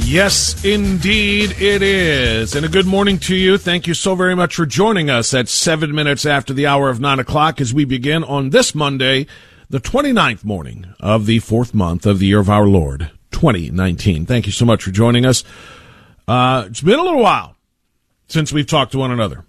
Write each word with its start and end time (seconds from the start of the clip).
Yes, 0.00 0.64
indeed 0.64 1.52
it 1.60 1.82
is. 1.82 2.54
And 2.54 2.64
a 2.64 2.68
good 2.68 2.86
morning 2.86 3.18
to 3.20 3.34
you. 3.34 3.58
Thank 3.58 3.86
you 3.86 3.94
so 3.94 4.14
very 4.14 4.34
much 4.34 4.54
for 4.54 4.66
joining 4.66 5.10
us 5.10 5.32
at 5.34 5.48
seven 5.48 5.94
minutes 5.94 6.26
after 6.26 6.52
the 6.52 6.66
hour 6.66 6.88
of 6.90 7.00
nine 7.00 7.18
o'clock 7.18 7.60
as 7.60 7.72
we 7.72 7.84
begin 7.84 8.22
on 8.22 8.50
this 8.50 8.74
Monday, 8.74 9.26
the 9.70 9.80
29th 9.80 10.44
morning 10.44 10.86
of 11.00 11.26
the 11.26 11.38
fourth 11.38 11.74
month 11.74 12.06
of 12.06 12.18
the 12.18 12.26
year 12.26 12.40
of 12.40 12.50
our 12.50 12.66
Lord, 12.66 13.10
2019. 13.32 14.26
Thank 14.26 14.46
you 14.46 14.52
so 14.52 14.64
much 14.64 14.82
for 14.82 14.90
joining 14.90 15.24
us. 15.24 15.42
Uh, 16.28 16.64
it's 16.66 16.80
been 16.80 16.98
a 16.98 17.02
little 17.02 17.22
while 17.22 17.56
since 18.28 18.52
we've 18.52 18.66
talked 18.66 18.92
to 18.92 18.98
one 18.98 19.10
another. 19.10 19.44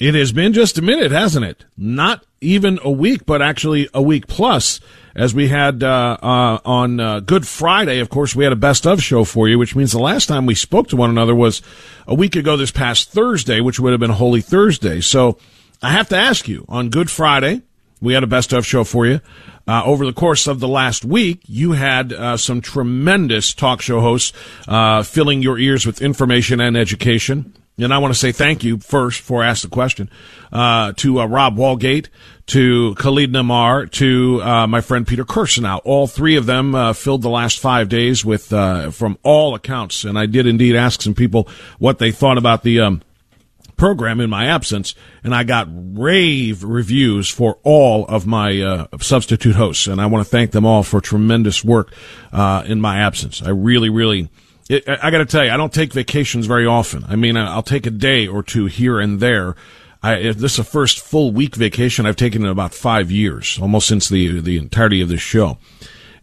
It 0.00 0.14
has 0.14 0.30
been 0.30 0.52
just 0.52 0.78
a 0.78 0.82
minute, 0.82 1.10
hasn't 1.10 1.44
it? 1.44 1.64
Not 1.76 2.24
even 2.40 2.78
a 2.84 2.90
week, 2.90 3.26
but 3.26 3.42
actually 3.42 3.88
a 3.92 4.00
week 4.00 4.28
plus. 4.28 4.80
As 5.18 5.34
we 5.34 5.48
had 5.48 5.82
uh, 5.82 6.16
uh, 6.22 6.58
on 6.64 7.00
uh, 7.00 7.18
Good 7.18 7.44
Friday, 7.44 7.98
of 7.98 8.08
course, 8.08 8.36
we 8.36 8.44
had 8.44 8.52
a 8.52 8.56
best 8.56 8.86
of 8.86 9.02
show 9.02 9.24
for 9.24 9.48
you, 9.48 9.58
which 9.58 9.74
means 9.74 9.90
the 9.90 9.98
last 9.98 10.26
time 10.26 10.46
we 10.46 10.54
spoke 10.54 10.86
to 10.90 10.96
one 10.96 11.10
another 11.10 11.34
was 11.34 11.60
a 12.06 12.14
week 12.14 12.36
ago 12.36 12.56
this 12.56 12.70
past 12.70 13.10
Thursday, 13.10 13.60
which 13.60 13.80
would 13.80 13.90
have 13.90 13.98
been 13.98 14.10
Holy 14.10 14.40
Thursday. 14.40 15.00
So 15.00 15.36
I 15.82 15.90
have 15.90 16.08
to 16.10 16.16
ask 16.16 16.46
you 16.46 16.64
on 16.68 16.88
Good 16.88 17.10
Friday, 17.10 17.62
we 18.00 18.14
had 18.14 18.22
a 18.22 18.28
best 18.28 18.52
of 18.52 18.64
show 18.64 18.84
for 18.84 19.06
you. 19.06 19.20
Uh, 19.66 19.82
over 19.84 20.06
the 20.06 20.12
course 20.12 20.46
of 20.46 20.60
the 20.60 20.68
last 20.68 21.04
week, 21.04 21.40
you 21.46 21.72
had 21.72 22.12
uh, 22.12 22.36
some 22.36 22.60
tremendous 22.60 23.52
talk 23.52 23.82
show 23.82 24.00
hosts 24.00 24.32
uh, 24.68 25.02
filling 25.02 25.42
your 25.42 25.58
ears 25.58 25.84
with 25.84 26.00
information 26.00 26.60
and 26.60 26.76
education. 26.76 27.52
And 27.76 27.92
I 27.92 27.98
want 27.98 28.14
to 28.14 28.18
say 28.18 28.30
thank 28.30 28.62
you 28.62 28.78
first 28.78 29.20
for 29.20 29.42
asking 29.42 29.70
the 29.70 29.74
question 29.74 30.10
uh, 30.52 30.92
to 30.96 31.20
uh, 31.20 31.26
Rob 31.26 31.56
Walgate, 31.56 32.06
to 32.48 32.94
Khalid 32.94 33.30
Namar, 33.32 33.86
to 33.86 34.42
uh, 34.42 34.66
my 34.66 34.80
friend 34.80 35.06
Peter 35.06 35.24
Kirsanow. 35.24 35.80
All 35.84 36.06
three 36.06 36.36
of 36.36 36.46
them 36.46 36.74
uh, 36.74 36.92
filled 36.94 37.22
the 37.22 37.28
last 37.28 37.58
five 37.58 37.88
days 37.88 38.24
with, 38.24 38.52
uh, 38.52 38.90
from 38.90 39.18
all 39.22 39.54
accounts. 39.54 40.04
And 40.04 40.18
I 40.18 40.26
did 40.26 40.46
indeed 40.46 40.74
ask 40.74 41.02
some 41.02 41.14
people 41.14 41.46
what 41.78 41.98
they 41.98 42.10
thought 42.10 42.38
about 42.38 42.62
the 42.62 42.80
um, 42.80 43.02
program 43.76 44.18
in 44.20 44.30
my 44.30 44.46
absence, 44.46 44.94
and 45.22 45.34
I 45.34 45.44
got 45.44 45.68
rave 45.70 46.64
reviews 46.64 47.28
for 47.28 47.58
all 47.64 48.06
of 48.06 48.26
my 48.26 48.60
uh, 48.60 48.86
substitute 48.98 49.54
hosts. 49.54 49.86
And 49.86 50.00
I 50.00 50.06
want 50.06 50.24
to 50.24 50.30
thank 50.30 50.52
them 50.52 50.64
all 50.64 50.82
for 50.82 51.00
tremendous 51.00 51.62
work 51.62 51.92
in 52.32 52.80
my 52.80 52.98
absence. 52.98 53.42
I 53.42 53.50
really, 53.50 53.90
really 53.90 54.30
I 54.70 55.10
got 55.10 55.18
to 55.18 55.24
tell 55.24 55.44
you, 55.44 55.50
I 55.50 55.56
don't 55.56 55.72
take 55.72 55.94
vacations 55.94 56.44
very 56.44 56.66
often. 56.66 57.04
I 57.08 57.16
mean, 57.16 57.38
I'll 57.38 57.62
take 57.62 57.86
a 57.86 57.90
day 57.90 58.26
or 58.26 58.42
two 58.42 58.66
here 58.66 59.00
and 59.00 59.18
there. 59.18 59.54
I, 60.02 60.32
this 60.32 60.52
is 60.52 60.56
the 60.56 60.64
first 60.64 61.00
full 61.00 61.32
week 61.32 61.56
vacation 61.56 62.06
I've 62.06 62.16
taken 62.16 62.42
in 62.44 62.48
about 62.48 62.74
five 62.74 63.10
years, 63.10 63.58
almost 63.60 63.88
since 63.88 64.08
the 64.08 64.40
the 64.40 64.58
entirety 64.58 65.00
of 65.00 65.08
this 65.08 65.20
show. 65.20 65.58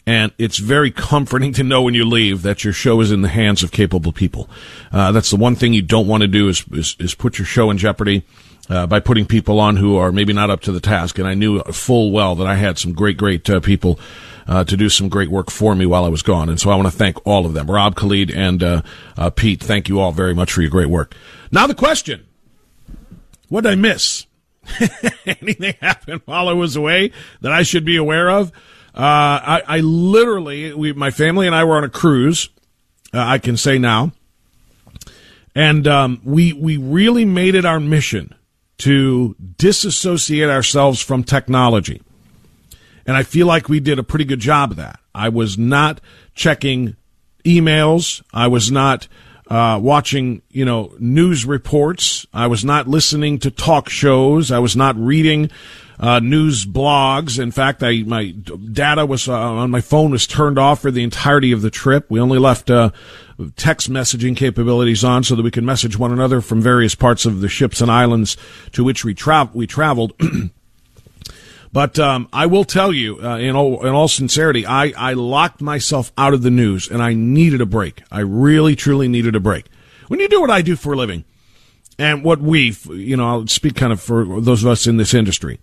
And 0.08 0.31
it's 0.38 0.59
very 0.59 0.91
comforting 0.91 1.52
to 1.53 1.63
know 1.63 1.81
when 1.81 1.96
you 1.96 2.06
leave 2.06 2.44
that 2.44 2.63
your 2.63 2.74
show 2.74 3.02
is 3.02 3.12
in 3.12 3.22
the 3.22 3.28
hands 3.28 3.63
of 3.63 3.72
capable 3.72 4.12
people. 4.12 4.47
Uh, 4.91 5.12
that's 5.12 5.31
the 5.31 5.36
one 5.36 5.56
thing 5.56 5.74
you 5.74 5.81
don't 5.81 6.08
want 6.08 6.22
to 6.22 6.28
do 6.28 6.47
is, 6.47 6.63
is, 6.72 6.96
is 7.00 7.16
put 7.16 7.40
your 7.40 7.46
show 7.46 7.72
in 7.72 7.78
jeopardy. 7.78 8.24
Uh, 8.68 8.88
by 8.88 9.00
putting 9.00 9.28
people 9.28 9.59
on 9.59 9.75
who 9.75 9.96
are 9.96 10.12
maybe 10.12 10.34
not 10.34 10.50
up 10.50 10.59
to 10.59 10.72
the 10.72 10.80
task. 10.80 11.19
And 11.19 11.28
I 11.28 11.36
knew 11.36 11.59
full 11.66 12.09
well 12.09 12.34
that 12.34 12.47
I 12.47 12.56
had 12.56 12.80
some 12.80 12.94
great, 12.94 13.16
great 13.16 13.47
uh, 13.47 13.59
people 13.59 14.00
uh, 14.47 14.63
to 14.63 14.75
do 14.75 14.90
some 14.90 15.07
great 15.07 15.30
work 15.30 15.52
for 15.52 15.75
me 15.75 15.86
while 15.86 16.03
I 16.03 16.09
was 16.09 16.24
gone. 16.24 16.50
And 16.50 16.59
so 16.59 16.72
I 16.72 16.75
want 16.75 16.88
to 16.88 16.97
thank 16.97 17.24
all 17.28 17.46
of 17.46 17.53
them. 17.53 17.69
Rob, 17.69 17.96
Khalid, 17.96 18.31
and 18.31 18.63
uh, 18.63 18.81
uh, 19.18 19.30
Pete, 19.30 19.62
thank 19.62 19.88
you 19.88 20.00
all 20.00 20.12
very 20.12 20.34
much 20.34 20.52
for 20.52 20.62
your 20.62 20.72
great 20.72 20.90
work. 20.90 21.13
Now 21.52 21.68
the 21.68 21.75
question. 21.75 22.25
What 23.50 23.63
did 23.63 23.73
I 23.73 23.75
miss? 23.75 24.25
Anything 25.25 25.75
happened 25.81 26.22
while 26.25 26.50
I 26.50 26.53
was 26.53 26.75
away 26.75 27.11
that 27.41 27.51
I 27.51 27.63
should 27.63 27.85
be 27.85 27.97
aware 27.97 28.29
of? 28.29 28.51
Uh, 28.95 28.97
I, 28.97 29.61
I, 29.67 29.79
literally, 29.79 30.73
we, 30.73 30.94
my 30.94 31.11
family 31.11 31.47
and 31.47 31.56
I 31.56 31.63
were 31.66 31.75
on 31.75 31.83
a 31.83 31.89
cruise. 31.89 32.50
Uh, 33.13 33.19
I 33.19 33.38
can 33.38 33.57
say 33.57 33.78
now, 33.78 34.13
and 35.53 35.88
um, 35.88 36.22
we 36.23 36.53
we 36.53 36.78
really 36.78 37.25
made 37.25 37.56
it 37.56 37.66
our 37.66 37.79
mission 37.79 38.33
to 38.79 39.35
disassociate 39.57 40.50
ourselves 40.50 41.01
from 41.01 41.23
technology. 41.23 42.01
And 43.06 43.16
I 43.16 43.23
feel 43.23 43.47
like 43.47 43.69
we 43.69 43.79
did 43.79 44.00
a 44.00 44.03
pretty 44.03 44.25
good 44.25 44.39
job 44.39 44.72
of 44.72 44.77
that. 44.77 45.00
I 45.13 45.29
was 45.29 45.57
not 45.57 46.01
checking 46.33 46.95
emails. 47.45 48.23
I 48.33 48.47
was 48.47 48.72
not 48.72 49.07
uh, 49.47 49.79
watching, 49.81 50.41
you 50.50 50.66
know, 50.66 50.95
news 51.00 51.45
reports. 51.45 52.25
I 52.33 52.47
was 52.47 52.66
not 52.66 52.88
listening 52.88 53.39
to 53.39 53.51
talk 53.51 53.89
shows. 53.89 54.51
I 54.51 54.59
was 54.59 54.75
not 54.75 54.95
reading 54.97 55.51
uh, 56.00 56.19
news 56.19 56.65
blogs. 56.65 57.39
In 57.39 57.51
fact, 57.51 57.83
I, 57.83 58.03
my 58.03 58.31
data 58.31 59.06
was 59.06 59.30
uh, 59.30 59.33
on 59.33 59.71
my 59.71 59.81
phone 59.81 60.12
was 60.12 60.27
turned 60.27 60.59
off 60.59 60.81
for 60.81 60.92
the 60.92 61.03
entirety 61.03 61.51
of 61.51 61.62
the 61.62 61.69
trip. 61.69 62.09
We 62.09 62.19
only 62.19 62.39
left 62.39 62.69
uh, 62.69 62.92
text 63.56 63.89
messaging 63.89 64.36
capabilities 64.36 65.03
on 65.03 65.24
so 65.24 65.36
that 65.36 65.44
we 65.44 65.51
could 65.51 65.63
message 65.63 65.97
one 65.97 66.12
another 66.12 66.42
from 66.42 66.62
various 66.62 66.95
parts 66.95 67.25
of 67.25 67.42
the 67.42 67.50
ships 67.50 67.81
and 67.81 67.92
islands 67.92 68.38
to 68.74 68.83
which 68.83 69.06
we, 69.06 69.13
tra- 69.13 69.50
we 69.53 69.68
traveled. 69.68 70.13
But 71.75 72.00
um, 72.00 72.30
I 72.31 72.45
will 72.45 72.63
tell 72.63 72.94
you, 72.94 73.22
uh, 73.22 73.38
in 73.38 73.54
all 73.54 73.86
in 73.86 73.94
all 73.94 74.07
sincerity, 74.07 74.66
I, 74.66 74.94
I 74.95 75.12
locked 75.12 75.60
myself 75.60 76.10
out 76.18 76.33
of 76.33 76.42
the 76.42 76.50
news, 76.50 76.89
and 76.89 77.04
I 77.04 77.13
needed 77.13 77.60
a 77.60 77.66
break. 77.66 78.01
I 78.10 78.22
really, 78.22 78.77
truly 78.77 79.10
needed 79.10 79.36
a 79.36 79.42
break. 79.42 79.66
When 80.07 80.22
you 80.22 80.30
do 80.30 80.39
what 80.39 80.50
I 80.50 80.62
do 80.62 80.77
for 80.77 80.94
a 80.94 80.95
living, 80.95 81.25
and 82.00 82.24
what 82.24 82.39
we, 82.39 82.74
you 82.88 83.18
know, 83.18 83.27
I'll 83.27 83.48
speak 83.48 83.75
kind 83.75 83.92
of 83.92 84.00
for 84.00 84.39
those 84.39 84.63
of 84.63 84.69
us 84.69 84.88
in 84.88 84.95
this 84.95 85.13
industry. 85.13 85.60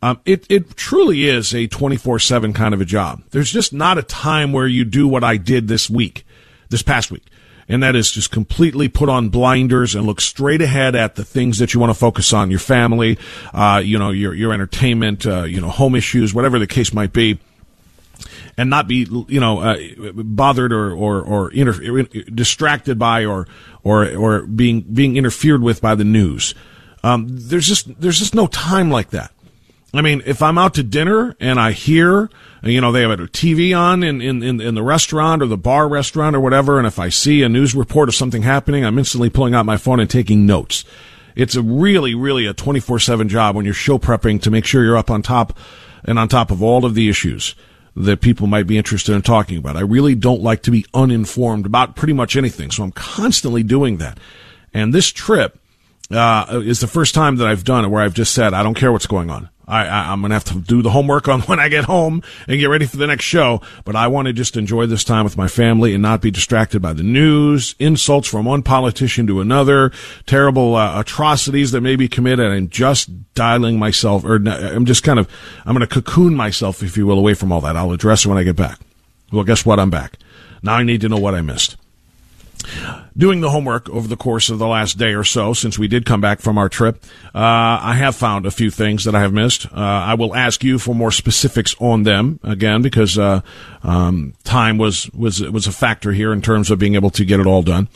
Um, 0.00 0.20
it 0.24 0.46
it 0.48 0.74
truly 0.74 1.28
is 1.28 1.54
a 1.54 1.66
twenty 1.66 1.98
four 1.98 2.18
seven 2.18 2.54
kind 2.54 2.72
of 2.72 2.80
a 2.80 2.86
job. 2.86 3.22
There's 3.32 3.52
just 3.52 3.74
not 3.74 3.98
a 3.98 4.02
time 4.02 4.54
where 4.54 4.66
you 4.66 4.86
do 4.86 5.06
what 5.06 5.22
I 5.22 5.36
did 5.36 5.68
this 5.68 5.90
week, 5.90 6.24
this 6.70 6.80
past 6.80 7.10
week. 7.10 7.26
And 7.68 7.82
that 7.82 7.94
is 7.94 8.10
just 8.10 8.30
completely 8.30 8.88
put 8.88 9.08
on 9.08 9.28
blinders 9.28 9.94
and 9.94 10.06
look 10.06 10.20
straight 10.20 10.62
ahead 10.62 10.94
at 10.94 11.14
the 11.14 11.24
things 11.24 11.58
that 11.58 11.74
you 11.74 11.80
want 11.80 11.90
to 11.90 11.98
focus 11.98 12.32
on 12.32 12.50
your 12.50 12.60
family, 12.60 13.18
uh, 13.54 13.80
you 13.84 13.98
know, 13.98 14.10
your, 14.10 14.34
your 14.34 14.52
entertainment, 14.52 15.26
uh, 15.26 15.44
you 15.44 15.60
know, 15.60 15.68
home 15.68 15.94
issues, 15.94 16.34
whatever 16.34 16.58
the 16.58 16.66
case 16.66 16.92
might 16.92 17.12
be. 17.12 17.38
And 18.56 18.68
not 18.68 18.86
be, 18.86 19.06
you 19.28 19.40
know, 19.40 19.60
uh, 19.60 19.78
bothered 20.12 20.74
or 20.74 20.92
or, 20.92 21.22
or 21.22 21.50
inter- 21.52 22.02
distracted 22.02 22.98
by 22.98 23.24
or 23.24 23.48
or 23.82 24.14
or 24.14 24.42
being 24.42 24.82
being 24.82 25.16
interfered 25.16 25.62
with 25.62 25.80
by 25.80 25.94
the 25.94 26.04
news. 26.04 26.54
Um, 27.02 27.26
there's 27.30 27.66
just 27.66 27.98
there's 28.00 28.18
just 28.18 28.34
no 28.34 28.46
time 28.46 28.90
like 28.90 29.08
that. 29.10 29.32
I 29.94 30.02
mean, 30.02 30.22
if 30.24 30.42
I'm 30.42 30.58
out 30.58 30.74
to 30.74 30.82
dinner 30.82 31.34
and 31.40 31.58
I 31.58 31.72
hear, 31.72 32.30
you 32.62 32.80
know, 32.80 32.92
they 32.92 33.02
have 33.02 33.10
a 33.10 33.16
TV 33.16 33.76
on 33.76 34.02
in, 34.02 34.20
in, 34.20 34.42
in, 34.42 34.60
in, 34.60 34.74
the 34.74 34.82
restaurant 34.82 35.42
or 35.42 35.46
the 35.46 35.56
bar 35.56 35.88
restaurant 35.88 36.36
or 36.36 36.40
whatever, 36.40 36.78
and 36.78 36.86
if 36.86 36.98
I 36.98 37.08
see 37.08 37.42
a 37.42 37.48
news 37.48 37.74
report 37.74 38.08
of 38.08 38.14
something 38.14 38.42
happening, 38.42 38.84
I'm 38.84 38.98
instantly 38.98 39.30
pulling 39.30 39.54
out 39.54 39.66
my 39.66 39.76
phone 39.76 39.98
and 39.98 40.08
taking 40.08 40.46
notes. 40.46 40.84
It's 41.34 41.56
a 41.56 41.62
really, 41.62 42.14
really 42.14 42.46
a 42.46 42.54
24-7 42.54 43.28
job 43.28 43.56
when 43.56 43.64
you're 43.64 43.74
show 43.74 43.98
prepping 43.98 44.40
to 44.42 44.50
make 44.50 44.64
sure 44.64 44.84
you're 44.84 44.96
up 44.96 45.10
on 45.10 45.22
top 45.22 45.58
and 46.04 46.18
on 46.18 46.28
top 46.28 46.50
of 46.50 46.62
all 46.62 46.84
of 46.84 46.94
the 46.94 47.08
issues 47.08 47.54
that 47.96 48.20
people 48.20 48.46
might 48.46 48.66
be 48.66 48.78
interested 48.78 49.14
in 49.14 49.22
talking 49.22 49.58
about. 49.58 49.76
I 49.76 49.80
really 49.80 50.14
don't 50.14 50.42
like 50.42 50.62
to 50.62 50.70
be 50.70 50.86
uninformed 50.94 51.66
about 51.66 51.96
pretty 51.96 52.12
much 52.12 52.36
anything, 52.36 52.70
so 52.70 52.84
I'm 52.84 52.92
constantly 52.92 53.62
doing 53.62 53.98
that. 53.98 54.18
And 54.72 54.94
this 54.94 55.08
trip, 55.08 55.58
uh, 56.10 56.60
is 56.64 56.80
the 56.80 56.86
first 56.86 57.14
time 57.14 57.36
that 57.36 57.48
I've 57.48 57.64
done 57.64 57.84
it 57.84 57.88
where 57.88 58.02
I've 58.02 58.14
just 58.14 58.34
said, 58.34 58.54
I 58.54 58.62
don't 58.62 58.74
care 58.74 58.92
what's 58.92 59.06
going 59.06 59.30
on. 59.30 59.48
I, 59.66 59.86
I, 59.86 60.12
am 60.12 60.20
going 60.20 60.30
to 60.30 60.34
have 60.34 60.44
to 60.44 60.60
do 60.60 60.82
the 60.82 60.90
homework 60.90 61.28
on 61.28 61.40
when 61.42 61.60
I 61.60 61.68
get 61.68 61.84
home 61.84 62.22
and 62.48 62.58
get 62.58 62.66
ready 62.66 62.86
for 62.86 62.96
the 62.96 63.06
next 63.06 63.24
show. 63.24 63.60
But 63.84 63.96
I 63.96 64.08
want 64.08 64.26
to 64.26 64.32
just 64.32 64.56
enjoy 64.56 64.86
this 64.86 65.04
time 65.04 65.24
with 65.24 65.36
my 65.36 65.48
family 65.48 65.94
and 65.94 66.02
not 66.02 66.20
be 66.20 66.30
distracted 66.30 66.80
by 66.80 66.92
the 66.92 67.02
news, 67.02 67.74
insults 67.78 68.28
from 68.28 68.46
one 68.46 68.62
politician 68.62 69.26
to 69.28 69.40
another, 69.40 69.92
terrible 70.26 70.74
uh, 70.74 71.00
atrocities 71.00 71.72
that 71.72 71.80
may 71.80 71.96
be 71.96 72.08
committed. 72.08 72.52
And 72.52 72.70
just 72.70 73.34
dialing 73.34 73.78
myself, 73.78 74.24
or 74.24 74.36
I'm 74.36 74.86
just 74.86 75.02
kind 75.02 75.18
of, 75.18 75.28
I'm 75.64 75.76
going 75.76 75.86
to 75.86 75.94
cocoon 75.94 76.34
myself, 76.34 76.82
if 76.82 76.96
you 76.96 77.06
will, 77.06 77.18
away 77.18 77.34
from 77.34 77.52
all 77.52 77.60
that. 77.62 77.76
I'll 77.76 77.92
address 77.92 78.24
it 78.24 78.28
when 78.28 78.38
I 78.38 78.42
get 78.42 78.56
back. 78.56 78.80
Well, 79.32 79.44
guess 79.44 79.64
what? 79.64 79.78
I'm 79.78 79.90
back. 79.90 80.18
Now 80.62 80.74
I 80.74 80.82
need 80.82 81.00
to 81.02 81.08
know 81.08 81.18
what 81.18 81.34
I 81.34 81.40
missed 81.40 81.76
doing 83.16 83.40
the 83.40 83.50
homework 83.50 83.88
over 83.90 84.08
the 84.08 84.16
course 84.16 84.50
of 84.50 84.58
the 84.58 84.66
last 84.66 84.98
day 84.98 85.14
or 85.14 85.22
so 85.24 85.52
since 85.52 85.78
we 85.78 85.86
did 85.88 86.06
come 86.06 86.20
back 86.20 86.40
from 86.40 86.58
our 86.58 86.68
trip, 86.68 87.02
uh, 87.34 87.78
I 87.82 87.94
have 87.94 88.16
found 88.16 88.46
a 88.46 88.50
few 88.50 88.70
things 88.70 89.04
that 89.04 89.14
I 89.14 89.20
have 89.20 89.32
missed. 89.32 89.66
Uh, 89.66 89.76
I 89.76 90.14
will 90.14 90.34
ask 90.34 90.64
you 90.64 90.78
for 90.78 90.94
more 90.94 91.12
specifics 91.12 91.74
on 91.78 92.02
them 92.02 92.40
again 92.42 92.82
because 92.82 93.18
uh, 93.18 93.40
um, 93.82 94.34
time 94.44 94.76
was 94.78 95.10
was 95.10 95.40
was 95.40 95.66
a 95.66 95.72
factor 95.72 96.12
here 96.12 96.32
in 96.32 96.40
terms 96.42 96.70
of 96.70 96.78
being 96.78 96.94
able 96.94 97.10
to 97.10 97.24
get 97.24 97.40
it 97.40 97.46
all 97.46 97.62
done. 97.62 97.88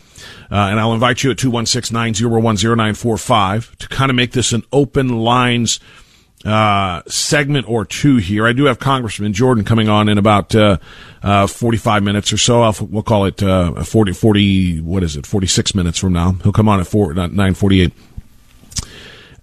Uh, 0.51 0.69
and 0.71 0.81
I'll 0.81 0.95
invite 0.95 1.23
you 1.23 1.31
at 1.31 1.37
216-901-0945 1.37 3.77
to 3.77 3.89
kind 3.89 4.11
of 4.11 4.17
make 4.17 4.33
this 4.33 4.53
an 4.53 4.65
open 4.73 5.21
lines 5.21 5.79
uh, 6.45 7.03
segment 7.07 7.69
or 7.69 7.85
two 7.85 8.17
here. 8.17 8.47
I 8.47 8.53
do 8.53 8.65
have 8.65 8.79
Congressman 8.79 9.33
Jordan 9.33 9.65
coming 9.65 9.89
on 9.89 10.09
in 10.09 10.19
about 10.19 10.55
uh, 10.55 10.79
uh, 11.23 11.47
45 11.47 12.03
minutes 12.03 12.33
or 12.33 12.37
so. 12.37 12.63
I'll, 12.63 12.77
we'll 12.81 13.03
call 13.03 13.25
it 13.25 13.43
uh, 13.43 13.83
40, 13.83 14.13
40, 14.13 14.81
what 14.81 15.03
is 15.03 15.17
it, 15.17 15.27
46 15.27 15.75
minutes 15.75 15.99
from 15.99 16.13
now. 16.13 16.33
He'll 16.43 16.53
come 16.53 16.69
on 16.69 16.81
at 16.81 16.87
4, 16.87 17.15
948. 17.15 17.93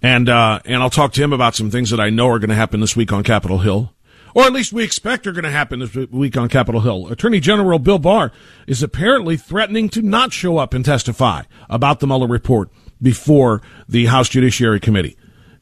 And, 0.02 0.28
uh, 0.28 0.60
and 0.64 0.82
I'll 0.82 0.90
talk 0.90 1.12
to 1.14 1.22
him 1.22 1.32
about 1.32 1.54
some 1.54 1.70
things 1.70 1.90
that 1.90 2.00
I 2.00 2.10
know 2.10 2.28
are 2.28 2.38
going 2.38 2.50
to 2.50 2.56
happen 2.56 2.80
this 2.80 2.96
week 2.96 3.12
on 3.12 3.22
Capitol 3.22 3.58
Hill. 3.58 3.92
Or 4.34 4.42
at 4.42 4.52
least 4.52 4.72
we 4.72 4.82
expect 4.82 5.26
are 5.26 5.32
going 5.32 5.44
to 5.44 5.50
happen 5.50 5.78
this 5.78 5.94
week 5.94 6.36
on 6.36 6.48
Capitol 6.48 6.80
Hill. 6.80 7.06
Attorney 7.08 7.38
General 7.38 7.78
Bill 7.78 8.00
Barr 8.00 8.32
is 8.66 8.82
apparently 8.82 9.36
threatening 9.36 9.88
to 9.90 10.02
not 10.02 10.32
show 10.32 10.58
up 10.58 10.74
and 10.74 10.84
testify 10.84 11.42
about 11.70 12.00
the 12.00 12.06
Mueller 12.06 12.26
report 12.26 12.68
before 13.00 13.62
the 13.88 14.06
House 14.06 14.28
Judiciary 14.28 14.80
Committee 14.80 15.16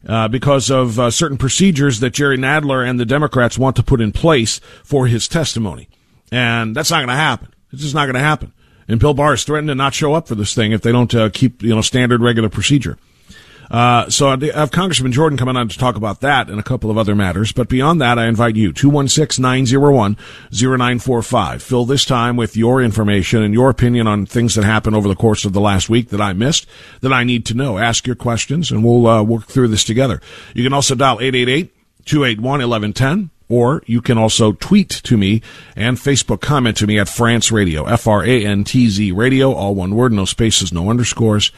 uh, 0.08 0.28
because 0.28 0.70
of 0.70 0.98
uh, 0.98 1.10
certain 1.10 1.38
procedures 1.38 2.00
that 2.00 2.10
Jerry 2.10 2.36
Nadler 2.36 2.88
and 2.88 2.98
the 2.98 3.04
Democrats 3.04 3.58
want 3.58 3.76
to 3.76 3.82
put 3.82 4.00
in 4.00 4.12
place 4.12 4.60
for 4.84 5.06
his 5.06 5.28
testimony. 5.28 5.88
And 6.30 6.74
that's 6.74 6.90
not 6.90 6.98
going 6.98 7.08
to 7.08 7.14
happen. 7.14 7.52
It's 7.72 7.82
just 7.82 7.94
not 7.94 8.06
going 8.06 8.14
to 8.14 8.20
happen. 8.20 8.52
And 8.88 8.98
Bill 8.98 9.14
Barr 9.14 9.34
is 9.34 9.44
threatening 9.44 9.68
to 9.68 9.74
not 9.74 9.94
show 9.94 10.14
up 10.14 10.28
for 10.28 10.34
this 10.34 10.54
thing 10.54 10.72
if 10.72 10.82
they 10.82 10.92
don't 10.92 11.14
uh, 11.14 11.30
keep, 11.30 11.62
you 11.62 11.74
know, 11.74 11.80
standard 11.82 12.20
regular 12.20 12.48
procedure. 12.48 12.98
Uh, 13.70 14.10
so 14.10 14.28
I 14.28 14.36
have 14.54 14.70
Congressman 14.70 15.12
Jordan 15.12 15.38
coming 15.38 15.56
on 15.56 15.68
to 15.68 15.78
talk 15.78 15.96
about 15.96 16.20
that 16.20 16.50
and 16.50 16.60
a 16.60 16.62
couple 16.62 16.90
of 16.90 16.98
other 16.98 17.14
matters. 17.14 17.52
But 17.52 17.68
beyond 17.68 18.00
that, 18.00 18.18
I 18.18 18.26
invite 18.26 18.56
you, 18.56 18.72
216-901-0945. 18.72 21.62
Fill 21.62 21.84
this 21.84 22.04
time 22.04 22.36
with 22.36 22.56
your 22.56 22.82
information 22.82 23.42
and 23.42 23.54
your 23.54 23.70
opinion 23.70 24.06
on 24.06 24.26
things 24.26 24.54
that 24.54 24.64
happened 24.64 24.96
over 24.96 25.08
the 25.08 25.16
course 25.16 25.44
of 25.44 25.52
the 25.52 25.60
last 25.60 25.88
week 25.88 26.10
that 26.10 26.20
I 26.20 26.32
missed, 26.32 26.66
that 27.00 27.12
I 27.12 27.24
need 27.24 27.44
to 27.46 27.54
know. 27.54 27.78
Ask 27.78 28.06
your 28.06 28.16
questions 28.16 28.70
and 28.70 28.84
we'll 28.84 29.06
uh, 29.06 29.22
work 29.22 29.46
through 29.46 29.68
this 29.68 29.84
together. 29.84 30.20
You 30.54 30.64
can 30.64 30.72
also 30.72 30.94
dial 30.94 31.20
888 31.20 31.74
281 32.04 32.68
1110 32.68 33.30
or 33.52 33.82
you 33.84 34.00
can 34.00 34.16
also 34.16 34.52
tweet 34.52 34.88
to 34.88 35.18
me 35.18 35.42
and 35.76 35.98
Facebook 35.98 36.40
comment 36.40 36.74
to 36.78 36.86
me 36.86 36.98
at 36.98 37.06
Frantz 37.06 37.52
Radio, 37.52 37.84
F-R-A-N-T-Z 37.84 39.12
Radio, 39.12 39.52
all 39.52 39.74
one 39.74 39.94
word, 39.94 40.10
no 40.10 40.24
spaces, 40.24 40.72
no 40.72 40.88
underscores, 40.88 41.52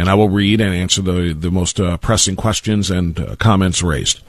and 0.00 0.08
I 0.08 0.14
will 0.14 0.30
read 0.30 0.62
and 0.62 0.74
answer 0.74 1.02
the, 1.02 1.34
the 1.34 1.50
most 1.50 1.78
uh, 1.78 1.98
pressing 1.98 2.34
questions 2.34 2.90
and 2.90 3.20
uh, 3.20 3.36
comments 3.36 3.82
raised. 3.82 4.20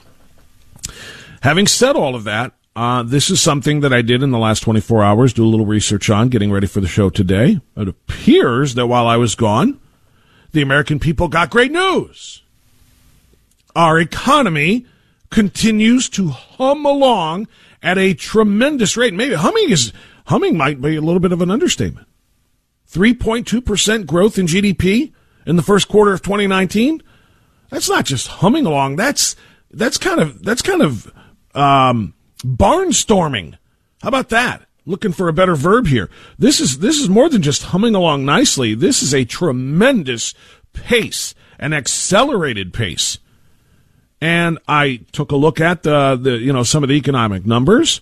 Having 1.40 1.66
said 1.68 1.96
all 1.96 2.14
of 2.14 2.24
that, 2.24 2.52
uh, 2.76 3.02
this 3.02 3.30
is 3.30 3.40
something 3.40 3.80
that 3.80 3.90
I 3.90 4.02
did 4.02 4.22
in 4.22 4.32
the 4.32 4.38
last 4.38 4.60
24 4.60 5.02
hours, 5.02 5.32
do 5.32 5.42
a 5.42 5.48
little 5.48 5.64
research 5.64 6.10
on, 6.10 6.28
getting 6.28 6.52
ready 6.52 6.66
for 6.66 6.82
the 6.82 6.86
show 6.86 7.08
today. 7.08 7.58
It 7.74 7.88
appears 7.88 8.74
that 8.74 8.86
while 8.86 9.06
I 9.06 9.16
was 9.16 9.34
gone, 9.34 9.80
the 10.52 10.60
American 10.60 10.98
people 10.98 11.28
got 11.28 11.48
great 11.48 11.72
news. 11.72 12.42
Our 13.74 13.98
economy 13.98 14.84
continues 15.30 16.10
to 16.10 16.28
hum 16.28 16.84
along 16.84 17.48
at 17.82 17.96
a 17.96 18.12
tremendous 18.12 18.98
rate. 18.98 19.14
Maybe 19.14 19.36
humming 19.36 19.70
is 19.70 19.94
humming 20.26 20.58
might 20.58 20.82
be 20.82 20.96
a 20.96 21.00
little 21.00 21.20
bit 21.20 21.32
of 21.32 21.40
an 21.40 21.50
understatement. 21.50 22.06
3.2% 22.90 24.04
growth 24.04 24.36
in 24.36 24.46
GDP 24.46 25.14
in 25.46 25.56
the 25.56 25.62
first 25.62 25.88
quarter 25.88 26.12
of 26.12 26.22
2019. 26.22 27.02
That's 27.70 27.88
not 27.88 28.04
just 28.04 28.26
humming 28.28 28.66
along. 28.66 28.96
That's 28.96 29.36
that's 29.70 29.98
kind 29.98 30.20
of 30.20 30.42
that's 30.42 30.62
kind 30.62 30.82
of 30.82 31.12
um, 31.54 32.14
barnstorming. 32.44 33.56
How 34.02 34.08
about 34.08 34.28
that? 34.30 34.66
Looking 34.84 35.12
for 35.12 35.28
a 35.28 35.32
better 35.32 35.54
verb 35.54 35.86
here. 35.86 36.10
This 36.38 36.60
is 36.60 36.78
this 36.78 36.96
is 36.96 37.08
more 37.08 37.28
than 37.28 37.42
just 37.42 37.64
humming 37.64 37.94
along 37.94 38.24
nicely. 38.24 38.74
This 38.74 39.02
is 39.02 39.14
a 39.14 39.24
tremendous 39.24 40.34
pace, 40.72 41.34
an 41.58 41.72
accelerated 41.72 42.72
pace 42.72 43.18
and 44.22 44.60
I 44.68 45.00
took 45.10 45.32
a 45.32 45.36
look 45.36 45.60
at 45.60 45.82
the, 45.82 46.14
the 46.14 46.38
you 46.38 46.52
know 46.52 46.62
some 46.62 46.84
of 46.84 46.88
the 46.88 46.94
economic 46.94 47.44
numbers 47.44 48.00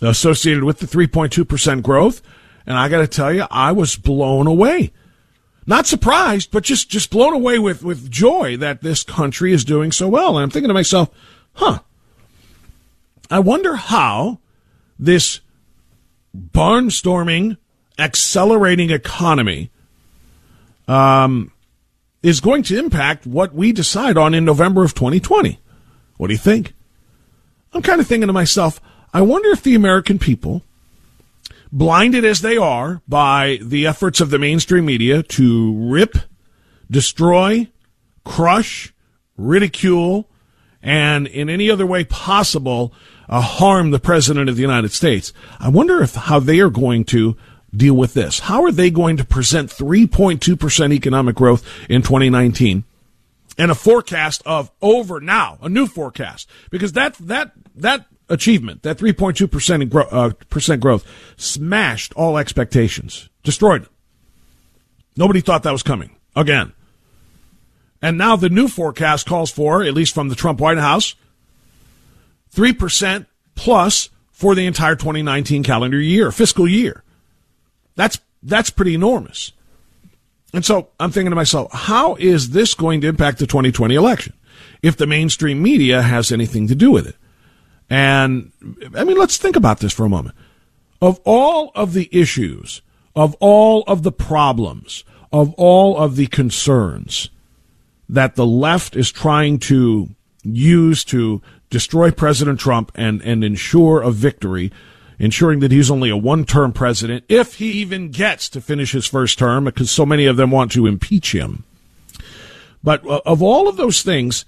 associated 0.00 0.64
with 0.64 0.78
the 0.78 0.86
3.2 0.86 1.46
percent 1.46 1.82
growth, 1.82 2.22
and 2.66 2.76
I 2.76 2.88
got 2.88 3.00
to 3.00 3.06
tell 3.06 3.32
you, 3.32 3.44
I 3.50 3.70
was 3.70 3.94
blown 3.96 4.46
away. 4.46 4.92
Not 5.66 5.86
surprised, 5.86 6.50
but 6.50 6.64
just 6.64 6.90
just 6.90 7.10
blown 7.10 7.34
away 7.34 7.58
with 7.58 7.84
with 7.84 8.10
joy 8.10 8.56
that 8.56 8.82
this 8.82 9.02
country 9.02 9.52
is 9.52 9.64
doing 9.64 9.92
so 9.92 10.08
well. 10.08 10.36
And 10.36 10.42
I'm 10.42 10.50
thinking 10.50 10.68
to 10.68 10.74
myself, 10.74 11.08
huh? 11.54 11.80
I 13.30 13.38
wonder 13.38 13.76
how 13.76 14.40
this 14.98 15.40
barnstorming, 16.36 17.56
accelerating 17.98 18.90
economy 18.90 19.70
um, 20.88 21.52
is 22.22 22.40
going 22.40 22.62
to 22.64 22.78
impact 22.78 23.26
what 23.26 23.54
we 23.54 23.72
decide 23.72 24.16
on 24.16 24.34
in 24.34 24.44
November 24.44 24.84
of 24.84 24.94
2020. 24.94 25.58
What 26.16 26.26
do 26.26 26.32
you 26.32 26.38
think? 26.38 26.74
I'm 27.72 27.82
kind 27.82 28.00
of 28.00 28.06
thinking 28.06 28.26
to 28.26 28.32
myself, 28.32 28.80
I 29.14 29.22
wonder 29.22 29.50
if 29.50 29.62
the 29.62 29.74
American 29.74 30.18
people, 30.18 30.62
blinded 31.72 32.24
as 32.24 32.40
they 32.40 32.56
are 32.56 33.02
by 33.08 33.58
the 33.62 33.86
efforts 33.86 34.20
of 34.20 34.30
the 34.30 34.38
mainstream 34.38 34.84
media 34.84 35.22
to 35.22 35.90
rip, 35.90 36.16
destroy, 36.90 37.68
crush, 38.24 38.92
ridicule, 39.36 40.28
and 40.82 41.26
in 41.26 41.48
any 41.48 41.70
other 41.70 41.86
way 41.86 42.04
possible, 42.04 42.92
uh, 43.28 43.40
harm 43.40 43.90
the 43.90 43.98
President 43.98 44.48
of 44.48 44.56
the 44.56 44.62
United 44.62 44.92
States. 44.92 45.32
I 45.58 45.68
wonder 45.68 46.02
if 46.02 46.14
how 46.14 46.38
they 46.38 46.60
are 46.60 46.70
going 46.70 47.04
to 47.06 47.36
deal 47.74 47.94
with 47.94 48.14
this? 48.14 48.40
How 48.40 48.64
are 48.64 48.72
they 48.72 48.90
going 48.90 49.16
to 49.16 49.24
present 49.24 49.70
3.2% 49.70 50.92
economic 50.92 51.34
growth 51.34 51.66
in 51.88 52.02
2019 52.02 52.84
and 53.58 53.70
a 53.70 53.74
forecast 53.74 54.42
of 54.46 54.70
over 54.80 55.20
now, 55.20 55.58
a 55.62 55.68
new 55.68 55.86
forecast? 55.86 56.48
Because 56.70 56.92
that, 56.92 57.14
that, 57.14 57.52
that 57.76 58.06
achievement, 58.32 58.82
that 58.82 58.98
3.2% 58.98 59.90
gro- 59.90 60.08
uh, 60.10 60.30
percent 60.48 60.80
growth 60.80 61.06
smashed 61.36 62.12
all 62.14 62.38
expectations, 62.38 63.28
destroyed. 63.42 63.86
Nobody 65.16 65.40
thought 65.40 65.62
that 65.62 65.72
was 65.72 65.82
coming 65.82 66.16
again. 66.34 66.72
And 68.00 68.18
now 68.18 68.34
the 68.34 68.48
new 68.48 68.66
forecast 68.66 69.26
calls 69.26 69.50
for, 69.50 69.82
at 69.82 69.94
least 69.94 70.14
from 70.14 70.28
the 70.28 70.34
Trump 70.34 70.60
White 70.60 70.78
House, 70.78 71.14
3% 72.54 73.26
plus 73.54 74.08
for 74.30 74.54
the 74.54 74.66
entire 74.66 74.96
2019 74.96 75.62
calendar 75.62 76.00
year, 76.00 76.32
fiscal 76.32 76.66
year. 76.66 77.04
That's 77.94 78.18
That's 78.42 78.70
pretty 78.70 78.94
enormous. 78.94 79.52
And 80.54 80.64
so 80.64 80.88
I'm 80.98 81.12
thinking 81.12 81.30
to 81.30 81.36
myself, 81.36 81.72
how 81.72 82.16
is 82.16 82.50
this 82.50 82.74
going 82.74 83.00
to 83.02 83.08
impact 83.08 83.38
the 83.38 83.46
2020 83.46 83.94
election 83.94 84.34
if 84.82 84.96
the 84.96 85.06
mainstream 85.06 85.62
media 85.62 86.02
has 86.02 86.32
anything 86.32 86.66
to 86.68 86.74
do 86.74 86.90
with 86.90 87.06
it? 87.06 87.16
And 87.92 88.52
I 88.96 89.04
mean, 89.04 89.18
let's 89.18 89.36
think 89.36 89.54
about 89.54 89.80
this 89.80 89.92
for 89.92 90.06
a 90.06 90.08
moment. 90.08 90.34
Of 91.02 91.20
all 91.24 91.72
of 91.74 91.92
the 91.92 92.08
issues, 92.10 92.80
of 93.14 93.34
all 93.38 93.84
of 93.86 94.02
the 94.02 94.10
problems, 94.10 95.04
of 95.30 95.52
all 95.58 95.98
of 95.98 96.16
the 96.16 96.26
concerns 96.28 97.28
that 98.08 98.34
the 98.34 98.46
left 98.46 98.96
is 98.96 99.12
trying 99.12 99.58
to 99.58 100.08
use 100.42 101.04
to 101.04 101.42
destroy 101.68 102.10
President 102.10 102.58
Trump 102.58 102.92
and, 102.94 103.20
and 103.20 103.44
ensure 103.44 104.00
a 104.00 104.10
victory 104.10 104.72
ensuring 105.18 105.60
that 105.60 105.70
he's 105.70 105.90
only 105.90 106.08
a 106.08 106.16
one 106.16 106.46
term 106.46 106.72
president, 106.72 107.24
if 107.28 107.56
he 107.56 107.72
even 107.72 108.10
gets 108.10 108.48
to 108.48 108.60
finish 108.62 108.92
his 108.92 109.06
first 109.06 109.38
term, 109.38 109.64
because 109.64 109.90
so 109.90 110.06
many 110.06 110.24
of 110.24 110.38
them 110.38 110.50
want 110.50 110.72
to 110.72 110.86
impeach 110.86 111.32
him. 111.32 111.64
But 112.82 113.06
uh, 113.06 113.20
of 113.26 113.42
all 113.42 113.68
of 113.68 113.76
those 113.76 114.02
things, 114.02 114.46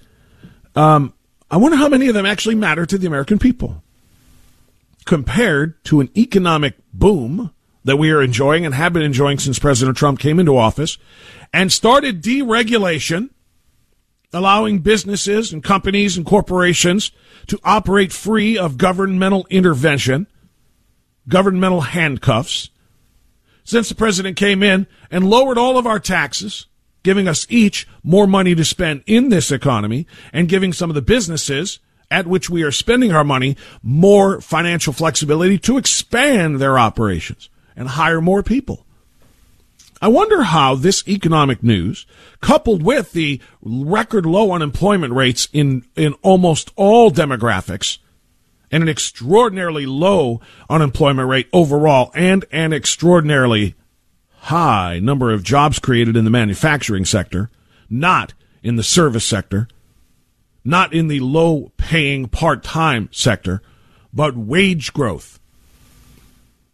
um, 0.75 1.13
I 1.55 1.57
wonder 1.57 1.77
how 1.77 1.89
many 1.89 2.09
of 2.09 2.15
them 2.15 2.27
actually 2.27 2.57
matter 2.57 2.85
to 2.85 2.99
the 2.99 3.07
American 3.07 3.39
people 3.39 3.81
compared 5.05 5.85
to 5.85 6.01
an 6.01 6.11
economic 6.17 6.75
boom 6.93 7.55
that 7.85 7.97
we 7.97 8.11
are 8.11 8.21
enjoying 8.21 8.67
and 8.67 8.75
have 8.75 8.93
been 8.93 9.03
enjoying 9.03 9.39
since 9.39 9.61
President 9.61 9.97
Trump 9.97 10.19
came 10.19 10.41
into 10.41 10.57
office 10.57 10.99
and 11.53 11.73
started 11.73 12.25
deregulation, 12.25 13.31
allowing 14.33 14.81
businesses 14.81 15.53
and 15.53 15.63
companies 15.63 16.17
and 16.17 16.27
corporations 16.27 17.13
to 17.47 17.61
operate 17.63 18.13
free 18.13 18.59
of 18.59 18.77
governmental 18.77 19.47
intervention 19.49 20.27
governmental 21.29 21.83
handcuffs. 21.83 22.69
Since 23.63 23.89
the 23.89 23.95
president 23.95 24.37
came 24.37 24.65
in 24.65 24.89
and 25.09 25.31
lowered 25.31 25.57
all 25.57 25.79
of 25.79 25.87
our 25.87 26.01
taxes, 26.01 26.67
giving 27.05 27.29
us 27.29 27.47
each 27.49 27.87
more 28.03 28.27
money 28.27 28.57
to 28.57 28.65
spend 28.65 29.05
in 29.07 29.29
this 29.29 29.53
economy 29.53 30.09
and 30.33 30.49
giving 30.49 30.73
some 30.73 30.91
of 30.91 30.95
the 30.95 31.03
businesses 31.03 31.79
at 32.11 32.27
which 32.27 32.51
we 32.51 32.63
are 32.65 32.73
spending 32.73 33.13
our 33.13 33.25
money 33.25 33.57
more 33.83 34.41
financial 34.41 34.93
flexibility 34.93 35.59
to 35.59 35.79
expand 35.79 36.59
their 36.59 36.79
operations 36.79 37.49
and 37.77 37.89
hire 37.89 38.21
more 38.21 38.43
people. 38.43 38.85
I 40.03 40.09
wonder 40.09 40.43
how 40.43 40.75
this 40.75 41.07
economic 41.09 41.63
news, 41.63 42.07
coupled 42.41 42.83
with 42.83 43.13
the 43.13 43.41
record 43.63 44.27
low 44.27 44.53
unemployment 44.53 45.15
rates 45.15 45.49
in, 45.53 45.85
in 45.97 46.15
almost 46.23 46.73
all 46.77 47.11
demographics, 47.11 47.99
and 48.71 48.83
an 48.83 48.89
extraordinarily 48.89 49.87
low 49.87 50.41
unemployment 50.69 51.29
rate 51.29 51.49
overall 51.53 52.11
and 52.15 52.45
an 52.51 52.73
extraordinarily 52.73 53.75
high 54.45 54.99
number 54.99 55.33
of 55.33 55.43
jobs 55.43 55.79
created 55.79 56.17
in 56.17 56.25
the 56.25 56.31
manufacturing 56.31 57.05
sector, 57.05 57.51
not 57.89 58.35
in 58.63 58.77
the 58.77 58.83
service 58.83 59.25
sector, 59.25 59.69
not 60.65 60.93
in 60.93 61.09
the 61.09 61.21
low 61.21 61.73
paying 61.77 62.29
part 62.29 62.63
time 62.63 63.09
sector, 63.11 63.63
but 64.13 64.37
wage 64.37 64.93
growth, 64.93 65.41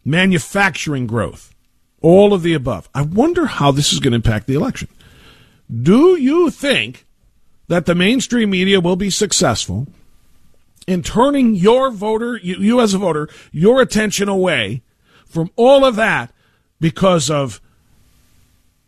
manufacturing 0.03 1.07
growth, 1.07 1.55
all 2.01 2.33
of 2.33 2.43
the 2.43 2.53
above. 2.53 2.89
I 2.93 3.03
wonder 3.03 3.45
how 3.45 3.71
this 3.71 3.93
is 3.93 3.99
going 3.99 4.11
to 4.11 4.17
impact 4.17 4.47
the 4.47 4.55
election. 4.55 4.89
Do 5.71 6.19
you 6.19 6.49
think 6.49 7.05
that 7.69 7.85
the 7.85 7.95
mainstream 7.95 8.49
media 8.49 8.81
will 8.81 8.97
be 8.97 9.09
successful 9.09 9.87
in 10.87 11.03
turning 11.03 11.55
your 11.55 11.89
voter, 11.89 12.37
you, 12.37 12.55
you 12.55 12.81
as 12.81 12.93
a 12.93 12.97
voter, 12.97 13.29
your 13.53 13.81
attention 13.81 14.27
away 14.27 14.81
from 15.25 15.49
all 15.55 15.85
of 15.85 15.95
that 15.95 16.33
because 16.81 17.29
of 17.29 17.61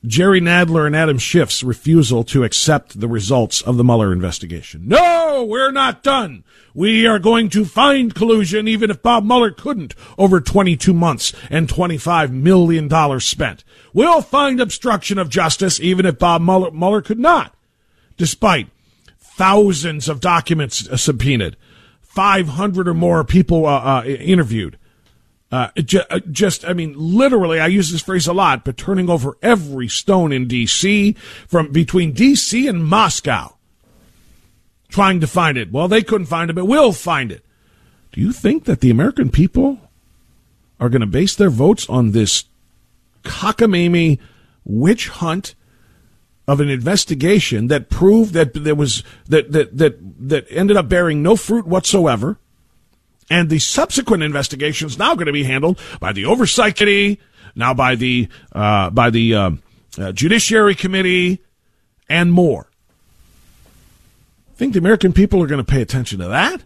Jerry 0.05 0.41
Nadler 0.41 0.85
and 0.85 0.95
Adam 0.95 1.17
Schiff's 1.17 1.63
refusal 1.63 2.25
to 2.25 2.43
accept 2.43 3.00
the 3.00 3.07
results 3.07 3.62
of 3.62 3.77
the 3.77 3.85
Mueller 3.85 4.12
investigation. 4.12 4.85
No, 4.85 5.45
we're 5.47 5.71
not 5.71 6.03
done. 6.03 6.43
We 6.73 7.07
are 7.07 7.19
going 7.19 7.50
to 7.51 7.63
find 7.63 8.13
collusion 8.13 8.67
even 8.67 8.91
if 8.91 9.01
Bob 9.01 9.23
Mueller 9.23 9.51
couldn't 9.51 9.95
over 10.17 10.41
22 10.41 10.93
months 10.93 11.31
and 11.50 11.69
$25 11.69 12.31
million 12.31 13.19
spent. 13.21 13.63
We'll 13.93 14.21
find 14.21 14.59
obstruction 14.59 15.17
of 15.17 15.29
justice 15.29 15.79
even 15.79 16.05
if 16.05 16.19
Bob 16.19 16.41
Mueller, 16.41 16.71
Mueller 16.71 17.01
could 17.01 17.19
not, 17.19 17.55
despite 18.17 18.67
thousands 19.17 20.09
of 20.09 20.19
documents 20.19 21.01
subpoenaed 21.01 21.55
500 22.01 22.88
or 22.89 22.93
more 22.93 23.23
people 23.23 23.65
uh, 23.65 24.01
uh, 24.01 24.03
interviewed. 24.03 24.77
Uh, 25.53 25.69
uh, 26.10 26.19
just, 26.31 26.65
I 26.65 26.74
mean, 26.74 26.95
literally, 26.98 27.60
I 27.60 27.67
use 27.67 27.91
this 27.91 28.01
phrase 28.01 28.25
a 28.25 28.33
lot, 28.33 28.65
but 28.65 28.75
turning 28.75 29.07
over 29.07 29.38
every 29.43 29.88
stone 29.88 30.31
in 30.31 30.48
D.C. 30.48 31.13
from 31.48 31.72
between 31.72 32.12
D.C. 32.12 32.67
and 32.67 32.83
Moscow, 32.83 33.55
trying 34.89 35.19
to 35.19 35.27
find 35.27 35.55
it. 35.55 35.72
Well, 35.72 35.88
they 35.88 36.01
couldn't 36.01 36.25
find 36.25 36.50
it, 36.50 36.53
but 36.53 36.65
we'll 36.65 36.91
find 36.91 37.31
it. 37.31 37.45
Do 38.13 38.19
you 38.19 38.31
think 38.31 38.65
that 38.65 38.79
the 38.79 38.89
American 38.89 39.29
people 39.29 39.77
are 40.79 40.89
going 40.89 41.01
to 41.01 41.07
base 41.07 41.36
their 41.36 41.51
votes 41.51 41.88
on 41.88 42.13
this 42.13 42.45
cockamamie 43.22 44.17
witch 44.65 45.10
hunt 45.10 45.53
of 46.48 46.62
an 46.62 46.69
investigation 46.69 47.67
that 47.67 47.91
proved 47.91 48.33
that 48.33 48.55
there 48.55 48.74
was 48.74 49.03
that 49.27 49.51
that 49.51 49.77
that 49.77 49.98
that 50.29 50.48
ended 50.50 50.77
up 50.77 50.89
bearing 50.89 51.22
no 51.22 51.36
fruit 51.36 51.67
whatsoever, 51.67 52.39
and 53.30 53.50
the 53.50 53.60
subsequent 53.60 54.24
investigation 54.24 54.88
is 54.88 54.98
now 54.98 55.15
going 55.15 55.27
to 55.27 55.34
be 55.34 55.44
handled 55.44 55.80
by 56.00 56.13
the 56.13 56.25
oversight 56.25 56.75
committee, 56.75 57.20
now 57.56 57.74
by 57.74 57.96
the 57.96 58.27
uh, 58.51 58.89
by 58.89 59.10
the 59.10 59.36
uh, 59.36 59.51
uh, 59.98 60.12
judiciary 60.12 60.75
committee, 60.75 61.42
and 62.10 62.32
more. 62.32 62.68
Think 64.56 64.74
the 64.74 64.80
American 64.80 65.13
people 65.13 65.42
are 65.42 65.48
going 65.48 65.63
to 65.63 65.72
pay 65.72 65.82
attention 65.82 66.20
to 66.20 66.27
that 66.27 66.63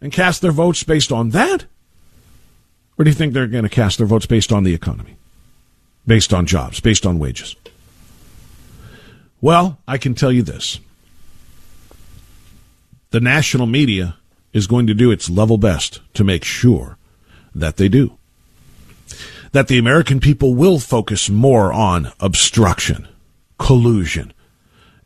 and 0.00 0.12
cast 0.12 0.42
their 0.42 0.52
votes 0.52 0.82
based 0.82 1.12
on 1.12 1.30
that, 1.30 1.66
or 2.98 3.04
do 3.04 3.10
you 3.10 3.14
think 3.14 3.32
they're 3.32 3.46
going 3.46 3.64
to 3.64 3.70
cast 3.70 3.98
their 3.98 4.06
votes 4.06 4.26
based 4.26 4.52
on 4.52 4.64
the 4.64 4.74
economy, 4.74 5.16
based 6.06 6.32
on 6.32 6.46
jobs, 6.46 6.80
based 6.80 7.06
on 7.06 7.18
wages? 7.18 7.56
Well, 9.40 9.78
I 9.86 9.98
can 9.98 10.14
tell 10.14 10.32
you 10.32 10.42
this. 10.42 10.80
The 13.10 13.20
national 13.20 13.66
media 13.66 14.16
is 14.52 14.66
going 14.66 14.86
to 14.86 14.94
do 14.94 15.10
its 15.10 15.28
level 15.28 15.58
best 15.58 16.00
to 16.14 16.24
make 16.24 16.44
sure 16.44 16.98
that 17.54 17.76
they 17.76 17.88
do. 17.88 18.16
That 19.52 19.68
the 19.68 19.78
American 19.78 20.20
people 20.20 20.54
will 20.54 20.78
focus 20.78 21.30
more 21.30 21.72
on 21.72 22.12
obstruction, 22.20 23.08
collusion, 23.58 24.32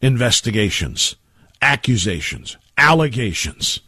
investigations, 0.00 1.16
accusations, 1.62 2.56
allegations. 2.76 3.80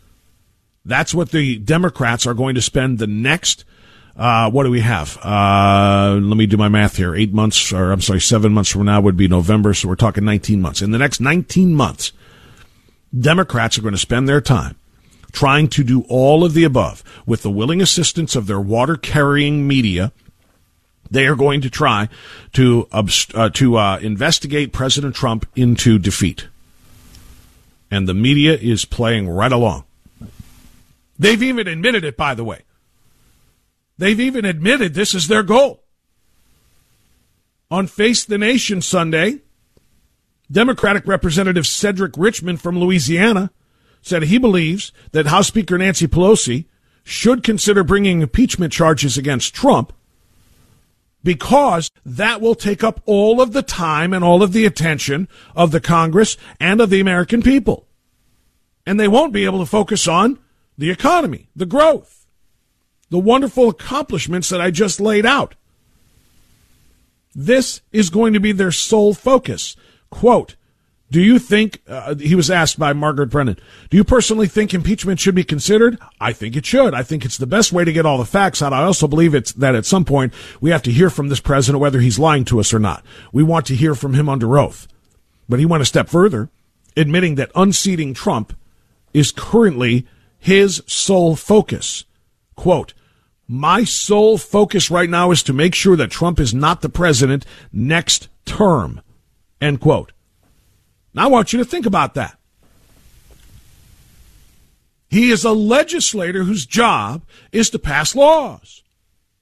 That's 0.85 1.14
what 1.14 1.30
the 1.30 1.59
Democrats 1.59 2.26
are 2.26 2.35
going 2.35 2.54
to 2.54 2.62
spend 2.62 2.99
the 2.99 3.06
next 3.06 3.64
uh, 4.14 4.50
what 4.50 4.64
do 4.64 4.71
we 4.71 4.80
have? 4.80 5.18
Uh, 5.23 6.18
let 6.21 6.37
me 6.37 6.47
do 6.47 6.56
my 6.56 6.68
math 6.68 6.97
here. 6.97 7.14
Eight 7.14 7.32
months, 7.32 7.73
or 7.73 7.92
I'm 7.92 8.02
sorry, 8.02 8.21
seven 8.21 8.52
months 8.52 8.71
from 8.71 8.85
now 8.85 9.00
would 9.00 9.16
be 9.16 9.26
November, 9.26 9.73
so 9.73 9.88
we're 9.88 9.94
talking 9.94 10.25
19 10.25 10.61
months. 10.61 10.82
In 10.82 10.90
the 10.90 10.99
next 10.99 11.21
19 11.21 11.75
months, 11.75 12.12
Democrats 13.18 13.78
are 13.78 13.82
going 13.82 13.94
to 13.94 13.99
spend 13.99 14.28
their 14.28 14.40
time 14.40 14.76
trying 15.32 15.68
to 15.68 15.82
do 15.82 16.04
all 16.08 16.44
of 16.44 16.54
the 16.54 16.64
above 16.64 17.02
with 17.26 17.42
the 17.42 17.50
willing 17.50 17.80
assistance 17.80 18.36
of 18.36 18.46
their 18.46 18.60
water 18.60 18.96
carrying 18.96 19.66
media. 19.66 20.12
They 21.10 21.26
are 21.26 21.36
going 21.36 21.60
to 21.62 21.70
try 21.70 22.08
to 22.52 22.88
uh, 22.92 23.50
to 23.50 23.76
uh, 23.76 23.98
investigate 23.98 24.72
President 24.72 25.14
Trump 25.14 25.46
into 25.54 25.98
defeat, 25.98 26.48
and 27.90 28.08
the 28.08 28.14
media 28.14 28.54
is 28.54 28.84
playing 28.84 29.28
right 29.28 29.52
along. 29.52 29.84
They've 31.18 31.42
even 31.42 31.68
admitted 31.68 32.04
it, 32.04 32.16
by 32.16 32.34
the 32.34 32.44
way. 32.44 32.62
They've 33.98 34.18
even 34.18 34.44
admitted 34.44 34.94
this 34.94 35.14
is 35.14 35.28
their 35.28 35.42
goal. 35.42 35.82
On 37.70 37.86
Face 37.86 38.24
the 38.24 38.38
Nation 38.38 38.82
Sunday, 38.82 39.40
Democratic 40.50 41.06
Representative 41.06 41.66
Cedric 41.66 42.14
Richmond 42.16 42.60
from 42.60 42.78
Louisiana 42.78 43.50
said 44.02 44.25
he 44.25 44.38
believes 44.38 44.92
that 45.12 45.26
House 45.26 45.49
Speaker 45.49 45.78
Nancy 45.78 46.06
Pelosi 46.06 46.66
should 47.04 47.42
consider 47.42 47.82
bringing 47.82 48.21
impeachment 48.21 48.73
charges 48.73 49.16
against 49.16 49.54
Trump 49.54 49.92
because 51.25 51.90
that 52.04 52.40
will 52.40 52.54
take 52.54 52.85
up 52.85 53.00
all 53.06 53.40
of 53.40 53.52
the 53.52 53.62
time 53.62 54.12
and 54.12 54.23
all 54.25 54.42
of 54.42 54.52
the 54.52 54.66
attention 54.66 55.28
of 55.56 55.71
the 55.71 55.80
Congress 55.80 56.37
and 56.61 56.80
of 56.80 56.90
the 56.90 57.00
American 57.00 57.42
people. 57.42 57.87
And 58.85 58.99
they 58.99 59.09
won't 59.09 59.32
be 59.32 59.44
able 59.44 59.61
to 59.61 59.66
focus 59.66 60.06
on 60.06 60.38
the 60.76 60.90
economy, 60.90 61.49
the 61.54 61.66
growth 61.66 62.23
the 63.12 63.18
wonderful 63.18 63.68
accomplishments 63.68 64.49
that 64.49 64.62
I 64.62 64.71
just 64.71 64.99
laid 64.99 65.26
out. 65.26 65.54
This 67.35 67.82
is 67.92 68.09
going 68.09 68.32
to 68.32 68.40
be 68.40 68.52
their 68.52 68.73
sole 68.73 69.12
focus. 69.12 69.76
Quote, 70.09 70.56
Do 71.12 71.21
you 71.21 71.38
think, 71.38 71.83
uh, 71.87 72.14
he 72.14 72.35
was 72.35 72.50
asked 72.50 72.78
by 72.78 72.95
Margaret 72.95 73.26
Brennan, 73.26 73.59
do 73.90 73.99
you 73.99 74.02
personally 74.02 74.47
think 74.47 74.73
impeachment 74.73 75.21
should 75.21 75.35
be 75.35 75.45
considered? 75.45 75.99
I 76.19 76.33
think 76.33 76.57
it 76.57 76.64
should. 76.64 76.95
I 76.95 77.02
think 77.02 77.26
it's 77.26 77.37
the 77.37 77.47
best 77.47 77.71
way 77.71 77.85
to 77.85 77.92
get 77.92 78.07
all 78.07 78.16
the 78.16 78.25
facts 78.25 78.62
out. 78.62 78.73
I 78.73 78.85
also 78.85 79.07
believe 79.07 79.35
it's 79.35 79.52
that 79.52 79.75
at 79.75 79.85
some 79.85 80.07
point 80.07 80.33
we 80.59 80.71
have 80.71 80.83
to 80.85 80.90
hear 80.90 81.11
from 81.11 81.28
this 81.28 81.38
president 81.38 81.83
whether 81.83 82.00
he's 82.00 82.19
lying 82.19 82.47
to 82.47 82.61
us 82.61 82.73
or 82.73 82.78
not. 82.78 83.04
We 83.31 83.42
want 83.42 83.66
to 83.66 83.76
hear 83.76 83.95
from 83.95 84.14
him 84.14 84.31
under 84.31 84.59
oath. 84.59 84.88
But 85.50 85.61
he 85.61 85.66
went 85.66 85.83
a 85.83 85.87
step 85.87 86.09
further, 86.09 86.49
admitting 86.97 87.35
that 87.35 87.52
unseating 87.54 88.14
Trump 88.14 88.57
is 89.12 89.33
currently 89.33 90.07
his 90.38 90.83
sole 90.87 91.37
focus. 91.37 92.07
Quote, 92.57 92.95
my 93.47 93.85
sole 93.85 94.38
focus 94.38 94.90
right 94.90 95.11
now 95.11 95.31
is 95.31 95.42
to 95.42 95.52
make 95.52 95.75
sure 95.75 95.97
that 95.97 96.11
Trump 96.11 96.40
is 96.40 96.54
not 96.54 96.81
the 96.81 96.88
president 96.88 97.45
next 97.71 98.28
term. 98.47 99.02
End 99.61 99.78
quote. 99.78 100.12
Now 101.14 101.25
I 101.25 101.26
want 101.28 101.52
you 101.52 101.59
to 101.59 101.64
think 101.64 101.87
about 101.87 102.14
that. 102.14 102.38
He 105.09 105.31
is 105.31 105.45
a 105.45 105.52
legislator 105.52 106.45
whose 106.45 106.64
job 106.64 107.23
is 107.52 107.69
to 107.71 107.78
pass 107.78 108.16
laws, 108.16 108.83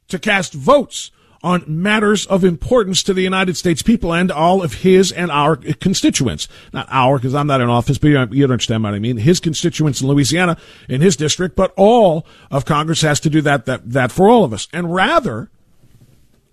to 0.09 0.19
cast 0.19 0.53
votes 0.53 1.12
on 1.43 1.65
matters 1.67 2.27
of 2.27 2.45
importance 2.45 3.03
to 3.05 3.15
the 3.15 3.23
United 3.23 3.57
States 3.57 3.81
people 3.81 4.12
and 4.12 4.31
all 4.31 4.62
of 4.62 4.75
his 4.75 5.11
and 5.12 5.31
our 5.31 5.57
constituents. 5.57 6.49
Not 6.73 6.87
our, 6.91 7.19
because 7.19 7.35
I'm 7.35 7.47
not 7.47 7.61
in 7.61 7.69
office, 7.69 7.99
but 7.99 8.09
you 8.09 8.45
understand 8.45 8.83
what 8.83 8.95
I 8.95 8.99
mean. 8.99 9.17
His 9.17 9.41
constituents 9.41 10.00
in 10.00 10.09
Louisiana, 10.09 10.57
in 10.89 11.00
his 11.00 11.17
district, 11.17 11.57
but 11.57 11.73
all 11.77 12.27
of 12.50 12.65
Congress 12.65 13.00
has 13.03 13.21
to 13.21 13.31
do 13.31 13.41
that, 13.43 13.67
that, 13.67 13.91
that 13.91 14.12
for 14.12 14.29
all 14.29 14.45
of 14.45 14.53
us. 14.53 14.69
And 14.73 14.93
rather, 14.93 15.50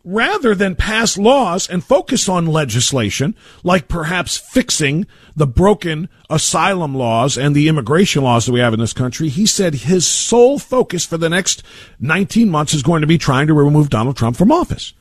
rather 0.09 0.55
than 0.55 0.73
pass 0.73 1.17
laws 1.17 1.67
and 1.67 1.83
focus 1.83 2.29
on 2.29 2.45
legislation, 2.45 3.35
like 3.61 3.89
perhaps 3.89 4.37
fixing 4.37 5.05
the 5.35 5.45
broken 5.45 6.07
asylum 6.29 6.95
laws 6.95 7.37
and 7.37 7.53
the 7.53 7.67
immigration 7.67 8.23
laws 8.23 8.45
that 8.45 8.53
we 8.53 8.61
have 8.61 8.73
in 8.73 8.79
this 8.79 8.93
country, 8.93 9.27
he 9.27 9.45
said 9.45 9.73
his 9.73 10.07
sole 10.07 10.59
focus 10.59 11.05
for 11.05 11.17
the 11.17 11.27
next 11.27 11.61
19 11.99 12.49
months 12.49 12.73
is 12.73 12.83
going 12.83 13.01
to 13.01 13.07
be 13.07 13.17
trying 13.17 13.47
to 13.47 13.53
remove 13.53 13.89
Donald 13.89 14.15
Trump 14.15 14.37
from 14.37 14.49
office. 14.49 14.93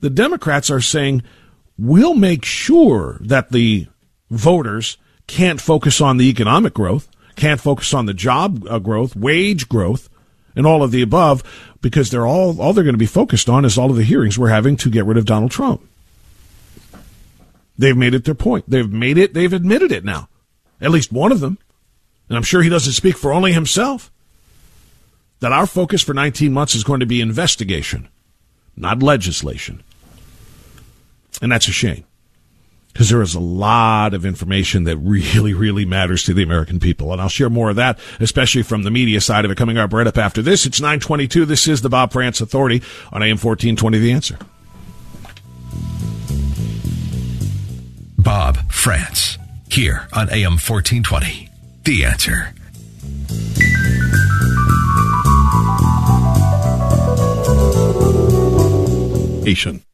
The 0.00 0.10
Democrats 0.10 0.68
are 0.68 0.80
saying, 0.80 1.22
we'll 1.78 2.16
make 2.16 2.44
sure 2.44 3.18
that 3.20 3.52
the 3.52 3.86
voters 4.30 4.96
can't 5.28 5.60
focus 5.60 6.00
on 6.00 6.16
the 6.16 6.28
economic 6.28 6.74
growth, 6.74 7.08
can't 7.36 7.60
focus 7.60 7.94
on 7.94 8.06
the 8.06 8.14
job 8.14 8.66
uh, 8.68 8.80
growth, 8.80 9.14
wage 9.14 9.68
growth, 9.68 10.08
and 10.58 10.66
all 10.66 10.82
of 10.82 10.90
the 10.90 11.00
above 11.00 11.42
because 11.80 12.10
they're 12.10 12.26
all 12.26 12.60
all 12.60 12.74
they're 12.74 12.84
going 12.84 12.92
to 12.92 12.98
be 12.98 13.06
focused 13.06 13.48
on 13.48 13.64
is 13.64 13.78
all 13.78 13.90
of 13.90 13.96
the 13.96 14.02
hearings 14.02 14.38
we're 14.38 14.48
having 14.48 14.76
to 14.76 14.90
get 14.90 15.06
rid 15.06 15.16
of 15.16 15.24
Donald 15.24 15.52
Trump. 15.52 15.80
They've 17.78 17.96
made 17.96 18.12
it 18.12 18.24
their 18.24 18.34
point. 18.34 18.68
They've 18.68 18.90
made 18.90 19.16
it. 19.16 19.32
They've 19.32 19.52
admitted 19.52 19.92
it 19.92 20.04
now. 20.04 20.28
At 20.80 20.90
least 20.90 21.12
one 21.12 21.30
of 21.30 21.38
them. 21.38 21.58
And 22.28 22.36
I'm 22.36 22.42
sure 22.42 22.60
he 22.60 22.68
doesn't 22.68 22.92
speak 22.92 23.16
for 23.16 23.32
only 23.32 23.52
himself. 23.52 24.10
That 25.38 25.52
our 25.52 25.66
focus 25.66 26.02
for 26.02 26.12
19 26.12 26.52
months 26.52 26.74
is 26.74 26.82
going 26.82 26.98
to 26.98 27.06
be 27.06 27.20
investigation, 27.20 28.08
not 28.76 29.00
legislation. 29.00 29.84
And 31.40 31.52
that's 31.52 31.68
a 31.68 31.72
shame 31.72 32.04
because 32.98 33.10
there 33.10 33.22
is 33.22 33.36
a 33.36 33.40
lot 33.40 34.12
of 34.12 34.26
information 34.26 34.82
that 34.82 34.96
really, 34.96 35.54
really 35.54 35.84
matters 35.84 36.24
to 36.24 36.34
the 36.34 36.42
American 36.42 36.80
people. 36.80 37.12
And 37.12 37.22
I'll 37.22 37.28
share 37.28 37.48
more 37.48 37.70
of 37.70 37.76
that, 37.76 37.96
especially 38.18 38.64
from 38.64 38.82
the 38.82 38.90
media 38.90 39.20
side 39.20 39.44
of 39.44 39.52
it 39.52 39.56
coming 39.56 39.78
up 39.78 39.92
right 39.92 40.08
up 40.08 40.18
after 40.18 40.42
this. 40.42 40.66
It's 40.66 40.80
922. 40.80 41.44
This 41.44 41.68
is 41.68 41.80
the 41.80 41.88
Bob 41.88 42.10
Frantz 42.10 42.40
Authority 42.40 42.82
on 43.12 43.22
AM 43.22 43.38
1420, 43.38 43.98
The 44.00 44.10
Answer. 44.10 44.38
Bob 48.18 48.68
Frantz 48.68 49.38
here 49.70 50.08
on 50.12 50.28
AM 50.32 50.58
1420, 50.58 51.48
The 51.84 52.04
Answer. 52.04 52.52
Asian. 59.46 59.87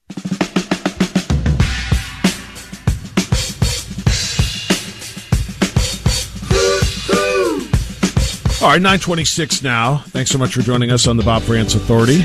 All 8.64 8.70
right, 8.70 8.80
926 8.80 9.62
now. 9.62 9.98
Thanks 10.06 10.30
so 10.30 10.38
much 10.38 10.54
for 10.54 10.62
joining 10.62 10.90
us 10.90 11.06
on 11.06 11.18
the 11.18 11.22
Bob 11.22 11.42
Frantz 11.42 11.74
Authority. 11.74 12.20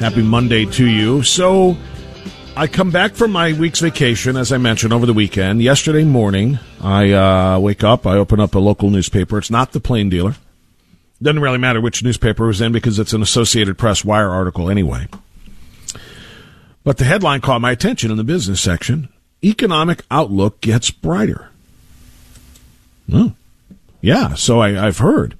Happy 0.00 0.22
Monday 0.22 0.66
to 0.66 0.84
you. 0.84 1.22
So, 1.22 1.76
I 2.56 2.66
come 2.66 2.90
back 2.90 3.14
from 3.14 3.30
my 3.30 3.52
week's 3.52 3.78
vacation, 3.78 4.36
as 4.36 4.50
I 4.50 4.58
mentioned, 4.58 4.92
over 4.92 5.06
the 5.06 5.12
weekend. 5.12 5.62
Yesterday 5.62 6.02
morning, 6.02 6.58
I 6.80 7.12
uh, 7.12 7.60
wake 7.60 7.84
up, 7.84 8.08
I 8.08 8.16
open 8.16 8.40
up 8.40 8.56
a 8.56 8.58
local 8.58 8.90
newspaper. 8.90 9.38
It's 9.38 9.52
not 9.52 9.70
the 9.70 9.78
Plain 9.78 10.10
Dealer. 10.10 10.34
Doesn't 11.22 11.40
really 11.40 11.58
matter 11.58 11.80
which 11.80 12.02
newspaper 12.02 12.42
it 12.42 12.48
was 12.48 12.60
in 12.60 12.72
because 12.72 12.98
it's 12.98 13.12
an 13.12 13.22
Associated 13.22 13.78
Press 13.78 14.04
wire 14.04 14.30
article 14.30 14.68
anyway. 14.68 15.06
But 16.82 16.98
the 16.98 17.04
headline 17.04 17.40
caught 17.40 17.60
my 17.60 17.70
attention 17.70 18.10
in 18.10 18.16
the 18.16 18.24
business 18.24 18.60
section 18.60 19.10
Economic 19.44 20.04
Outlook 20.10 20.60
Gets 20.60 20.90
Brighter. 20.90 21.50
Hmm. 23.08 23.28
Yeah, 24.04 24.34
so 24.34 24.60
I, 24.60 24.72
have 24.72 24.98
heard. 24.98 25.34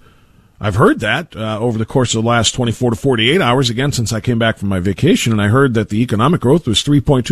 I've 0.59 0.77
heard 0.77 1.01
that 1.01 1.37
uh, 1.37 1.59
over 1.61 1.77
the 1.77 1.85
course 1.85 2.15
of 2.15 2.23
the 2.23 2.29
last 2.31 2.53
24 2.53 2.93
to 2.93 2.97
48 2.97 3.43
hours, 3.43 3.69
again, 3.69 3.93
since 3.93 4.11
I 4.11 4.21
came 4.21 4.39
back 4.39 4.57
from 4.57 4.71
my 4.71 4.81
vacation, 4.81 5.33
and 5.33 5.43
I 5.43 5.49
heard 5.49 5.75
that 5.75 5.91
the 5.91 6.01
economic 6.01 6.41
growth 6.41 6.67
was 6.67 6.83
3.2% 6.83 7.25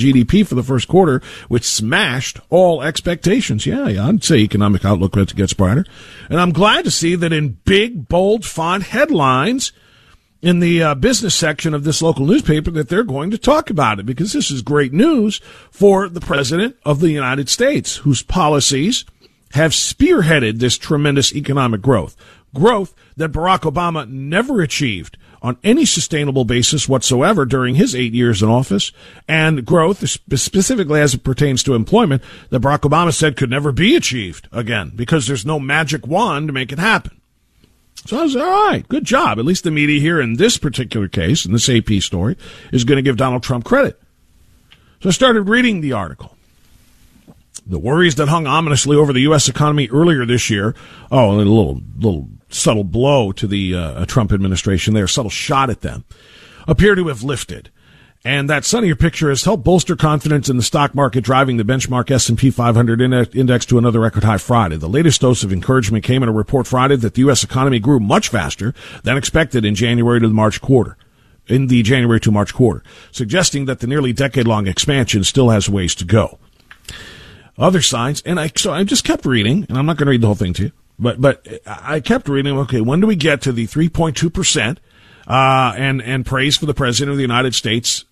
GDP 0.00 0.44
for 0.44 0.56
the 0.56 0.64
first 0.64 0.88
quarter, 0.88 1.22
which 1.46 1.62
smashed 1.62 2.40
all 2.50 2.82
expectations. 2.82 3.66
Yeah, 3.66 3.86
yeah 3.86 4.08
I'd 4.08 4.24
say 4.24 4.38
economic 4.38 4.84
outlook 4.84 5.12
gets 5.12 5.54
brighter. 5.54 5.84
And 6.28 6.40
I'm 6.40 6.50
glad 6.50 6.86
to 6.86 6.90
see 6.90 7.14
that 7.14 7.32
in 7.32 7.58
big, 7.64 8.08
bold 8.08 8.44
font 8.44 8.82
headlines 8.82 9.70
in 10.42 10.58
the 10.58 10.82
uh, 10.82 10.94
business 10.96 11.36
section 11.36 11.72
of 11.72 11.84
this 11.84 12.02
local 12.02 12.26
newspaper 12.26 12.72
that 12.72 12.88
they're 12.88 13.04
going 13.04 13.30
to 13.30 13.38
talk 13.38 13.70
about 13.70 14.00
it 14.00 14.06
because 14.06 14.32
this 14.32 14.50
is 14.50 14.60
great 14.60 14.92
news 14.92 15.40
for 15.70 16.08
the 16.08 16.20
President 16.20 16.76
of 16.84 16.98
the 16.98 17.12
United 17.12 17.48
States, 17.48 17.98
whose 17.98 18.24
policies– 18.24 19.04
have 19.52 19.72
spearheaded 19.72 20.58
this 20.58 20.78
tremendous 20.78 21.34
economic 21.34 21.80
growth. 21.80 22.16
Growth 22.54 22.94
that 23.16 23.32
Barack 23.32 23.60
Obama 23.60 24.08
never 24.08 24.60
achieved 24.60 25.16
on 25.42 25.56
any 25.64 25.84
sustainable 25.84 26.44
basis 26.44 26.88
whatsoever 26.88 27.44
during 27.44 27.74
his 27.74 27.94
eight 27.94 28.12
years 28.12 28.42
in 28.42 28.48
office, 28.48 28.92
and 29.26 29.64
growth, 29.64 30.06
specifically 30.08 31.00
as 31.00 31.14
it 31.14 31.24
pertains 31.24 31.62
to 31.62 31.74
employment, 31.74 32.22
that 32.50 32.60
Barack 32.60 32.80
Obama 32.80 33.12
said 33.12 33.36
could 33.36 33.50
never 33.50 33.72
be 33.72 33.96
achieved 33.96 34.48
again 34.52 34.92
because 34.94 35.26
there's 35.26 35.46
no 35.46 35.58
magic 35.58 36.06
wand 36.06 36.48
to 36.48 36.52
make 36.52 36.72
it 36.72 36.78
happen. 36.78 37.20
So 38.06 38.18
I 38.18 38.22
was 38.22 38.36
all 38.36 38.42
right, 38.42 38.86
good 38.88 39.04
job. 39.04 39.38
At 39.38 39.44
least 39.44 39.64
the 39.64 39.70
media 39.70 40.00
here 40.00 40.20
in 40.20 40.36
this 40.36 40.56
particular 40.56 41.08
case, 41.08 41.44
in 41.44 41.52
this 41.52 41.68
AP 41.68 42.02
story, 42.02 42.36
is 42.72 42.84
going 42.84 42.96
to 42.96 43.02
give 43.02 43.16
Donald 43.16 43.42
Trump 43.42 43.64
credit. 43.64 44.00
So 45.00 45.08
I 45.08 45.12
started 45.12 45.42
reading 45.42 45.80
the 45.80 45.92
article. 45.92 46.36
The 47.66 47.78
worries 47.78 48.16
that 48.16 48.28
hung 48.28 48.46
ominously 48.46 48.96
over 48.96 49.12
the 49.12 49.20
U.S. 49.22 49.48
economy 49.48 49.88
earlier 49.90 50.24
this 50.26 50.50
year. 50.50 50.74
Oh, 51.10 51.32
a 51.32 51.36
little, 51.36 51.80
little 51.96 52.28
subtle 52.48 52.84
blow 52.84 53.32
to 53.32 53.46
the 53.46 53.74
uh, 53.74 54.04
Trump 54.06 54.32
administration 54.32 54.94
there, 54.94 55.06
subtle 55.06 55.30
shot 55.30 55.70
at 55.70 55.80
them, 55.80 56.04
appear 56.66 56.94
to 56.94 57.08
have 57.08 57.22
lifted. 57.22 57.70
And 58.22 58.50
that 58.50 58.66
sunnier 58.66 58.96
picture 58.96 59.30
has 59.30 59.44
helped 59.44 59.64
bolster 59.64 59.96
confidence 59.96 60.50
in 60.50 60.58
the 60.58 60.62
stock 60.62 60.94
market, 60.94 61.24
driving 61.24 61.56
the 61.56 61.64
benchmark 61.64 62.10
S&P 62.10 62.50
500 62.50 63.00
index 63.34 63.64
to 63.66 63.78
another 63.78 64.00
record 64.00 64.24
high 64.24 64.36
Friday. 64.36 64.76
The 64.76 64.90
latest 64.90 65.22
dose 65.22 65.42
of 65.42 65.54
encouragement 65.54 66.04
came 66.04 66.22
in 66.22 66.28
a 66.28 66.32
report 66.32 66.66
Friday 66.66 66.96
that 66.96 67.14
the 67.14 67.20
U.S. 67.20 67.42
economy 67.42 67.78
grew 67.78 67.98
much 67.98 68.28
faster 68.28 68.74
than 69.04 69.16
expected 69.16 69.64
in 69.64 69.74
January 69.74 70.20
to 70.20 70.28
the 70.28 70.34
March 70.34 70.60
quarter 70.60 70.98
in 71.46 71.68
the 71.68 71.82
January 71.82 72.20
to 72.20 72.30
March 72.30 72.52
quarter, 72.52 72.82
suggesting 73.10 73.64
that 73.64 73.80
the 73.80 73.86
nearly 73.86 74.12
decade 74.12 74.46
long 74.46 74.66
expansion 74.66 75.24
still 75.24 75.48
has 75.48 75.70
ways 75.70 75.94
to 75.94 76.04
go 76.04 76.38
other 77.60 77.82
signs. 77.82 78.22
And 78.22 78.40
I, 78.40 78.50
so 78.56 78.72
I 78.72 78.82
just 78.84 79.04
kept 79.04 79.24
reading, 79.24 79.66
and 79.68 79.78
I'm 79.78 79.86
not 79.86 79.96
going 79.96 80.06
to 80.06 80.10
read 80.10 80.22
the 80.22 80.26
whole 80.26 80.34
thing 80.34 80.54
to 80.54 80.64
you, 80.64 80.72
but, 80.98 81.20
but 81.20 81.46
I 81.66 82.00
kept 82.00 82.28
reading, 82.28 82.56
okay, 82.58 82.80
when 82.80 83.00
do 83.00 83.06
we 83.06 83.16
get 83.16 83.42
to 83.42 83.52
the 83.52 83.66
3.2%, 83.66 84.78
uh, 85.26 85.74
and, 85.76 86.02
and 86.02 86.26
praise 86.26 86.56
for 86.56 86.66
the 86.66 86.74
President 86.74 87.10
of 87.10 87.16
the 87.16 87.22
United 87.22 87.54
States, 87.54 88.04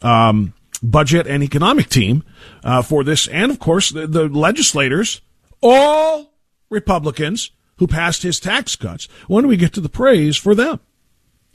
um, 0.00 0.54
budget 0.82 1.26
and 1.26 1.42
economic 1.42 1.88
team, 1.88 2.24
uh, 2.64 2.80
for 2.80 3.04
this. 3.04 3.28
And 3.28 3.50
of 3.50 3.58
course, 3.58 3.90
the, 3.90 4.06
the 4.06 4.28
legislators, 4.28 5.20
all 5.60 6.32
Republicans 6.70 7.50
who 7.76 7.86
passed 7.86 8.22
his 8.22 8.40
tax 8.40 8.76
cuts. 8.76 9.08
When 9.26 9.42
do 9.42 9.48
we 9.48 9.56
get 9.56 9.72
to 9.74 9.80
the 9.80 9.88
praise 9.88 10.36
for 10.36 10.54
them? 10.54 10.80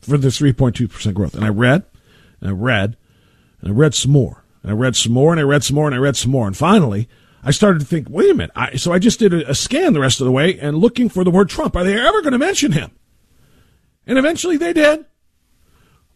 For 0.02 0.17
the 0.17 0.28
3.2% 0.28 1.13
growth. 1.13 1.34
And 1.34 1.43
I 1.43 1.50
read, 1.50 1.86
and 2.39 2.50
I 2.50 2.54
read, 2.54 2.98
and 3.62 3.70
I 3.70 3.74
read 3.74 3.96
some 3.96 4.12
more. 4.12 4.43
And 4.63 4.72
I 4.72 4.76
read 4.76 4.96
some 4.96 5.13
more 5.13 5.32
and 5.32 5.39
I 5.39 5.43
read 5.43 5.63
some 5.63 5.76
more 5.76 5.88
and 5.88 5.96
I 5.96 6.00
read 6.00 6.17
some 6.17 6.32
more. 6.32 6.48
And 6.48 6.56
finally, 6.56 7.08
I 7.43 7.52
started 7.52 7.80
to 7.80 7.86
think, 7.86 8.08
wait 8.10 8.30
a 8.30 8.34
minute. 8.34 8.52
I, 8.56 8.76
so 8.76 8.91
I 8.91 9.00
just 9.00 9.20
did 9.20 9.34
a, 9.34 9.52
a 9.52 9.56
scan 9.56 9.93
the 9.93 10.00
rest 10.00 10.20
of 10.20 10.26
the 10.26 10.32
way 10.32 10.60
and 10.60 10.78
looking 10.78 11.10
for 11.10 11.24
the 11.24 11.32
word 11.32 11.50
Trump. 11.50 11.76
Are 11.76 11.84
they 11.84 11.98
ever 11.98 12.22
going 12.22 12.34
to 12.34 12.38
mention 12.38 12.72
him? 12.72 12.91
And 14.06 14.17
eventually 14.17 14.58
they 14.58 14.74
did. 14.74 15.06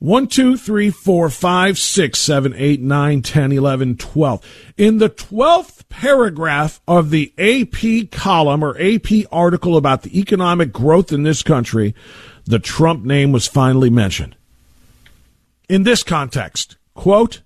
1, 0.02 0.28
2, 0.28 0.58
3, 0.58 0.90
4, 0.90 1.30
5, 1.30 1.78
6, 1.78 2.20
7, 2.20 2.54
8, 2.58 2.82
9, 2.82 3.22
10, 3.22 3.52
11, 3.52 3.98
12. 3.98 4.74
In 4.76 4.98
the 4.98 5.12
12th 5.12 5.88
paragraph 5.90 6.82
of 6.88 7.12
the 7.12 7.32
AP 7.38 8.10
column 8.10 8.64
or 8.64 8.76
AP 8.82 9.28
article 9.32 9.78
about 9.78 10.02
the 10.02 10.20
economic 10.20 10.74
growth 10.74 11.14
in 11.14 11.22
this 11.22 11.44
country, 11.44 11.94
the 12.46 12.58
Trump 12.58 13.06
name 13.06 13.32
was 13.32 13.46
finally 13.46 13.92
mentioned. 13.92 14.36
In 15.70 15.84
this 15.84 16.02
context, 16.02 16.78
quote, 16.96 17.44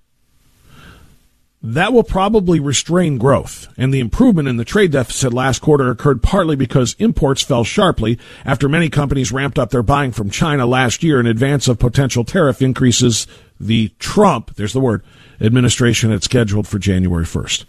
that 1.66 1.92
will 1.92 2.04
probably 2.04 2.60
restrain 2.60 3.18
growth, 3.18 3.68
and 3.76 3.92
the 3.92 4.00
improvement 4.00 4.48
in 4.48 4.58
the 4.58 4.64
trade 4.64 4.92
deficit 4.92 5.34
last 5.34 5.64
quarter 5.64 5.90
occurred 5.90 6.22
partly 6.22 6.56
because 6.56 6.96
imports 7.00 7.42
fell 7.42 7.64
sharply 7.64 8.20
after 8.46 8.70
many 8.70 8.88
companies 8.88 9.32
ramped 9.32 9.58
up 9.58 9.72
their 9.72 9.82
buying 9.82 10.12
from 10.12 10.30
China 10.30 10.68
last 10.68 11.02
year 11.02 11.20
in 11.20 11.26
advance 11.26 11.68
of 11.68 11.80
potential 11.80 12.24
tariff 12.24 12.62
increases 12.62 13.26
the 13.60 13.90
Trump, 13.98 14.54
there's 14.56 14.74
the 14.74 14.80
word, 14.80 15.04
administration 15.42 16.12
had 16.12 16.24
scheduled 16.24 16.68
for 16.68 16.78
January 16.78 17.26
1st. 17.26 17.66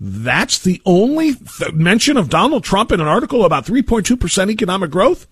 That's 0.00 0.58
the 0.58 0.80
only 0.86 1.34
th- 1.34 1.72
mention 1.74 2.16
of 2.16 2.30
Donald 2.30 2.64
Trump 2.64 2.92
in 2.92 3.00
an 3.00 3.06
article 3.06 3.44
about 3.44 3.66
3.2% 3.66 4.50
economic 4.50 4.90
growth? 4.90 5.26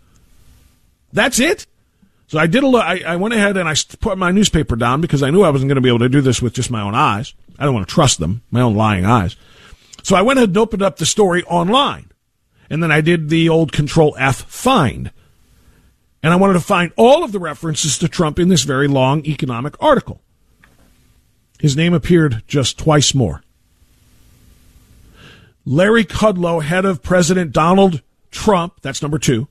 That's 1.15 1.41
it? 1.41 1.67
So 2.33 2.39
I 2.39 2.47
did 2.47 2.63
a 2.63 2.67
look, 2.67 2.83
I, 2.83 3.03
I 3.07 3.17
went 3.17 3.35
ahead 3.35 3.59
and 3.59 3.69
I 3.69 3.75
put 4.01 4.17
my 4.17 4.31
newspaper 4.31 4.75
down 4.75 5.03
because 5.03 5.23
I 5.23 5.29
knew 5.29 5.43
I 5.43 5.51
wasn't 5.51 5.69
going 5.69 5.77
to 5.77 5.83
be 5.83 5.91
able 5.91 5.99
to 5.99 6.09
do 6.09 6.23
this 6.23 6.41
with 6.41 6.55
just 6.55 6.71
my 6.71 6.81
own 6.81 6.95
eyes. 6.95 7.35
I 7.59 7.67
don't 7.67 7.75
want 7.75 7.87
to 7.87 7.95
trust 7.95 8.21
them, 8.21 8.41
my 8.51 8.63
own 8.63 8.75
lying 8.75 9.05
eyes. 9.05 9.37
So 10.03 10.17
I 10.17 10.23
went 10.23 10.39
ahead 10.39 10.49
and 10.49 10.57
opened 10.57 10.81
up 10.81 10.97
the 10.97 11.05
story 11.05 11.45
online. 11.45 12.11
And 12.71 12.83
then 12.83 12.91
I 12.91 13.03
did 13.03 13.29
the 13.29 13.51
old 13.51 13.71
control 13.71 14.17
F 14.19 14.45
find. 14.45 15.11
And 16.23 16.33
I 16.33 16.37
wanted 16.37 16.55
to 16.55 16.61
find 16.61 16.91
all 16.97 17.23
of 17.23 17.33
the 17.33 17.39
references 17.39 17.99
to 17.99 18.09
Trump 18.09 18.39
in 18.39 18.49
this 18.49 18.63
very 18.63 18.89
long 18.89 19.27
economic 19.27 19.75
article. 19.79 20.23
His 21.61 21.77
name 21.77 21.93
appeared 21.93 22.45
just 22.47 22.79
twice 22.79 23.15
more. 23.15 23.43
Larry 25.67 26.07
Kudlow, 26.07 26.63
head 26.63 26.87
of 26.87 27.03
President 27.03 27.53
Donald 27.53 28.01
Trump, 28.31 28.81
that's 28.81 29.03
number 29.03 29.19
two. 29.19 29.49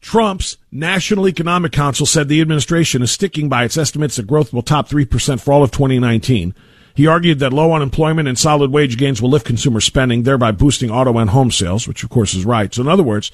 Trump's 0.00 0.56
National 0.70 1.28
Economic 1.28 1.72
Council 1.72 2.06
said 2.06 2.28
the 2.28 2.40
administration 2.40 3.02
is 3.02 3.10
sticking 3.10 3.48
by 3.48 3.64
its 3.64 3.76
estimates 3.76 4.16
that 4.16 4.26
growth 4.26 4.52
will 4.52 4.62
top 4.62 4.88
3% 4.88 5.40
for 5.40 5.52
all 5.52 5.62
of 5.62 5.70
2019. 5.70 6.54
He 6.94 7.06
argued 7.06 7.38
that 7.38 7.52
low 7.52 7.72
unemployment 7.72 8.28
and 8.28 8.38
solid 8.38 8.72
wage 8.72 8.96
gains 8.96 9.22
will 9.22 9.30
lift 9.30 9.46
consumer 9.46 9.80
spending, 9.80 10.22
thereby 10.22 10.50
boosting 10.52 10.90
auto 10.90 11.16
and 11.18 11.30
home 11.30 11.50
sales, 11.50 11.86
which 11.86 12.02
of 12.02 12.10
course 12.10 12.34
is 12.34 12.44
right. 12.44 12.72
So 12.74 12.82
in 12.82 12.88
other 12.88 13.02
words, 13.04 13.30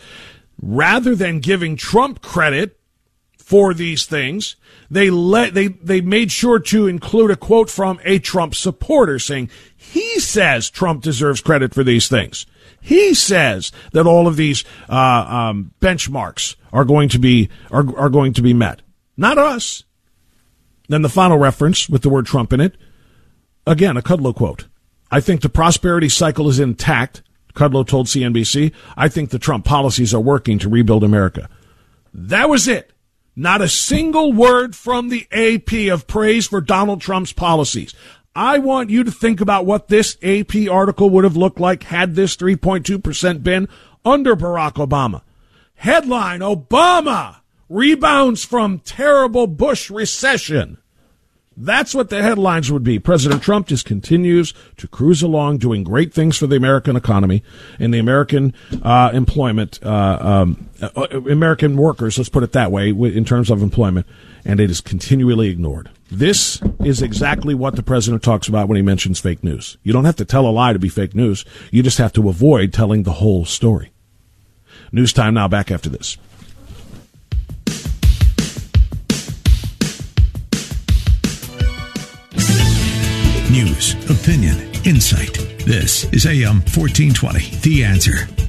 rather 0.61 1.15
than 1.15 1.41
giving 1.41 1.77
Trump 1.77 2.21
credit 2.21 2.79
for 3.39 3.73
these 3.73 4.07
things, 4.07 4.57
they 4.91 5.11
let 5.11 5.55
they 5.55 5.69
they 5.69 6.01
made 6.01 6.31
sure 6.31 6.59
to 6.59 6.87
include 6.87 7.31
a 7.31 7.37
quote 7.37 7.71
from 7.71 8.01
a 8.05 8.19
Trump 8.19 8.55
supporter 8.55 9.19
saying 9.19 9.51
he 9.77 10.19
says 10.21 10.71
Trump 10.71 11.03
deserves 11.03 11.41
credit 11.41 11.73
for 11.73 11.85
these 11.85 12.09
things. 12.09 12.47
He 12.85 13.15
says 13.15 13.73
that 13.93 14.07
all 14.07 14.29
of 14.29 14.37
these 14.37 14.63
uh, 14.91 14.95
um, 14.95 15.73
benchmarks 15.81 16.55
are 16.71 16.85
going 16.85 17.09
to 17.09 17.19
be 17.19 17.49
are, 17.71 17.99
are 17.99 18.11
going 18.11 18.35
to 18.35 18.43
be 18.43 18.53
met, 18.53 18.83
not 19.17 19.39
us. 19.39 19.85
Then 20.91 21.01
the 21.01 21.09
final 21.09 21.39
reference 21.39 21.89
with 21.89 22.03
the 22.03 22.11
word 22.11 22.27
Trump 22.27 22.53
in 22.53 22.61
it, 22.61 22.77
again 23.67 23.97
a 23.97 24.03
Kudlow 24.03 24.35
quote. 24.35 24.67
I 25.11 25.21
think 25.21 25.41
the 25.41 25.49
prosperity 25.49 26.11
cycle 26.11 26.47
is 26.47 26.61
intact. 26.61 27.23
Kudlow 27.55 27.87
told 27.87 28.07
CNBC. 28.07 28.75
I 28.99 29.09
think 29.09 29.31
the 29.31 29.39
Trump 29.39 29.65
policies 29.65 30.13
are 30.13 30.21
working 30.21 30.59
to 30.59 30.69
rebuild 30.69 31.05
America. 31.05 31.49
That 32.13 32.51
was 32.51 32.69
it. 32.69 32.93
Not 33.35 33.63
a 33.63 33.69
single 33.69 34.35
word 34.35 34.77
from 34.77 35.09
the 35.09 35.27
AP 35.33 35.91
of 35.91 36.07
praise 36.07 36.47
for 36.47 36.61
Donald 36.61 37.01
Trump's 37.01 37.33
policies. 37.33 37.95
I 38.37 38.59
want 38.59 38.91
you 38.91 39.05
to 39.05 39.13
think 39.13 39.41
about 39.41 39.65
what 39.65 39.89
this 39.89 40.17
AP 40.23 40.69
article 40.69 41.09
would 41.11 41.25
have 41.25 41.37
looked 41.37 41.61
like 41.61 41.85
had 41.85 42.15
this 42.15 42.37
3.2% 42.37 43.43
been 43.43 43.69
under 44.05 44.35
Barack 44.35 44.75
Obama. 44.75 45.23
Headline 45.77 46.41
Obama 46.41 47.37
rebounds 47.69 48.45
from 48.45 48.81
terrible 48.81 49.47
Bush 49.47 49.91
recession. 49.91 50.79
That's 51.57 51.95
what 51.95 52.11
the 52.11 52.21
headlines 52.21 52.73
would 52.73 52.83
be. 52.83 52.99
President 52.99 53.43
Trump 53.43 53.69
just 53.69 53.87
continues 53.87 54.53
to 54.77 54.89
cruise 54.89 55.23
along, 55.23 55.59
doing 55.59 55.85
great 55.85 56.13
things 56.13 56.37
for 56.37 56.49
the 56.49 56.57
American 56.57 56.97
economy 56.97 57.45
and 57.79 57.95
the 57.95 58.01
American 58.01 58.55
uh, 58.83 59.11
employment, 59.13 59.79
uh, 59.85 60.19
um, 60.21 60.69
uh, 60.83 61.07
American 61.31 61.77
workers. 61.77 62.19
Let's 62.19 62.29
put 62.29 62.43
it 62.43 62.53
that 62.53 62.73
way, 62.73 62.91
in 62.91 63.25
terms 63.25 63.51
of 63.51 63.63
employment, 63.63 64.07
and 64.45 64.59
it 64.59 64.69
is 64.69 64.81
continually 64.81 65.49
ignored. 65.49 65.91
This 66.15 66.63
is 66.85 67.03
exactly 67.03 67.55
what 67.55 67.75
the 67.75 67.83
president 67.83 68.23
talks 68.23 68.47
about 68.47 68.69
when 68.69 68.77
he 68.77 68.83
mentions 68.83 69.19
fake 69.19 69.43
news. 69.43 69.77
You 69.83 69.93
don't 69.93 70.05
have 70.05 70.15
to 70.17 70.25
tell 70.25 70.47
a 70.47 70.51
lie 70.51 70.73
to 70.73 70.79
be 70.79 70.89
fake 70.89 71.13
news. 71.13 71.45
You 71.73 71.83
just 71.83 71.99
have 71.99 72.13
to 72.13 72.29
avoid 72.29 72.73
telling 72.73 73.03
the 73.03 73.15
whole 73.15 73.45
story. 73.45 73.91
News 74.93 75.13
time 75.13 75.35
now. 75.35 75.49
Back 75.49 75.73
after 75.73 75.89
this. 75.89 76.17
News, 83.51 83.95
opinion, 84.09 84.57
insight. 84.85 85.35
This 85.67 86.05
is 86.13 86.27
AM 86.27 86.61
1420. 86.61 87.57
The 87.63 87.83
answer. 87.83 88.44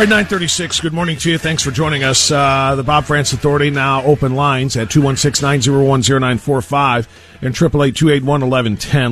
Right, 0.00 0.08
936. 0.08 0.80
Good 0.80 0.94
morning 0.94 1.18
to 1.18 1.30
you. 1.30 1.36
Thanks 1.36 1.62
for 1.62 1.70
joining 1.70 2.04
us. 2.04 2.30
Uh, 2.30 2.74
the 2.74 2.82
Bob 2.82 3.04
Frantz 3.04 3.34
Authority 3.34 3.68
now 3.68 4.02
open 4.04 4.34
lines 4.34 4.74
at 4.74 4.88
216 4.88 5.44
901 5.44 6.00
0945 6.00 7.06
and 7.42 7.54
888 7.54 8.22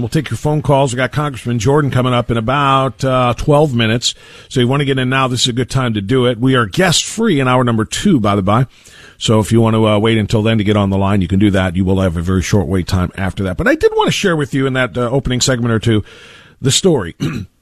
We'll 0.01 0.09
take 0.09 0.31
your 0.31 0.39
phone 0.39 0.63
calls. 0.63 0.95
We 0.95 0.97
got 0.97 1.13
Congressman 1.13 1.59
Jordan 1.59 1.91
coming 1.91 2.15
up 2.15 2.31
in 2.31 2.39
about 2.39 3.05
uh, 3.05 3.35
12 3.37 3.75
minutes. 3.75 4.15
So 4.49 4.61
you 4.61 4.69
want 4.69 4.81
to 4.81 4.87
get 4.87 4.99
in 4.99 5.11
now, 5.11 5.29
this 5.29 5.43
is 5.43 5.49
a 5.49 5.53
good 5.53 5.69
time 5.69 5.93
to 5.93 6.01
do 6.01 6.25
it. 6.25 6.39
We 6.39 6.55
are 6.55 6.65
guest 6.65 7.05
free 7.05 7.39
in 7.39 7.49
hour 7.49 7.65
number 7.65 7.85
two, 7.85 8.19
by 8.19 8.35
the 8.35 8.43
by. 8.43 8.67
So 9.19 9.41
if 9.41 9.53
you 9.53 9.61
want 9.61 9.75
to 9.75 9.87
uh, 9.87 9.99
wait 9.99 10.17
until 10.17 10.43
then 10.43 10.57
to 10.57 10.65
get 10.65 10.79
on 10.79 10.89
the 10.89 10.97
line, 10.97 11.21
you 11.21 11.29
can 11.29 11.39
do 11.39 11.51
that. 11.51 11.77
You 11.77 11.85
will 11.85 12.01
have 12.01 12.17
a 12.17 12.23
very 12.23 12.43
short 12.43 12.67
wait 12.67 12.89
time 12.89 13.13
after 13.15 13.45
that. 13.45 13.59
But 13.59 13.69
I 13.69 13.75
did 13.75 13.93
want 13.95 14.09
to 14.09 14.13
share 14.13 14.37
with 14.37 14.55
you 14.55 14.67
in 14.67 14.73
that 14.73 14.97
uh, 14.97 15.11
opening 15.11 15.43
segment 15.43 15.71
or 15.71 15.81
two 15.81 16.03
the 16.63 16.71
story. 16.71 17.15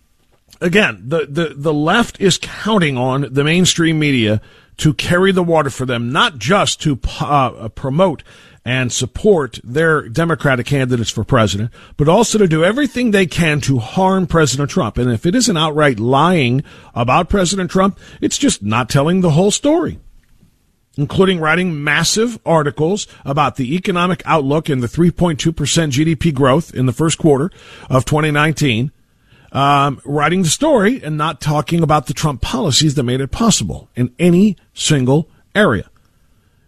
Again, 0.60 1.02
the, 1.04 1.26
the, 1.26 1.54
the 1.56 1.74
left 1.74 2.20
is 2.20 2.38
counting 2.38 2.96
on 2.96 3.26
the 3.30 3.44
mainstream 3.44 3.98
media 3.98 4.40
to 4.78 4.94
carry 4.94 5.32
the 5.32 5.42
water 5.42 5.70
for 5.70 5.86
them, 5.86 6.12
not 6.12 6.38
just 6.38 6.80
to 6.82 6.98
uh, 7.20 7.68
promote 7.70 8.22
and 8.64 8.92
support 8.92 9.60
their 9.62 10.08
Democratic 10.08 10.66
candidates 10.66 11.10
for 11.10 11.24
president, 11.24 11.70
but 11.96 12.08
also 12.08 12.36
to 12.36 12.48
do 12.48 12.64
everything 12.64 13.10
they 13.10 13.26
can 13.26 13.60
to 13.60 13.78
harm 13.78 14.26
President 14.26 14.68
Trump. 14.70 14.98
And 14.98 15.10
if 15.10 15.24
it 15.24 15.34
isn't 15.34 15.56
outright 15.56 16.00
lying 16.00 16.64
about 16.94 17.28
President 17.28 17.70
Trump, 17.70 17.98
it's 18.20 18.36
just 18.36 18.62
not 18.62 18.88
telling 18.88 19.20
the 19.20 19.30
whole 19.30 19.50
story 19.50 19.98
including 20.98 21.38
writing 21.38 21.84
massive 21.84 22.38
articles 22.46 23.06
about 23.24 23.56
the 23.56 23.74
economic 23.74 24.22
outlook 24.24 24.68
and 24.68 24.82
the 24.82 24.86
3.2% 24.86 25.36
GDP 25.36 26.34
growth 26.34 26.74
in 26.74 26.86
the 26.86 26.92
first 26.92 27.18
quarter 27.18 27.50
of 27.90 28.04
2019, 28.04 28.90
um, 29.56 30.02
writing 30.04 30.42
the 30.42 30.50
story 30.50 31.02
and 31.02 31.16
not 31.16 31.40
talking 31.40 31.82
about 31.82 32.06
the 32.06 32.12
Trump 32.12 32.42
policies 32.42 32.94
that 32.94 33.04
made 33.04 33.22
it 33.22 33.30
possible 33.30 33.88
in 33.96 34.14
any 34.18 34.54
single 34.74 35.30
area. 35.54 35.88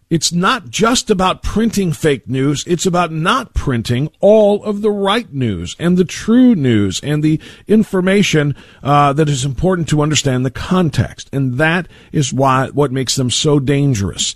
It's 0.08 0.32
not 0.32 0.70
just 0.70 1.10
about 1.10 1.42
printing 1.42 1.92
fake 1.92 2.26
news. 2.26 2.64
It's 2.66 2.86
about 2.86 3.12
not 3.12 3.52
printing 3.52 4.10
all 4.20 4.64
of 4.64 4.80
the 4.80 4.90
right 4.90 5.30
news 5.30 5.76
and 5.78 5.98
the 5.98 6.04
true 6.06 6.54
news 6.54 6.98
and 7.02 7.22
the 7.22 7.38
information 7.66 8.56
uh, 8.82 9.12
that 9.12 9.28
is 9.28 9.44
important 9.44 9.90
to 9.90 10.00
understand 10.00 10.46
the 10.46 10.50
context. 10.50 11.28
And 11.30 11.58
that 11.58 11.88
is 12.10 12.32
why 12.32 12.68
what 12.68 12.90
makes 12.90 13.16
them 13.16 13.28
so 13.28 13.60
dangerous. 13.60 14.34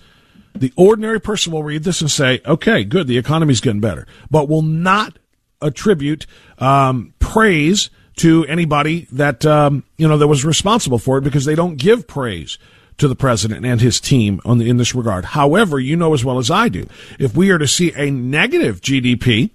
The 0.54 0.74
ordinary 0.76 1.22
person 1.22 1.54
will 1.54 1.64
read 1.64 1.84
this 1.84 2.02
and 2.02 2.10
say, 2.10 2.42
"Okay, 2.44 2.84
good, 2.84 3.06
the 3.06 3.16
economy's 3.16 3.62
getting 3.62 3.80
better," 3.80 4.06
but 4.30 4.50
will 4.50 4.60
not 4.60 5.18
attribute 5.62 6.26
um, 6.58 7.14
praise 7.18 7.88
to 8.16 8.44
anybody 8.46 9.06
that 9.12 9.44
um, 9.46 9.84
you 9.96 10.06
know 10.08 10.18
that 10.18 10.28
was 10.28 10.44
responsible 10.44 10.98
for 10.98 11.18
it 11.18 11.22
because 11.22 11.44
they 11.44 11.54
don't 11.54 11.76
give 11.76 12.06
praise 12.06 12.58
to 12.98 13.08
the 13.08 13.16
president 13.16 13.64
and 13.64 13.80
his 13.80 14.00
team 14.00 14.40
on 14.44 14.58
the, 14.58 14.68
in 14.68 14.76
this 14.76 14.94
regard. 14.94 15.24
However, 15.24 15.80
you 15.80 15.96
know 15.96 16.14
as 16.14 16.24
well 16.24 16.38
as 16.38 16.50
I 16.50 16.68
do, 16.68 16.86
if 17.18 17.34
we 17.34 17.50
are 17.50 17.58
to 17.58 17.66
see 17.66 17.92
a 17.96 18.10
negative 18.10 18.80
GDP 18.80 19.50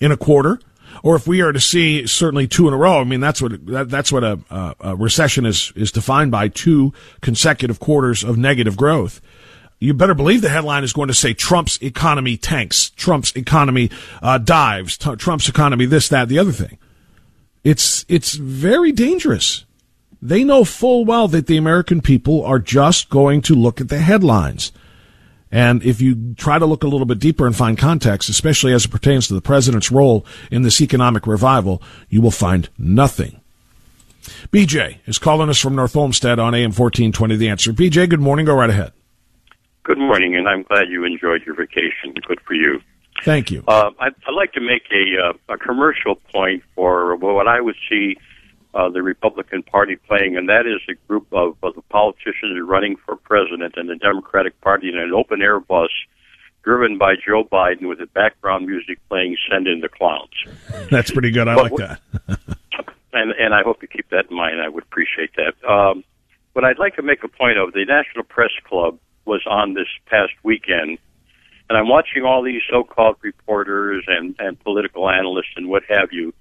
in 0.00 0.10
a 0.10 0.16
quarter, 0.16 0.58
or 1.02 1.16
if 1.16 1.26
we 1.26 1.42
are 1.42 1.52
to 1.52 1.60
see 1.60 2.06
certainly 2.06 2.46
two 2.46 2.68
in 2.68 2.74
a 2.74 2.76
row, 2.76 3.00
I 3.00 3.04
mean 3.04 3.20
that's 3.20 3.42
what 3.42 3.64
that, 3.66 3.90
that's 3.90 4.10
what 4.10 4.24
a, 4.24 4.38
a, 4.50 4.74
a 4.80 4.96
recession 4.96 5.46
is 5.46 5.72
is 5.76 5.92
defined 5.92 6.30
by 6.30 6.48
two 6.48 6.92
consecutive 7.20 7.80
quarters 7.80 8.24
of 8.24 8.38
negative 8.38 8.76
growth. 8.76 9.20
You 9.78 9.94
better 9.94 10.14
believe 10.14 10.42
the 10.42 10.48
headline 10.48 10.84
is 10.84 10.92
going 10.92 11.08
to 11.08 11.14
say 11.14 11.34
Trump's 11.34 11.76
economy 11.82 12.36
tanks, 12.36 12.90
Trump's 12.90 13.32
economy 13.34 13.90
uh, 14.22 14.38
dives, 14.38 14.96
Trump's 14.96 15.48
economy 15.48 15.86
this, 15.86 16.08
that, 16.10 16.28
the 16.28 16.38
other 16.38 16.52
thing. 16.52 16.78
It's 17.64 18.04
it's 18.08 18.34
very 18.34 18.92
dangerous 18.92 19.64
They 20.20 20.44
know 20.44 20.64
full 20.64 21.04
well 21.04 21.26
that 21.28 21.48
the 21.48 21.56
American 21.56 22.00
people 22.00 22.44
are 22.44 22.60
just 22.60 23.10
going 23.10 23.42
to 23.42 23.54
look 23.56 23.80
at 23.80 23.88
the 23.88 23.98
headlines. 23.98 24.70
And 25.50 25.82
if 25.82 26.00
you 26.00 26.34
try 26.34 26.58
to 26.58 26.64
look 26.64 26.84
a 26.84 26.88
little 26.88 27.06
bit 27.06 27.18
deeper 27.18 27.46
and 27.46 27.54
find 27.54 27.76
context, 27.76 28.28
especially 28.28 28.72
as 28.72 28.84
it 28.84 28.90
pertains 28.90 29.26
to 29.28 29.34
the 29.34 29.40
president's 29.42 29.90
role 29.90 30.24
in 30.50 30.62
this 30.62 30.80
economic 30.80 31.26
revival, 31.26 31.82
you 32.08 32.22
will 32.22 32.30
find 32.30 32.70
nothing. 32.78 33.40
BJ 34.50 34.98
is 35.06 35.18
calling 35.18 35.50
us 35.50 35.58
from 35.58 35.74
North 35.74 35.96
Olmsted 35.96 36.38
on 36.38 36.54
AM 36.54 36.70
1420 36.70 37.36
The 37.36 37.48
Answer. 37.48 37.72
BJ, 37.72 38.08
good 38.08 38.20
morning. 38.20 38.46
Go 38.46 38.54
right 38.54 38.70
ahead. 38.70 38.92
Good 39.82 39.98
morning, 39.98 40.36
and 40.36 40.48
I'm 40.48 40.62
glad 40.62 40.88
you 40.88 41.04
enjoyed 41.04 41.42
your 41.44 41.56
vacation. 41.56 42.14
Good 42.26 42.40
for 42.46 42.54
you. 42.54 42.80
Thank 43.24 43.50
you. 43.50 43.62
Uh, 43.66 43.90
I'd, 43.98 44.14
I'd, 44.26 44.34
like 44.34 44.52
to 44.54 44.60
make 44.60 44.82
a, 44.90 45.28
uh, 45.28 45.54
a 45.54 45.58
commercial 45.58 46.16
point 46.32 46.62
for 46.74 47.16
what 47.16 47.46
I 47.46 47.60
would 47.60 47.76
see 47.88 48.16
uh, 48.74 48.88
the 48.88 49.02
Republican 49.02 49.62
Party 49.62 49.96
playing, 49.96 50.36
and 50.36 50.48
that 50.48 50.66
is 50.66 50.80
a 50.88 50.94
group 51.06 51.26
of, 51.32 51.56
of 51.62 51.74
the 51.74 51.82
politicians 51.82 52.58
running 52.64 52.96
for 52.96 53.16
president 53.16 53.74
in 53.76 53.86
the 53.86 53.96
Democratic 53.96 54.60
Party 54.60 54.88
in 54.88 54.96
an 54.96 55.12
open 55.12 55.42
air 55.42 55.60
bus 55.60 55.90
driven 56.62 56.96
by 56.96 57.14
Joe 57.14 57.44
Biden 57.44 57.88
with 57.88 57.98
the 57.98 58.06
background 58.06 58.66
music 58.66 58.98
playing 59.08 59.36
Send 59.50 59.66
in 59.66 59.80
the 59.80 59.88
Clowns. 59.88 60.30
That's 60.90 61.10
pretty 61.10 61.30
good. 61.30 61.48
I 61.48 61.54
but, 61.56 61.72
like 61.72 61.76
that. 61.76 62.00
and, 63.12 63.32
and 63.32 63.54
I 63.54 63.62
hope 63.62 63.82
you 63.82 63.88
keep 63.88 64.08
that 64.10 64.30
in 64.30 64.36
mind. 64.36 64.60
I 64.60 64.68
would 64.68 64.84
appreciate 64.84 65.30
that. 65.36 65.68
Um, 65.68 66.04
but 66.54 66.64
I'd 66.64 66.78
like 66.78 66.96
to 66.96 67.02
make 67.02 67.24
a 67.24 67.28
point 67.28 67.58
of 67.58 67.72
the 67.72 67.84
National 67.84 68.24
Press 68.24 68.50
Club 68.64 68.98
was 69.24 69.42
on 69.48 69.74
this 69.74 69.88
past 70.06 70.32
weekend, 70.42 70.98
and 71.72 71.78
I'm 71.78 71.88
watching 71.88 72.22
all 72.22 72.42
these 72.42 72.60
so-called 72.70 73.16
reporters 73.22 74.04
and, 74.06 74.36
and 74.38 74.60
political 74.60 75.08
analysts 75.08 75.54
and 75.56 75.70
what 75.70 75.84
have 75.88 76.12
you, 76.12 76.34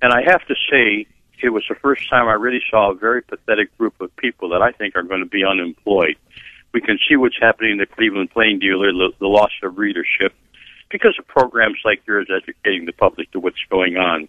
and 0.00 0.12
I 0.12 0.22
have 0.30 0.46
to 0.46 0.54
say 0.70 1.04
it 1.42 1.48
was 1.48 1.64
the 1.68 1.74
first 1.74 2.08
time 2.08 2.28
I 2.28 2.34
really 2.34 2.62
saw 2.70 2.92
a 2.92 2.94
very 2.94 3.20
pathetic 3.20 3.76
group 3.76 4.00
of 4.00 4.14
people 4.14 4.50
that 4.50 4.62
I 4.62 4.70
think 4.70 4.94
are 4.94 5.02
going 5.02 5.18
to 5.18 5.26
be 5.26 5.44
unemployed. 5.44 6.14
We 6.72 6.80
can 6.80 6.96
see 7.08 7.16
what's 7.16 7.34
happening 7.40 7.72
in 7.72 7.78
the 7.78 7.86
Cleveland 7.86 8.30
Plain 8.30 8.60
Dealer, 8.60 8.92
the, 8.92 9.10
the 9.18 9.26
loss 9.26 9.50
of 9.64 9.78
readership, 9.78 10.32
because 10.90 11.16
of 11.18 11.26
programs 11.26 11.78
like 11.84 12.02
yours 12.06 12.28
educating 12.30 12.86
the 12.86 12.92
public 12.92 13.32
to 13.32 13.40
what's 13.40 13.58
going 13.68 13.96
on. 13.96 14.28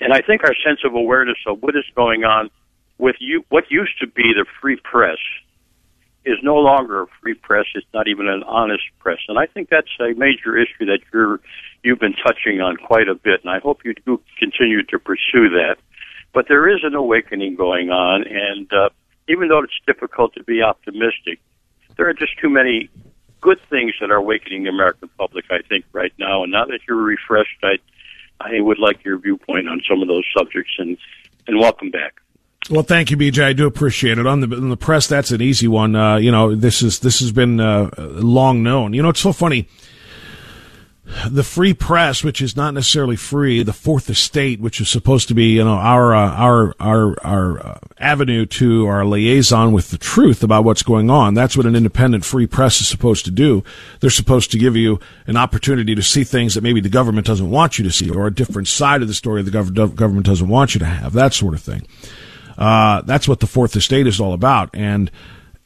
And 0.00 0.14
I 0.14 0.22
think 0.22 0.42
our 0.42 0.54
sense 0.66 0.80
of 0.86 0.94
awareness 0.94 1.36
of 1.46 1.62
what 1.62 1.76
is 1.76 1.84
going 1.94 2.24
on 2.24 2.48
with 2.96 3.16
you, 3.20 3.44
what 3.50 3.64
used 3.70 3.98
to 4.00 4.06
be 4.06 4.32
the 4.34 4.46
free 4.58 4.80
press, 4.82 5.18
is 6.28 6.38
no 6.42 6.56
longer 6.56 7.02
a 7.02 7.06
free 7.20 7.34
press. 7.34 7.64
It's 7.74 7.86
not 7.94 8.06
even 8.08 8.28
an 8.28 8.42
honest 8.42 8.84
press, 8.98 9.18
and 9.28 9.38
I 9.38 9.46
think 9.46 9.68
that's 9.70 9.88
a 10.00 10.12
major 10.14 10.56
issue 10.56 10.86
that 10.86 11.00
you're 11.12 11.40
you've 11.82 11.98
been 11.98 12.14
touching 12.14 12.60
on 12.60 12.76
quite 12.76 13.08
a 13.08 13.14
bit, 13.14 13.40
and 13.42 13.50
I 13.50 13.60
hope 13.60 13.84
you 13.84 13.94
do 14.06 14.20
continue 14.38 14.82
to 14.84 14.98
pursue 14.98 15.48
that. 15.50 15.76
But 16.32 16.46
there 16.48 16.68
is 16.68 16.80
an 16.82 16.94
awakening 16.94 17.56
going 17.56 17.90
on, 17.90 18.24
and 18.26 18.70
uh, 18.72 18.90
even 19.28 19.48
though 19.48 19.62
it's 19.62 19.80
difficult 19.86 20.34
to 20.34 20.44
be 20.44 20.62
optimistic, 20.62 21.40
there 21.96 22.08
are 22.08 22.14
just 22.14 22.38
too 22.38 22.50
many 22.50 22.90
good 23.40 23.60
things 23.70 23.94
that 24.00 24.10
are 24.10 24.16
awakening 24.16 24.64
the 24.64 24.70
American 24.70 25.08
public, 25.16 25.46
I 25.50 25.62
think, 25.68 25.84
right 25.92 26.12
now. 26.18 26.42
And 26.42 26.52
now 26.52 26.64
that 26.66 26.80
you're 26.86 26.96
refreshed, 26.96 27.58
I, 27.62 27.78
I 28.40 28.60
would 28.60 28.78
like 28.78 29.04
your 29.04 29.18
viewpoint 29.18 29.68
on 29.68 29.80
some 29.88 30.02
of 30.02 30.08
those 30.08 30.24
subjects, 30.36 30.72
and, 30.78 30.98
and 31.46 31.58
welcome 31.58 31.90
back. 31.90 32.20
Well, 32.70 32.82
thank 32.82 33.10
you, 33.10 33.16
BJ. 33.16 33.42
I 33.42 33.52
do 33.54 33.66
appreciate 33.66 34.18
it. 34.18 34.26
On 34.26 34.40
the 34.40 34.46
the 34.46 34.76
press, 34.76 35.06
that's 35.06 35.30
an 35.30 35.40
easy 35.40 35.68
one. 35.68 35.96
Uh, 35.96 36.16
you 36.16 36.30
know, 36.30 36.54
this 36.54 36.82
is 36.82 36.98
this 36.98 37.20
has 37.20 37.32
been 37.32 37.60
uh, 37.60 37.90
long 37.96 38.62
known. 38.62 38.92
You 38.92 39.02
know, 39.02 39.08
it's 39.08 39.20
so 39.20 39.32
funny 39.32 39.68
the 41.28 41.42
free 41.42 41.72
press, 41.72 42.22
which 42.22 42.42
is 42.42 42.56
not 42.56 42.74
necessarily 42.74 43.16
free, 43.16 43.62
the 43.62 43.72
Fourth 43.72 44.10
Estate, 44.10 44.60
which 44.60 44.80
is 44.80 44.88
supposed 44.88 45.28
to 45.28 45.34
be, 45.34 45.54
you 45.56 45.64
know, 45.64 45.74
our 45.74 46.14
uh, 46.14 46.30
our 46.32 46.74
our 46.78 47.16
our 47.24 47.66
uh, 47.66 47.78
avenue 47.98 48.44
to 48.44 48.86
our 48.86 49.04
liaison 49.04 49.72
with 49.72 49.90
the 49.90 49.98
truth 49.98 50.42
about 50.42 50.64
what's 50.64 50.82
going 50.82 51.10
on. 51.10 51.34
That's 51.34 51.56
what 51.56 51.66
an 51.66 51.74
independent 51.74 52.24
free 52.24 52.46
press 52.46 52.80
is 52.80 52.88
supposed 52.88 53.24
to 53.24 53.30
do. 53.30 53.64
They're 54.00 54.10
supposed 54.10 54.50
to 54.52 54.58
give 54.58 54.76
you 54.76 55.00
an 55.26 55.36
opportunity 55.36 55.94
to 55.94 56.02
see 56.02 56.24
things 56.24 56.54
that 56.54 56.62
maybe 56.62 56.80
the 56.80 56.88
government 56.88 57.26
doesn't 57.26 57.50
want 57.50 57.78
you 57.78 57.84
to 57.84 57.90
see, 57.90 58.10
or 58.10 58.26
a 58.26 58.34
different 58.34 58.68
side 58.68 59.02
of 59.02 59.08
the 59.08 59.14
story 59.14 59.42
the 59.42 59.50
gov- 59.50 59.94
government 59.94 60.26
doesn't 60.26 60.48
want 60.48 60.74
you 60.74 60.78
to 60.80 60.86
have. 60.86 61.14
That 61.14 61.32
sort 61.32 61.54
of 61.54 61.62
thing. 61.62 61.86
Uh, 62.58 63.02
that's 63.02 63.28
what 63.28 63.40
the 63.40 63.46
Fourth 63.46 63.76
Estate 63.76 64.06
is 64.06 64.20
all 64.20 64.32
about, 64.32 64.70
and 64.74 65.10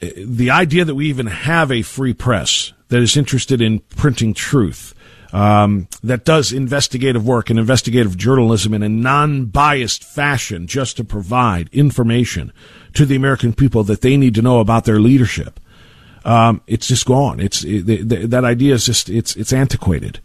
uh, 0.01 0.07
the 0.15 0.51
idea 0.51 0.85
that 0.85 0.95
we 0.95 1.07
even 1.07 1.25
have 1.25 1.71
a 1.71 1.81
free 1.81 2.13
press 2.13 2.71
that 2.89 3.01
is 3.01 3.17
interested 3.17 3.61
in 3.61 3.79
printing 3.79 4.33
truth 4.33 4.93
um, 5.33 5.87
that 6.03 6.23
does 6.23 6.53
investigative 6.53 7.25
work 7.25 7.49
and 7.49 7.57
investigative 7.57 8.15
journalism 8.15 8.73
in 8.73 8.83
a 8.83 8.89
non-biased 8.89 10.03
fashion 10.03 10.67
just 10.67 10.95
to 10.97 11.03
provide 11.03 11.69
information 11.73 12.53
to 12.93 13.05
the 13.05 13.15
American 13.15 13.51
people 13.51 13.83
that 13.83 14.01
they 14.01 14.15
need 14.15 14.35
to 14.35 14.43
know 14.43 14.59
about 14.59 14.85
their 14.85 14.99
leadership. 14.99 15.59
Um, 16.23 16.61
it's 16.67 16.87
just 16.87 17.05
gone. 17.07 17.39
It's 17.39 17.63
it, 17.63 17.85
the, 17.85 18.27
that 18.27 18.45
idea 18.45 18.75
is 18.75 18.85
just 18.85 19.09
it's 19.09 19.35
it's 19.35 19.51
antiquated. 19.51 20.19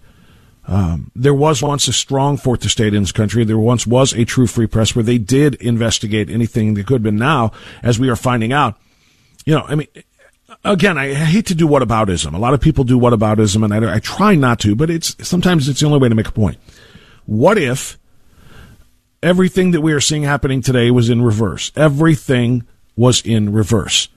Um, 0.69 1.11
there 1.17 1.35
was 1.35 1.63
once 1.63 1.89
a 1.89 1.95
strong 1.95 2.37
fourth 2.37 2.63
estate 2.65 2.93
in 2.93 3.03
this 3.03 3.13
country. 3.13 3.43
There 3.43 3.59
once 3.59 3.87
was 3.87 4.13
a 4.13 4.27
true 4.27 4.47
free 4.47 4.67
press 4.67 4.95
where 4.95 5.03
they 5.03 5.17
did 5.17 5.55
investigate 5.57 6.29
anything 6.29 6.75
that 6.75 6.87
could 6.87 6.97
have 6.97 7.03
been. 7.03 7.17
Now, 7.17 7.53
as 7.83 7.99
we 7.99 8.11
are 8.11 8.17
finding 8.17 8.53
out, 8.53 8.79
you 9.47 9.55
know, 9.55 9.65
I 9.67 9.75
mean, 9.77 9.89
again, 10.65 10.99
I 10.99 11.15
hate 11.15 11.47
to 11.47 11.55
do 11.55 11.67
whataboutism. 11.67 12.35
A 12.35 12.39
lot 12.39 12.53
of 12.53 12.61
people 12.61 12.85
do 12.85 12.99
whataboutism, 12.99 13.65
and 13.65 13.87
I, 13.87 13.95
I 13.97 13.99
try 13.99 14.35
not 14.35 14.61
to, 14.61 14.77
but 14.77 14.91
it's 14.91 15.17
sometimes 15.27 15.69
it's 15.69 15.81
the 15.81 15.87
only 15.87 15.99
way 15.99 16.11
to 16.11 16.15
make 16.15 16.29
a 16.29 16.33
point. 16.33 16.59
What 17.25 17.57
if 17.57 17.99
everything 19.23 19.71
that 19.71 19.81
we 19.81 19.95
are 19.95 20.01
seeing 20.01 20.23
happening 20.23 20.61
today 20.61 20.91
was 20.91 21.09
in 21.09 21.23
reverse? 21.23 21.73
Everything 21.77 22.67
was 22.95 23.23
in 23.23 23.53
reverse. 23.53 24.09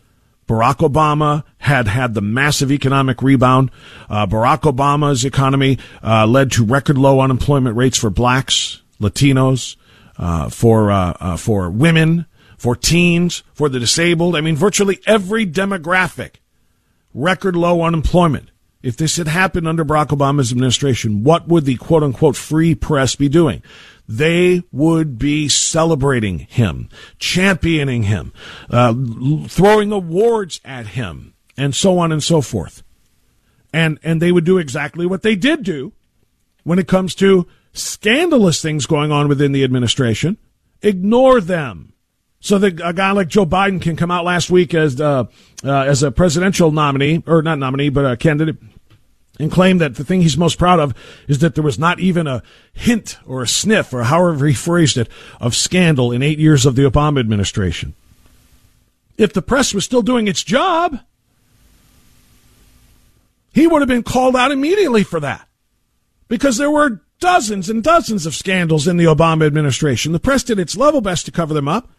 Barack 0.51 0.79
Obama 0.79 1.45
had 1.59 1.87
had 1.87 2.13
the 2.13 2.19
massive 2.19 2.73
economic 2.73 3.21
rebound. 3.21 3.71
Uh, 4.09 4.25
Barack 4.25 4.63
Obama's 4.63 5.23
economy 5.23 5.79
uh, 6.03 6.27
led 6.27 6.51
to 6.51 6.65
record 6.65 6.97
low 6.97 7.21
unemployment 7.21 7.77
rates 7.77 7.97
for 7.97 8.09
blacks, 8.09 8.81
Latinos, 8.99 9.77
uh, 10.17 10.49
for 10.49 10.91
uh, 10.91 11.13
uh, 11.21 11.37
for 11.37 11.69
women, 11.69 12.25
for 12.57 12.75
teens, 12.75 13.43
for 13.53 13.69
the 13.69 13.79
disabled. 13.79 14.35
I 14.35 14.41
mean, 14.41 14.57
virtually 14.57 14.99
every 15.07 15.47
demographic. 15.47 16.31
Record 17.13 17.55
low 17.55 17.83
unemployment. 17.83 18.49
If 18.83 18.97
this 18.97 19.15
had 19.15 19.29
happened 19.29 19.69
under 19.69 19.85
Barack 19.85 20.07
Obama's 20.07 20.51
administration, 20.51 21.23
what 21.23 21.47
would 21.47 21.63
the 21.63 21.77
quote 21.77 22.03
unquote 22.03 22.35
free 22.35 22.75
press 22.75 23.15
be 23.15 23.29
doing? 23.29 23.63
They 24.11 24.63
would 24.73 25.17
be 25.17 25.47
celebrating 25.47 26.39
him, 26.39 26.89
championing 27.17 28.03
him, 28.03 28.33
uh, 28.69 28.93
throwing 29.47 29.93
awards 29.93 30.59
at 30.65 30.87
him, 30.87 31.33
and 31.55 31.73
so 31.73 31.97
on 31.97 32.11
and 32.11 32.21
so 32.21 32.41
forth. 32.41 32.83
And, 33.71 33.99
and 34.03 34.21
they 34.21 34.33
would 34.33 34.43
do 34.43 34.57
exactly 34.57 35.05
what 35.05 35.21
they 35.21 35.37
did 35.37 35.63
do 35.63 35.93
when 36.63 36.77
it 36.77 36.89
comes 36.89 37.15
to 37.15 37.47
scandalous 37.71 38.61
things 38.61 38.85
going 38.85 39.13
on 39.13 39.29
within 39.29 39.53
the 39.53 39.63
administration. 39.63 40.37
Ignore 40.81 41.39
them 41.39 41.93
so 42.41 42.57
that 42.57 42.81
a 42.83 42.91
guy 42.91 43.11
like 43.11 43.29
Joe 43.29 43.45
Biden 43.45 43.81
can 43.81 43.95
come 43.95 44.11
out 44.11 44.25
last 44.25 44.49
week 44.49 44.73
as 44.73 44.99
uh, 44.99 45.23
uh, 45.63 45.71
as 45.83 46.03
a 46.03 46.11
presidential 46.11 46.71
nominee, 46.71 47.23
or 47.25 47.41
not 47.41 47.59
nominee, 47.59 47.89
but 47.89 48.05
a 48.05 48.17
candidate, 48.17 48.57
and 49.41 49.51
claim 49.51 49.79
that 49.79 49.95
the 49.95 50.03
thing 50.03 50.21
he's 50.21 50.37
most 50.37 50.57
proud 50.57 50.79
of 50.79 50.93
is 51.27 51.39
that 51.39 51.55
there 51.55 51.63
was 51.63 51.79
not 51.79 51.99
even 51.99 52.27
a 52.27 52.43
hint 52.73 53.17
or 53.25 53.41
a 53.41 53.47
sniff, 53.47 53.93
or 53.93 54.03
however 54.03 54.45
he 54.45 54.53
phrased 54.53 54.97
it, 54.97 55.09
of 55.39 55.55
scandal 55.55 56.11
in 56.11 56.21
eight 56.21 56.39
years 56.39 56.65
of 56.65 56.75
the 56.75 56.83
Obama 56.83 57.19
administration. 57.19 57.93
If 59.17 59.33
the 59.33 59.41
press 59.41 59.73
was 59.73 59.83
still 59.83 60.01
doing 60.01 60.27
its 60.27 60.43
job, 60.43 60.99
he 63.53 63.67
would 63.67 63.81
have 63.81 63.89
been 63.89 64.03
called 64.03 64.35
out 64.35 64.51
immediately 64.51 65.03
for 65.03 65.19
that. 65.19 65.47
Because 66.27 66.57
there 66.57 66.71
were 66.71 67.01
dozens 67.19 67.69
and 67.69 67.83
dozens 67.83 68.25
of 68.25 68.35
scandals 68.35 68.87
in 68.87 68.97
the 68.97 69.05
Obama 69.05 69.45
administration. 69.45 70.11
The 70.11 70.19
press 70.19 70.43
did 70.43 70.59
its 70.59 70.77
level 70.77 71.01
best 71.01 71.25
to 71.25 71.31
cover 71.31 71.53
them 71.53 71.67
up. 71.67 71.89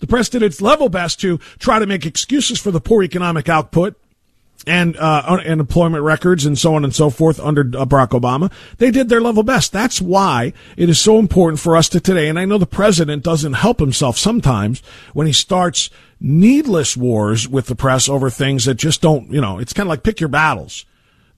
The 0.00 0.06
press 0.06 0.28
did 0.28 0.42
its 0.42 0.60
level 0.60 0.88
best 0.88 1.20
to 1.20 1.38
try 1.58 1.78
to 1.78 1.86
make 1.86 2.06
excuses 2.06 2.58
for 2.58 2.70
the 2.70 2.80
poor 2.80 3.02
economic 3.02 3.48
output 3.48 3.96
and 4.66 4.96
uh, 4.96 5.38
and 5.44 5.60
employment 5.60 6.04
records 6.04 6.44
and 6.44 6.58
so 6.58 6.74
on 6.74 6.84
and 6.84 6.94
so 6.94 7.10
forth 7.10 7.40
under 7.40 7.62
uh, 7.62 7.84
Barack 7.86 8.08
Obama. 8.08 8.52
They 8.78 8.90
did 8.90 9.08
their 9.08 9.20
level 9.20 9.42
best. 9.42 9.72
That's 9.72 10.00
why 10.00 10.52
it 10.76 10.88
is 10.88 11.00
so 11.00 11.18
important 11.18 11.60
for 11.60 11.76
us 11.76 11.88
to 11.90 12.00
today. 12.00 12.28
And 12.28 12.38
I 12.38 12.44
know 12.44 12.58
the 12.58 12.66
president 12.66 13.22
doesn't 13.22 13.54
help 13.54 13.80
himself 13.80 14.18
sometimes 14.18 14.82
when 15.12 15.26
he 15.26 15.32
starts 15.32 15.90
needless 16.20 16.96
wars 16.96 17.48
with 17.48 17.66
the 17.66 17.74
press 17.74 18.08
over 18.08 18.28
things 18.28 18.66
that 18.66 18.74
just 18.74 19.00
don't, 19.00 19.30
you 19.32 19.40
know, 19.40 19.58
it's 19.58 19.72
kind 19.72 19.86
of 19.86 19.90
like 19.90 20.02
pick 20.02 20.20
your 20.20 20.28
battles. 20.28 20.84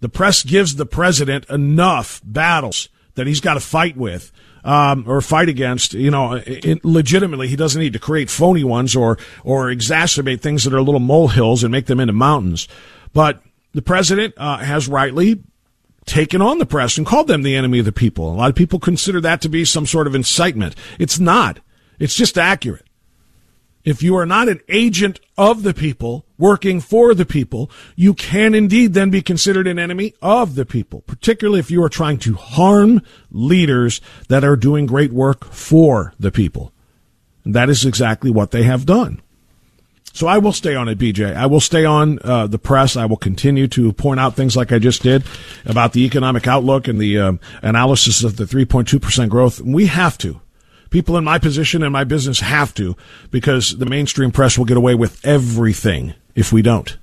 The 0.01 0.09
press 0.09 0.43
gives 0.43 0.75
the 0.75 0.87
president 0.87 1.49
enough 1.49 2.21
battles 2.25 2.89
that 3.15 3.29
he's 3.29 3.41
got 3.41 3.55
to 3.55 3.61
fight 3.61 3.97
with 3.97 4.33
um, 4.65 5.05
or 5.07 5.21
fight 5.21 5.49
against, 5.49 5.95
you 5.95 6.11
know, 6.11 6.35
it, 6.35 6.85
legitimately, 6.85 7.49
he 7.49 7.57
doesn't 7.57 7.81
need 7.81 7.93
to 7.93 7.99
create 7.99 8.31
phony 8.31 8.65
ones 8.65 8.95
or 8.95 9.19
or 9.45 9.67
exacerbate 9.67 10.41
things 10.41 10.65
that 10.65 10.75
are 10.75 10.83
little 10.83 11.01
molehills 11.01 11.63
and 11.63 11.73
make 11.73 11.87
them 11.87 12.01
into 12.01 12.13
mountains. 12.13 12.69
But 13.13 13.43
the 13.73 13.83
president 13.83 14.35
uh, 14.37 14.59
has 14.59 14.89
rightly 14.89 15.43
taken 16.05 16.43
on 16.43 16.59
the 16.59 16.67
press 16.67 16.99
and 16.99 17.07
called 17.07 17.29
them 17.29 17.43
the 17.43 17.55
enemy 17.55 17.79
of 17.79 17.85
the 17.85 17.93
people. 17.93 18.31
A 18.31 18.35
lot 18.35 18.51
of 18.51 18.57
people 18.57 18.79
consider 18.79 19.21
that 19.21 19.41
to 19.43 19.49
be 19.49 19.65
some 19.65 19.87
sort 19.87 20.07
of 20.07 20.15
incitement. 20.15 20.75
It's 20.99 21.19
not. 21.19 21.61
It's 21.99 22.15
just 22.15 22.37
accurate. 22.37 22.87
if 23.85 24.03
you 24.03 24.17
are 24.17 24.27
not 24.27 24.49
an 24.49 24.61
agent 24.69 25.21
of 25.37 25.63
the 25.63 25.75
people 25.75 26.25
working 26.39 26.81
for 26.81 27.15
the 27.15 27.27
people, 27.27 27.71
you 27.97 28.15
can 28.15 28.55
indeed 28.55 28.95
then 28.95 29.11
be 29.11 29.23
considered 29.23 29.67
an 29.67 29.79
enemy 29.79 30.15
of 30.23 30.55
the 30.55 30.67
people, 30.67 31.03
particularly 31.03 31.59
if 31.59 31.71
you 31.71 31.83
are 31.83 31.89
trying 31.89 32.19
to 32.19 32.35
harm 32.35 33.03
leaders 33.31 34.01
that 34.29 34.45
are 34.45 34.57
doing 34.57 34.87
great 34.87 35.13
work 35.13 35.45
for 35.47 36.15
the 36.19 36.31
people. 36.31 36.73
And 37.45 37.55
that 37.55 37.69
is 37.69 37.85
exactly 37.85 38.31
what 38.31 38.53
they 38.53 38.63
have 38.63 38.87
done. 38.87 39.21
So 40.13 40.27
I 40.27 40.39
will 40.39 40.53
stay 40.53 40.75
on 40.75 40.89
it, 40.89 40.99
BJ. 40.99 41.35
I 41.35 41.47
will 41.47 41.61
stay 41.61 41.85
on 41.85 42.19
uh, 42.23 42.47
the 42.47 42.59
press. 42.59 42.97
I 42.97 43.07
will 43.07 43.17
continue 43.17 43.67
to 43.69 43.93
point 43.93 44.21
out 44.21 44.37
things 44.37 44.57
like 44.57 44.71
I 44.71 44.79
just 44.79 45.03
did 45.03 45.25
about 45.65 45.95
the 45.95 46.05
economic 46.05 46.47
outlook 46.47 46.87
and 46.87 47.01
the 47.01 47.19
um, 47.19 47.41
analysis 47.63 48.23
of 48.23 48.37
the 48.37 48.45
3.2% 48.45 49.29
growth. 49.29 49.61
We 49.61 49.87
have 49.87 50.19
to 50.19 50.41
people 50.93 51.17
in 51.17 51.25
my 51.25 51.39
position 51.39 51.83
and 51.83 51.93
my 51.93 52.05
business 52.05 52.41
have 52.41 52.73
to 52.75 52.97
because 53.31 53.77
the 53.79 53.87
mainstream 53.87 54.31
press 54.31 54.57
will 54.57 54.67
get 54.67 54.77
away 54.77 54.95
with 54.95 55.25
everything 55.25 56.15
if 56.37 56.53
we 56.53 56.63
don't. 56.63 56.97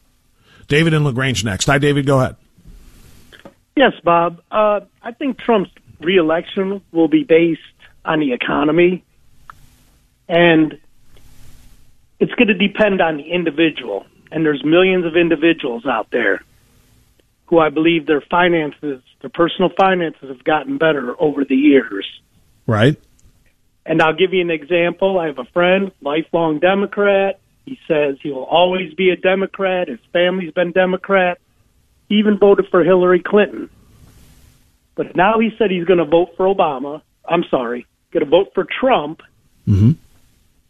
David 0.67 0.93
in 0.93 1.03
LaGrange 1.03 1.43
next. 1.43 1.65
Hi, 1.65 1.79
David. 1.79 2.05
Go 2.05 2.21
ahead. 2.21 2.35
Yes, 3.75 3.93
Bob. 4.03 4.41
Uh, 4.51 4.81
I 5.01 5.11
think 5.11 5.39
Trump's 5.39 5.71
reelection 5.99 6.81
will 6.91 7.07
be 7.07 7.23
based 7.23 7.61
on 8.05 8.19
the 8.19 8.33
economy, 8.33 9.03
and 10.27 10.79
it's 12.19 12.33
going 12.33 12.47
to 12.47 12.53
depend 12.53 13.01
on 13.01 13.17
the 13.17 13.23
individual. 13.23 14.05
And 14.31 14.45
there's 14.45 14.63
millions 14.63 15.05
of 15.05 15.15
individuals 15.15 15.85
out 15.85 16.11
there 16.11 16.43
who 17.47 17.57
I 17.57 17.69
believe 17.69 18.05
their 18.05 18.21
finances, 18.21 19.01
their 19.21 19.29
personal 19.29 19.71
finances, 19.75 20.29
have 20.29 20.43
gotten 20.43 20.77
better 20.77 21.15
over 21.19 21.43
the 21.43 21.55
years. 21.55 22.05
Right. 22.67 22.95
And 23.85 24.01
I'll 24.01 24.15
give 24.15 24.33
you 24.33 24.41
an 24.41 24.51
example. 24.51 25.17
I 25.17 25.27
have 25.27 25.39
a 25.39 25.45
friend, 25.45 25.91
lifelong 26.01 26.59
Democrat. 26.59 27.39
He 27.65 27.79
says 27.87 28.17
he 28.21 28.31
will 28.31 28.43
always 28.43 28.93
be 28.93 29.09
a 29.09 29.15
Democrat. 29.15 29.87
His 29.87 29.99
family's 30.13 30.53
been 30.53 30.71
Democrat. 30.71 31.39
He 32.07 32.15
even 32.15 32.37
voted 32.37 32.67
for 32.69 32.83
Hillary 32.83 33.21
Clinton. 33.21 33.69
But 34.95 35.15
now 35.15 35.39
he 35.39 35.51
said 35.57 35.71
he's 35.71 35.85
going 35.85 35.99
to 35.99 36.05
vote 36.05 36.35
for 36.35 36.53
Obama. 36.53 37.01
I'm 37.27 37.43
sorry, 37.49 37.87
going 38.11 38.25
to 38.25 38.29
vote 38.29 38.51
for 38.53 38.65
Trump 38.65 39.21
mm-hmm. 39.67 39.91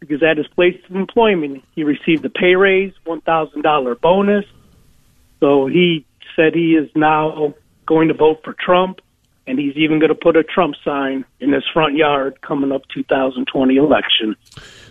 Because 0.00 0.22
at 0.22 0.38
his 0.38 0.48
place 0.48 0.80
of 0.88 0.96
employment, 0.96 1.62
he 1.74 1.84
received 1.84 2.24
a 2.24 2.30
pay 2.30 2.56
raise, 2.56 2.92
$1,000 3.06 4.00
bonus. 4.00 4.44
So 5.38 5.66
he 5.66 6.06
said 6.34 6.54
he 6.54 6.74
is 6.74 6.90
now 6.96 7.54
going 7.86 8.08
to 8.08 8.14
vote 8.14 8.40
for 8.42 8.54
Trump 8.54 9.00
and 9.46 9.58
he's 9.58 9.76
even 9.76 9.98
going 9.98 10.10
to 10.10 10.14
put 10.14 10.36
a 10.36 10.44
Trump 10.44 10.76
sign 10.84 11.24
in 11.40 11.52
his 11.52 11.64
front 11.72 11.96
yard 11.96 12.40
coming 12.40 12.72
up 12.72 12.82
2020 12.94 13.76
election. 13.76 14.36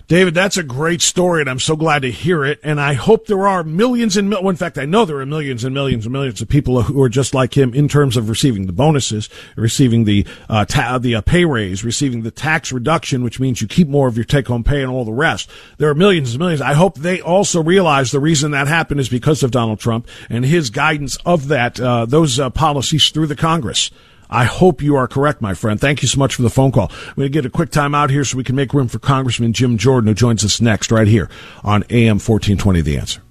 David, 0.09 0.33
that's 0.33 0.57
a 0.57 0.63
great 0.63 1.03
story, 1.03 1.39
and 1.39 1.47
I'm 1.47 1.59
so 1.59 1.75
glad 1.75 2.01
to 2.01 2.09
hear 2.09 2.43
it. 2.43 2.59
And 2.63 2.81
I 2.81 2.93
hope 2.93 3.27
there 3.27 3.47
are 3.47 3.63
millions 3.63 4.17
and 4.17 4.31
well, 4.31 4.49
in 4.49 4.55
fact, 4.55 4.79
I 4.79 4.85
know 4.85 5.05
there 5.05 5.19
are 5.19 5.25
millions 5.25 5.63
and 5.63 5.71
millions 5.71 6.07
and 6.07 6.11
millions 6.11 6.41
of 6.41 6.49
people 6.49 6.81
who 6.81 6.99
are 7.03 7.09
just 7.09 7.35
like 7.35 7.55
him 7.55 7.75
in 7.75 7.87
terms 7.87 8.17
of 8.17 8.27
receiving 8.27 8.65
the 8.65 8.73
bonuses, 8.73 9.29
receiving 9.55 10.05
the 10.05 10.25
uh, 10.49 10.65
ta- 10.65 10.97
the 10.97 11.13
uh, 11.13 11.21
pay 11.21 11.45
raise, 11.45 11.83
receiving 11.83 12.23
the 12.23 12.31
tax 12.31 12.71
reduction, 12.71 13.23
which 13.23 13.39
means 13.39 13.61
you 13.61 13.67
keep 13.67 13.87
more 13.87 14.07
of 14.07 14.17
your 14.17 14.23
take 14.23 14.47
home 14.47 14.63
pay 14.63 14.81
and 14.81 14.91
all 14.91 15.05
the 15.05 15.13
rest. 15.13 15.47
There 15.77 15.91
are 15.91 15.95
millions 15.95 16.31
and 16.31 16.39
millions. 16.39 16.61
I 16.61 16.73
hope 16.73 16.97
they 16.97 17.21
also 17.21 17.61
realize 17.61 18.09
the 18.09 18.19
reason 18.19 18.49
that 18.49 18.67
happened 18.67 18.99
is 18.99 19.09
because 19.09 19.43
of 19.43 19.51
Donald 19.51 19.79
Trump 19.79 20.07
and 20.27 20.43
his 20.43 20.71
guidance 20.71 21.17
of 21.23 21.49
that 21.49 21.79
uh, 21.79 22.07
those 22.07 22.39
uh, 22.39 22.49
policies 22.49 23.11
through 23.11 23.27
the 23.27 23.35
Congress. 23.35 23.91
I 24.29 24.45
hope 24.45 24.81
you 24.81 24.95
are 24.95 25.07
correct, 25.07 25.41
my 25.41 25.53
friend. 25.53 25.79
Thank 25.79 26.01
you 26.01 26.07
so 26.07 26.19
much 26.19 26.35
for 26.35 26.41
the 26.41 26.49
phone 26.49 26.71
call. 26.71 26.91
We're 27.09 27.23
going 27.23 27.27
to 27.27 27.29
get 27.29 27.45
a 27.45 27.49
quick 27.49 27.71
time 27.71 27.95
out 27.95 28.09
here 28.09 28.23
so 28.23 28.37
we 28.37 28.43
can 28.43 28.55
make 28.55 28.73
room 28.73 28.87
for 28.87 28.99
Congressman 28.99 29.53
Jim 29.53 29.77
Jordan, 29.77 30.07
who 30.07 30.13
joins 30.13 30.45
us 30.45 30.61
next 30.61 30.91
right 30.91 31.07
here 31.07 31.29
on 31.63 31.83
AM 31.89 32.19
1420 32.19 32.81
The 32.81 32.97
Answer. 32.97 33.21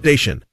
Station. 0.00 0.44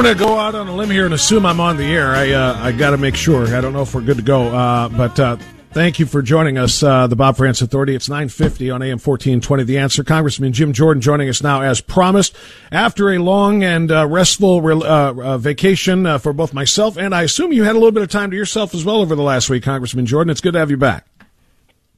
I'm 0.00 0.04
going 0.04 0.16
to 0.16 0.24
go 0.24 0.38
out 0.38 0.54
on 0.54 0.66
a 0.66 0.74
limb 0.74 0.88
here 0.88 1.04
and 1.04 1.12
assume 1.12 1.44
I'm 1.44 1.60
on 1.60 1.76
the 1.76 1.84
air. 1.84 2.12
I 2.12 2.30
uh, 2.30 2.56
I 2.58 2.72
got 2.72 2.92
to 2.92 2.96
make 2.96 3.14
sure. 3.14 3.54
I 3.54 3.60
don't 3.60 3.74
know 3.74 3.82
if 3.82 3.94
we're 3.94 4.00
good 4.00 4.16
to 4.16 4.22
go, 4.22 4.44
uh, 4.44 4.88
but 4.88 5.20
uh, 5.20 5.36
thank 5.72 5.98
you 5.98 6.06
for 6.06 6.22
joining 6.22 6.56
us, 6.56 6.82
uh, 6.82 7.06
the 7.06 7.16
Bob 7.16 7.36
Frantz 7.36 7.60
Authority. 7.60 7.94
It's 7.94 8.08
9:50 8.08 8.74
on 8.74 8.80
AM 8.80 8.92
1420. 8.92 9.64
The 9.64 9.76
Answer. 9.76 10.02
Congressman 10.02 10.54
Jim 10.54 10.72
Jordan 10.72 11.02
joining 11.02 11.28
us 11.28 11.42
now, 11.42 11.60
as 11.60 11.82
promised, 11.82 12.34
after 12.72 13.10
a 13.10 13.18
long 13.18 13.62
and 13.62 13.92
uh, 13.92 14.06
restful 14.06 14.82
uh, 14.82 15.36
vacation 15.36 16.18
for 16.18 16.32
both 16.32 16.54
myself 16.54 16.96
and 16.96 17.14
I 17.14 17.24
assume 17.24 17.52
you 17.52 17.64
had 17.64 17.72
a 17.72 17.78
little 17.78 17.92
bit 17.92 18.02
of 18.02 18.08
time 18.08 18.30
to 18.30 18.36
yourself 18.38 18.74
as 18.74 18.86
well 18.86 19.02
over 19.02 19.14
the 19.14 19.22
last 19.22 19.50
week, 19.50 19.64
Congressman 19.64 20.06
Jordan. 20.06 20.30
It's 20.30 20.40
good 20.40 20.54
to 20.54 20.60
have 20.60 20.70
you 20.70 20.78
back. 20.78 21.06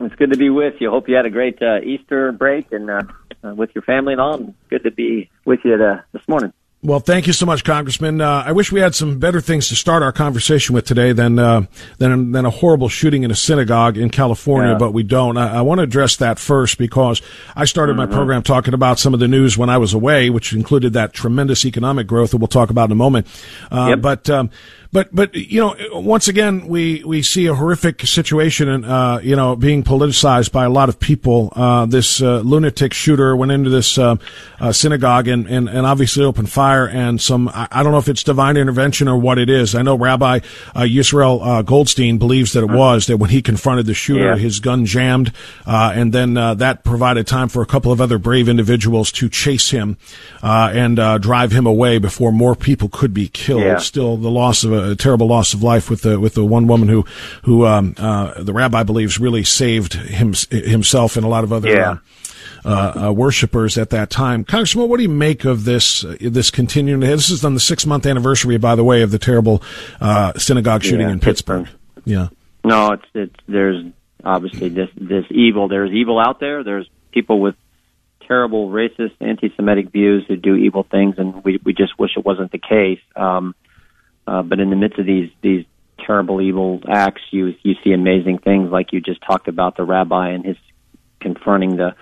It's 0.01 0.17
good 0.17 0.33
to 0.33 0.37
be 0.37 0.51
with 0.51 0.75
you. 0.81 0.91
Hope 0.91 1.09
you 1.09 1.15
had 1.15 1.27
a 1.27 1.31
great 1.31 1.61
Easter 1.85 2.33
break 2.33 2.73
and 2.73 2.91
with 3.57 3.71
your 3.77 3.83
family 3.83 4.15
and 4.15 4.21
all. 4.21 4.55
Good 4.71 4.83
to 4.83 4.91
be 4.91 5.31
with 5.45 5.61
you 5.63 5.79
this 6.13 6.27
morning. 6.27 6.53
Well, 6.85 6.99
thank 6.99 7.29
you 7.29 7.33
so 7.33 7.47
much, 7.47 7.63
Congressman. 7.63 8.21
Uh, 8.21 8.43
I 8.45 8.51
wish 8.51 8.73
we 8.73 8.81
had 8.81 8.93
some 8.93 9.21
better 9.21 9.41
things 9.41 9.69
to 9.69 9.77
start 9.77 10.03
our 10.03 10.11
conversation 10.11 10.75
with 10.75 10.85
today 10.85 11.13
than 11.13 11.39
uh, 11.39 11.67
than 11.99 12.33
than 12.33 12.45
a 12.45 12.51
horrible 12.51 12.89
shooting 12.89 13.23
in 13.23 13.31
a 13.31 13.37
synagogue 13.37 13.97
in 13.97 14.11
California, 14.11 14.73
yeah. 14.73 14.79
but 14.79 14.91
we 14.93 15.05
don't. 15.05 15.37
I, 15.37 15.59
I, 15.59 15.61
want 15.61 15.79
to 15.79 15.85
address 15.85 16.17
that 16.17 16.41
first 16.41 16.79
because 16.79 17.23
I 17.55 17.67
started 17.67 17.93
mm-hmm. 17.93 18.11
my 18.11 18.17
program 18.17 18.43
talking 18.43 18.75
about 18.75 18.99
some 18.99 19.15
of 19.15 19.21
the 19.21 19.29
news 19.29 19.57
when 19.57 19.71
I 19.71 19.79
was 19.79 19.95
away, 19.95 20.29
which 20.29 20.53
included 20.53 20.95
that 20.95 21.13
tremendous 21.13 21.65
economic 21.65 22.09
growth 22.09 22.33
that 22.33 22.39
we'll 22.39 22.49
talk 22.49 22.71
about 22.71 22.87
in 22.87 22.93
a 22.93 22.97
moment. 22.97 23.29
Uh, 23.71 23.91
yep. 23.91 24.01
But 24.01 24.29
um, 24.29 24.51
but 24.93 25.15
but 25.15 25.35
you 25.35 25.59
know, 25.59 25.75
once 25.93 26.29
again, 26.29 26.67
we 26.67 27.03
we 27.03 27.23
see 27.23 27.47
a 27.47 27.55
horrific 27.55 28.03
situation, 28.03 28.69
and 28.69 28.85
uh, 28.85 29.21
you 29.23 29.35
know, 29.35 29.57
being 29.57 29.83
politicized 29.83 30.53
by 30.53 30.65
a 30.67 30.71
lot 30.71 30.91
of 30.91 31.01
people. 31.01 31.51
Uh, 31.57 31.87
this 31.87 32.21
uh, 32.21 32.41
lunatic 32.41 32.93
shooter 32.93 33.35
went 33.35 33.53
into 33.53 33.71
this 33.71 33.97
uh, 33.97 34.17
uh, 34.61 34.71
synagogue 34.71 35.29
and, 35.29 35.47
and 35.47 35.67
and 35.71 35.87
obviously 35.87 36.25
opened 36.25 36.51
fire. 36.51 36.87
And 36.87 37.19
some 37.23 37.51
I, 37.55 37.83
don't 37.83 37.93
know 37.93 37.99
if 37.99 38.09
it's 38.09 38.23
divine 38.23 38.59
intervention 38.59 39.09
or 39.09 39.17
what 39.17 39.39
it 39.39 39.49
is. 39.49 39.75
I 39.75 39.81
know 39.81 39.97
Rabbi 39.97 40.41
uh, 40.75 40.81
Yisrael 40.81 41.65
Goldstein 41.65 42.19
believes 42.19 42.53
that 42.53 42.63
it 42.63 42.71
was 42.71 43.07
that 43.07 43.17
when 43.17 43.31
he 43.31 43.41
confronted 43.41 43.87
the 43.87 43.95
shooter, 43.95 44.35
yeah. 44.35 44.37
his 44.37 44.61
gun 44.61 44.85
jammed, 44.85 45.33
and 45.65 46.13
then 46.13 46.35
that 46.35 46.85
provided 46.85 47.27
time 47.27 47.49
for 47.49 47.63
a 47.63 47.67
couple 47.67 47.93
of 47.93 48.01
other 48.03 48.19
brave 48.19 48.47
individuals 48.47 49.11
to 49.13 49.31
chase 49.31 49.71
him 49.71 49.97
and 50.43 50.97
drive 51.23 51.53
him 51.53 51.67
away 51.67 51.97
before 51.97 52.31
more 52.31 52.55
people 52.55 52.91
could 52.91 53.15
be 53.15 53.29
killed. 53.29 53.63
Yeah. 53.63 53.79
Still, 53.79 54.19
the 54.19 54.31
loss 54.31 54.65
of 54.65 54.73
a 54.73 54.82
a 54.91 54.97
terrible 54.97 55.27
loss 55.27 55.55
of 55.55 55.63
life 55.63 55.89
with 55.91 56.03
the 56.03 56.19
with 56.19 56.35
the 56.35 56.45
one 56.45 56.67
woman 56.67 56.89
who 56.89 57.05
who 57.45 57.67
um, 57.67 57.95
uh, 57.99 58.43
the 58.43 58.53
rabbi 58.53 58.83
believes 58.83 59.19
really 59.19 59.45
saved 59.45 59.95
him 59.95 60.35
himself 60.51 61.17
and 61.17 61.25
a 61.25 61.29
lot 61.29 61.45
of 61.45 61.53
other. 61.53 61.71
Yeah. 61.71 61.99
Uh, 62.65 63.09
uh, 63.09 63.13
worshippers 63.13 63.77
at 63.77 63.91
that 63.91 64.09
time. 64.09 64.45
Congressman, 64.45 64.89
what 64.89 64.99
do 64.99 65.03
you 65.03 65.09
make 65.09 65.45
of 65.45 65.65
this 65.65 66.05
uh, 66.05 66.17
this 66.21 66.49
continuing? 66.49 67.01
This 67.01 67.29
is 67.29 67.45
on 67.45 67.55
the 67.55 67.61
six 67.61 67.85
month 67.87 68.07
anniversary, 68.07 68.57
by 68.57 68.77
the 68.77 68.85
way, 68.85 69.03
of 69.03 69.11
the 69.11 69.19
terrible 69.19 69.65
uh, 70.01 70.33
synagogue 70.35 70.85
shooting 70.85 71.09
yeah, 71.09 71.13
in 71.13 71.19
Pittsburgh. 71.19 71.65
Pittsburgh. 71.65 71.81
Yeah. 72.05 72.29
No, 72.65 72.93
it's 72.93 73.05
it's 73.15 73.35
there's 73.49 73.85
obviously 74.23 74.69
this 74.69 74.89
this 74.97 75.25
evil. 75.31 75.67
There's 75.67 75.91
evil 75.91 76.21
out 76.21 76.39
there. 76.39 76.63
There's 76.63 76.89
people 77.11 77.41
with 77.41 77.57
terrible 78.27 78.71
racist, 78.71 79.13
anti-Semitic 79.21 79.91
views 79.91 80.25
who 80.29 80.37
do 80.37 80.55
evil 80.55 80.87
things, 80.89 81.17
and 81.19 81.45
we 81.45 81.61
we 81.65 81.73
just 81.73 81.99
wish 81.99 82.17
it 82.17 82.25
wasn't 82.25 82.53
the 82.53 82.59
case. 82.59 83.01
Um, 83.17 83.55
uh, 84.27 84.43
but 84.43 84.61
in 84.61 84.71
the 84.71 84.77
midst 84.77 84.99
of 84.99 85.07
these 85.07 85.31
these 85.43 85.65
terrible 86.05 86.41
evil 86.41 86.81
acts, 86.89 87.23
you 87.31 87.55
you 87.63 87.75
see 87.85 87.93
amazing 87.93 88.39
things 88.39 88.71
like 88.71 88.93
you 88.93 89.01
just 89.01 89.21
talked 89.23 89.49
about 89.49 89.77
the 89.77 89.85
rabbi 89.85 90.31
and 90.31 90.45
his 90.45 90.57
confronting 91.21 91.77
the 91.77 91.95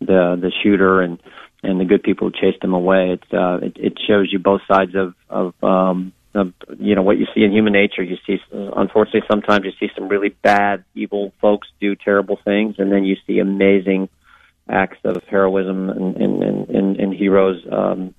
the 0.00 0.36
the 0.40 0.52
shooter 0.62 1.00
and 1.00 1.20
and 1.62 1.80
the 1.80 1.84
good 1.84 2.02
people 2.02 2.28
who 2.28 2.40
chased 2.40 2.62
him 2.62 2.74
away. 2.74 3.12
It's 3.12 3.32
uh, 3.32 3.58
it, 3.62 3.76
it 3.76 3.98
shows 4.06 4.32
you 4.32 4.38
both 4.38 4.62
sides 4.68 4.94
of 4.94 5.14
of 5.28 5.64
um, 5.64 6.12
of 6.34 6.52
you 6.78 6.94
know 6.94 7.02
what 7.02 7.18
you 7.18 7.26
see 7.34 7.42
in 7.42 7.52
human 7.52 7.72
nature. 7.72 8.02
You 8.02 8.16
see, 8.26 8.38
unfortunately, 8.52 9.22
sometimes 9.28 9.64
you 9.64 9.72
see 9.80 9.92
some 9.94 10.08
really 10.08 10.28
bad, 10.28 10.84
evil 10.94 11.32
folks 11.40 11.68
do 11.80 11.96
terrible 11.96 12.38
things, 12.44 12.76
and 12.78 12.92
then 12.92 13.04
you 13.04 13.16
see 13.26 13.38
amazing 13.38 14.08
acts 14.68 14.98
of 15.04 15.22
heroism 15.24 15.90
and 15.90 16.16
and 16.16 16.42
and, 16.42 16.68
and, 16.68 16.96
and 17.00 17.14
heroes 17.14 17.64
um, 17.70 18.14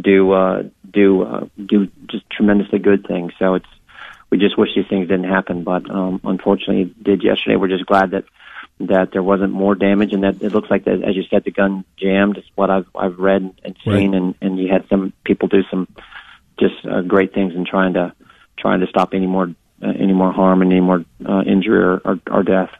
do 0.00 0.32
uh, 0.32 0.62
do 0.94 1.22
uh, 1.22 1.46
do 1.64 1.88
just 2.10 2.28
tremendously 2.30 2.78
good 2.78 3.06
things. 3.06 3.32
So 3.38 3.54
it's 3.54 3.66
we 4.30 4.38
just 4.38 4.58
wish 4.58 4.70
these 4.74 4.86
things 4.88 5.08
didn't 5.08 5.28
happen, 5.28 5.62
but 5.62 5.88
um, 5.90 6.20
unfortunately, 6.24 6.82
it 6.82 7.04
did 7.04 7.22
yesterday. 7.22 7.56
We're 7.56 7.68
just 7.68 7.86
glad 7.86 8.12
that 8.12 8.24
that 8.80 9.12
there 9.12 9.22
wasn't 9.22 9.52
more 9.52 9.74
damage, 9.74 10.12
and 10.12 10.24
that 10.24 10.42
it 10.42 10.52
looks 10.52 10.70
like 10.70 10.84
that, 10.84 11.02
as 11.04 11.14
you 11.14 11.22
said, 11.30 11.44
the 11.44 11.50
gun 11.50 11.84
jammed. 11.96 12.38
Is 12.38 12.44
what 12.54 12.70
I've 12.70 12.86
I've 12.94 13.18
read 13.18 13.54
and 13.64 13.76
seen, 13.84 14.10
right. 14.10 14.20
and 14.20 14.34
and 14.40 14.58
you 14.58 14.68
had 14.72 14.88
some 14.88 15.12
people 15.24 15.48
do 15.48 15.62
some 15.70 15.88
just 16.58 16.74
uh, 16.84 17.02
great 17.02 17.34
things 17.34 17.54
in 17.54 17.64
trying 17.64 17.94
to 17.94 18.12
trying 18.58 18.80
to 18.80 18.86
stop 18.86 19.14
any 19.14 19.26
more 19.26 19.54
uh, 19.82 19.92
any 19.98 20.12
more 20.12 20.32
harm 20.32 20.62
and 20.62 20.72
any 20.72 20.80
more 20.80 21.04
uh, 21.24 21.42
injury 21.42 21.82
or, 21.82 22.00
or, 22.04 22.20
or 22.30 22.42
death. 22.42 22.70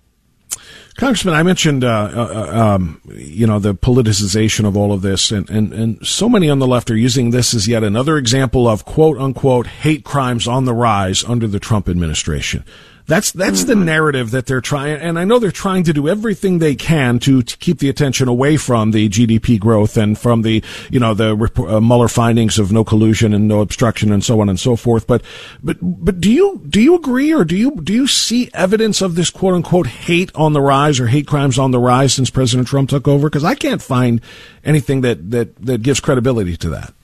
Congressman, 0.97 1.34
I 1.34 1.42
mentioned, 1.42 1.82
uh, 1.82 2.11
uh, 2.14 2.76
um, 2.76 3.01
you 3.09 3.49
know, 3.49 3.59
the 3.59 3.74
politicization 3.74 4.64
of 4.64 4.76
all 4.76 4.92
of 4.92 5.03
this, 5.03 5.32
and, 5.32 5.51
and, 5.51 5.72
and 5.72 6.07
so 6.07 6.28
many 6.28 6.49
on 6.49 6.61
the 6.61 6.68
left 6.68 6.88
are 6.88 6.97
using 6.97 7.30
this 7.30 7.53
as 7.53 7.66
yet 7.66 7.82
another 7.82 8.16
example 8.16 8.68
of 8.68 8.84
quote 8.84 9.18
unquote 9.18 9.66
hate 9.66 10.05
crimes 10.05 10.47
on 10.47 10.66
the 10.66 10.74
rise 10.74 11.24
under 11.24 11.49
the 11.49 11.59
Trump 11.59 11.88
administration. 11.88 12.64
That's 13.07 13.32
that's 13.32 13.64
the 13.64 13.74
mm-hmm. 13.74 13.84
narrative 13.84 14.30
that 14.30 14.46
they're 14.46 14.62
trying, 14.62 14.96
and 14.96 15.18
I 15.18 15.24
know 15.24 15.38
they're 15.38 15.50
trying 15.50 15.84
to 15.84 15.92
do 15.92 16.09
everything 16.09 16.59
they 16.59 16.74
can 16.74 17.18
to, 17.20 17.42
to 17.42 17.57
keep 17.59 17.78
the 17.78 17.90
attention 17.90 18.28
away 18.28 18.57
from 18.57 18.92
the 18.92 19.11
GDP 19.11 19.61
growth 19.61 19.98
and 19.98 20.18
from 20.18 20.40
the 20.40 20.64
you 20.90 21.00
know 21.00 21.12
the 21.12 21.34
uh, 21.68 21.80
Mueller 21.80 22.09
findings 22.09 22.59
of 22.59 22.72
no 22.72 22.82
collusion 22.82 23.34
and 23.34 23.46
no 23.46 23.61
obstruction 23.61 24.11
and 24.11 24.24
so 24.24 24.40
on 24.40 24.48
and 24.48 24.59
so 24.59 24.74
forth. 24.74 25.07
But 25.07 25.22
but 25.62 25.76
but 25.82 26.18
do 26.18 26.32
you 26.32 26.62
do 26.66 26.80
you 26.80 26.94
agree 26.94 27.34
or 27.34 27.44
do 27.44 27.57
you 27.57 27.72
do 27.72 27.92
you 27.92 28.07
see 28.07 28.50
evidence 28.55 29.02
of 29.02 29.16
this 29.16 29.28
quote 29.28 29.52
unquote 29.52 29.86
hate 29.86 30.34
on 30.34 30.55
the 30.55 30.62
rise 30.62 30.98
or 30.98 31.09
hate 31.09 31.26
crimes 31.26 31.59
on 31.59 31.72
the 31.72 31.78
rise 31.78 32.14
since 32.14 32.30
President 32.30 32.68
Trump 32.68 32.88
took 32.88 33.07
over? 33.07 33.28
Because 33.28 33.44
I 33.44 33.55
can't 33.55 33.82
find 33.82 34.22
anything 34.64 35.02
that 35.02 35.30
that 35.30 35.55
that 35.57 35.82
gives 35.82 36.00
credibility 36.00 36.57
to 36.57 36.70
that. 36.70 36.94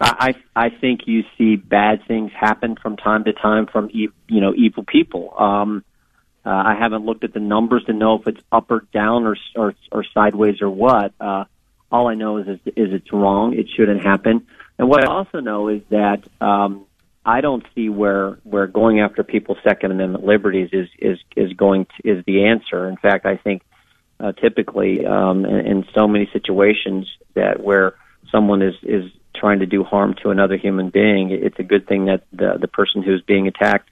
I 0.00 0.34
I 0.56 0.70
think 0.70 1.06
you 1.06 1.24
see 1.36 1.56
bad 1.56 2.06
things 2.08 2.32
happen 2.32 2.76
from 2.80 2.96
time 2.96 3.24
to 3.24 3.32
time 3.32 3.66
from 3.66 3.90
you 3.92 4.12
know 4.28 4.54
evil 4.54 4.84
people. 4.84 5.34
Um, 5.38 5.84
uh, 6.44 6.48
I 6.48 6.74
haven't 6.78 7.04
looked 7.04 7.22
at 7.24 7.34
the 7.34 7.40
numbers 7.40 7.84
to 7.84 7.92
know 7.92 8.14
if 8.14 8.26
it's 8.26 8.40
up 8.50 8.70
or 8.70 8.86
down 8.92 9.24
or 9.26 9.36
or, 9.54 9.74
or 9.92 10.04
sideways 10.14 10.62
or 10.62 10.70
what. 10.70 11.12
Uh, 11.20 11.44
all 11.92 12.08
I 12.08 12.14
know 12.14 12.38
is, 12.38 12.46
is 12.48 12.60
it's 12.92 13.12
wrong. 13.12 13.52
It 13.54 13.66
shouldn't 13.76 14.02
happen. 14.02 14.46
And 14.78 14.88
what 14.88 15.02
I 15.04 15.12
also 15.12 15.40
know 15.40 15.68
is 15.68 15.82
that 15.90 16.22
um, 16.40 16.86
I 17.26 17.42
don't 17.42 17.66
see 17.74 17.88
where 17.88 18.38
where 18.44 18.66
going 18.66 19.00
after 19.00 19.22
people's 19.22 19.58
Second 19.62 19.92
Amendment 19.92 20.24
liberties 20.24 20.70
is 20.72 20.88
is 20.98 21.18
is 21.36 21.52
going 21.52 21.86
to, 21.86 22.10
is 22.10 22.24
the 22.24 22.46
answer. 22.46 22.88
In 22.88 22.96
fact, 22.96 23.26
I 23.26 23.36
think 23.36 23.62
uh, 24.18 24.32
typically 24.32 25.04
um, 25.04 25.44
in, 25.44 25.66
in 25.66 25.84
so 25.94 26.08
many 26.08 26.30
situations 26.32 27.06
that 27.34 27.62
where 27.62 27.94
someone 28.30 28.62
is 28.62 28.74
is 28.82 29.10
trying 29.34 29.60
to 29.60 29.66
do 29.66 29.84
harm 29.84 30.14
to 30.22 30.30
another 30.30 30.56
human 30.56 30.90
being, 30.90 31.30
it's 31.30 31.58
a 31.58 31.62
good 31.62 31.86
thing 31.86 32.06
that 32.06 32.24
the 32.32 32.58
the 32.60 32.68
person 32.68 33.02
who's 33.02 33.22
being 33.22 33.46
attacked 33.46 33.88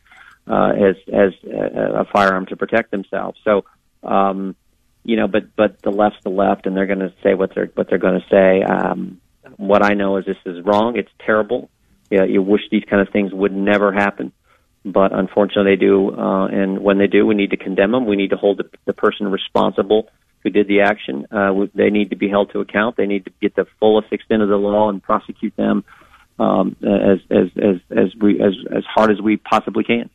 uh, 0.47 0.75
has 0.75 0.97
has 1.13 1.33
a, 1.45 2.05
firearm 2.13 2.47
to 2.47 2.57
protect 2.57 2.91
themselves. 2.91 3.39
So, 3.45 3.65
um, 4.03 4.57
you 5.05 5.17
know, 5.17 5.29
but 5.29 5.55
but 5.57 5.81
the 5.83 5.91
left's 5.91 6.23
the 6.23 6.31
left, 6.31 6.67
and 6.67 6.77
they're 6.77 6.87
going 6.87 7.01
to 7.01 7.13
say 7.23 7.35
what 7.35 7.55
they're 7.55 7.71
what 7.75 7.89
they're 7.89 7.99
going 7.99 8.21
to 8.21 8.27
say. 8.29 8.63
Um, 8.63 9.21
what 9.57 9.83
I 9.83 9.95
know 9.95 10.17
is 10.19 10.27
this 10.27 10.37
is 10.45 10.65
wrong. 10.65 10.97
It's 10.97 11.11
terrible. 11.25 11.71
Yeah, 12.11 12.25
you 12.25 12.43
wish 12.43 12.63
these 12.71 12.85
kind 12.89 13.07
of 13.07 13.13
things 13.13 13.33
would 13.35 13.53
never 13.53 13.93
happen, 13.93 14.33
but 14.85 15.13
unfortunately 15.13 15.73
they 15.73 15.81
do. 15.81 16.11
Uh, 16.17 16.47
and 16.47 16.79
when 16.81 16.99
they 16.99 17.07
do, 17.07 17.27
we 17.27 17.35
need 17.35 17.51
to 17.51 17.57
condemn 17.57 17.93
them. 17.93 18.07
We 18.07 18.17
need 18.17 18.31
to 18.31 18.37
hold 18.37 18.59
the, 18.59 18.71
the 18.87 18.95
person 18.95 19.31
responsible 19.31 20.09
who 20.49 20.53
did 20.53 20.69
the 20.69 20.81
action. 20.81 21.27
Uh, 21.31 21.67
they 21.75 21.91
need 21.91 22.11
to 22.11 22.17
be 22.17 22.29
held 22.29 22.53
to 22.53 22.61
account. 22.61 22.97
They 22.97 23.07
need 23.07 23.25
to 23.25 23.33
get 23.41 23.55
the 23.55 23.67
fullest 23.79 24.13
extent 24.13 24.43
of 24.43 24.49
the 24.49 24.57
law 24.57 24.89
and 24.89 25.03
prosecute 25.03 25.57
them 25.57 25.85
um, 26.39 26.77
as, 26.83 27.19
as 27.31 27.47
as 27.57 27.77
as 27.91 28.15
we 28.21 28.41
as 28.41 28.55
as 28.75 28.85
hard 28.85 29.11
as 29.11 29.21
we 29.21 29.37
possibly 29.37 29.85
can. 29.85 30.11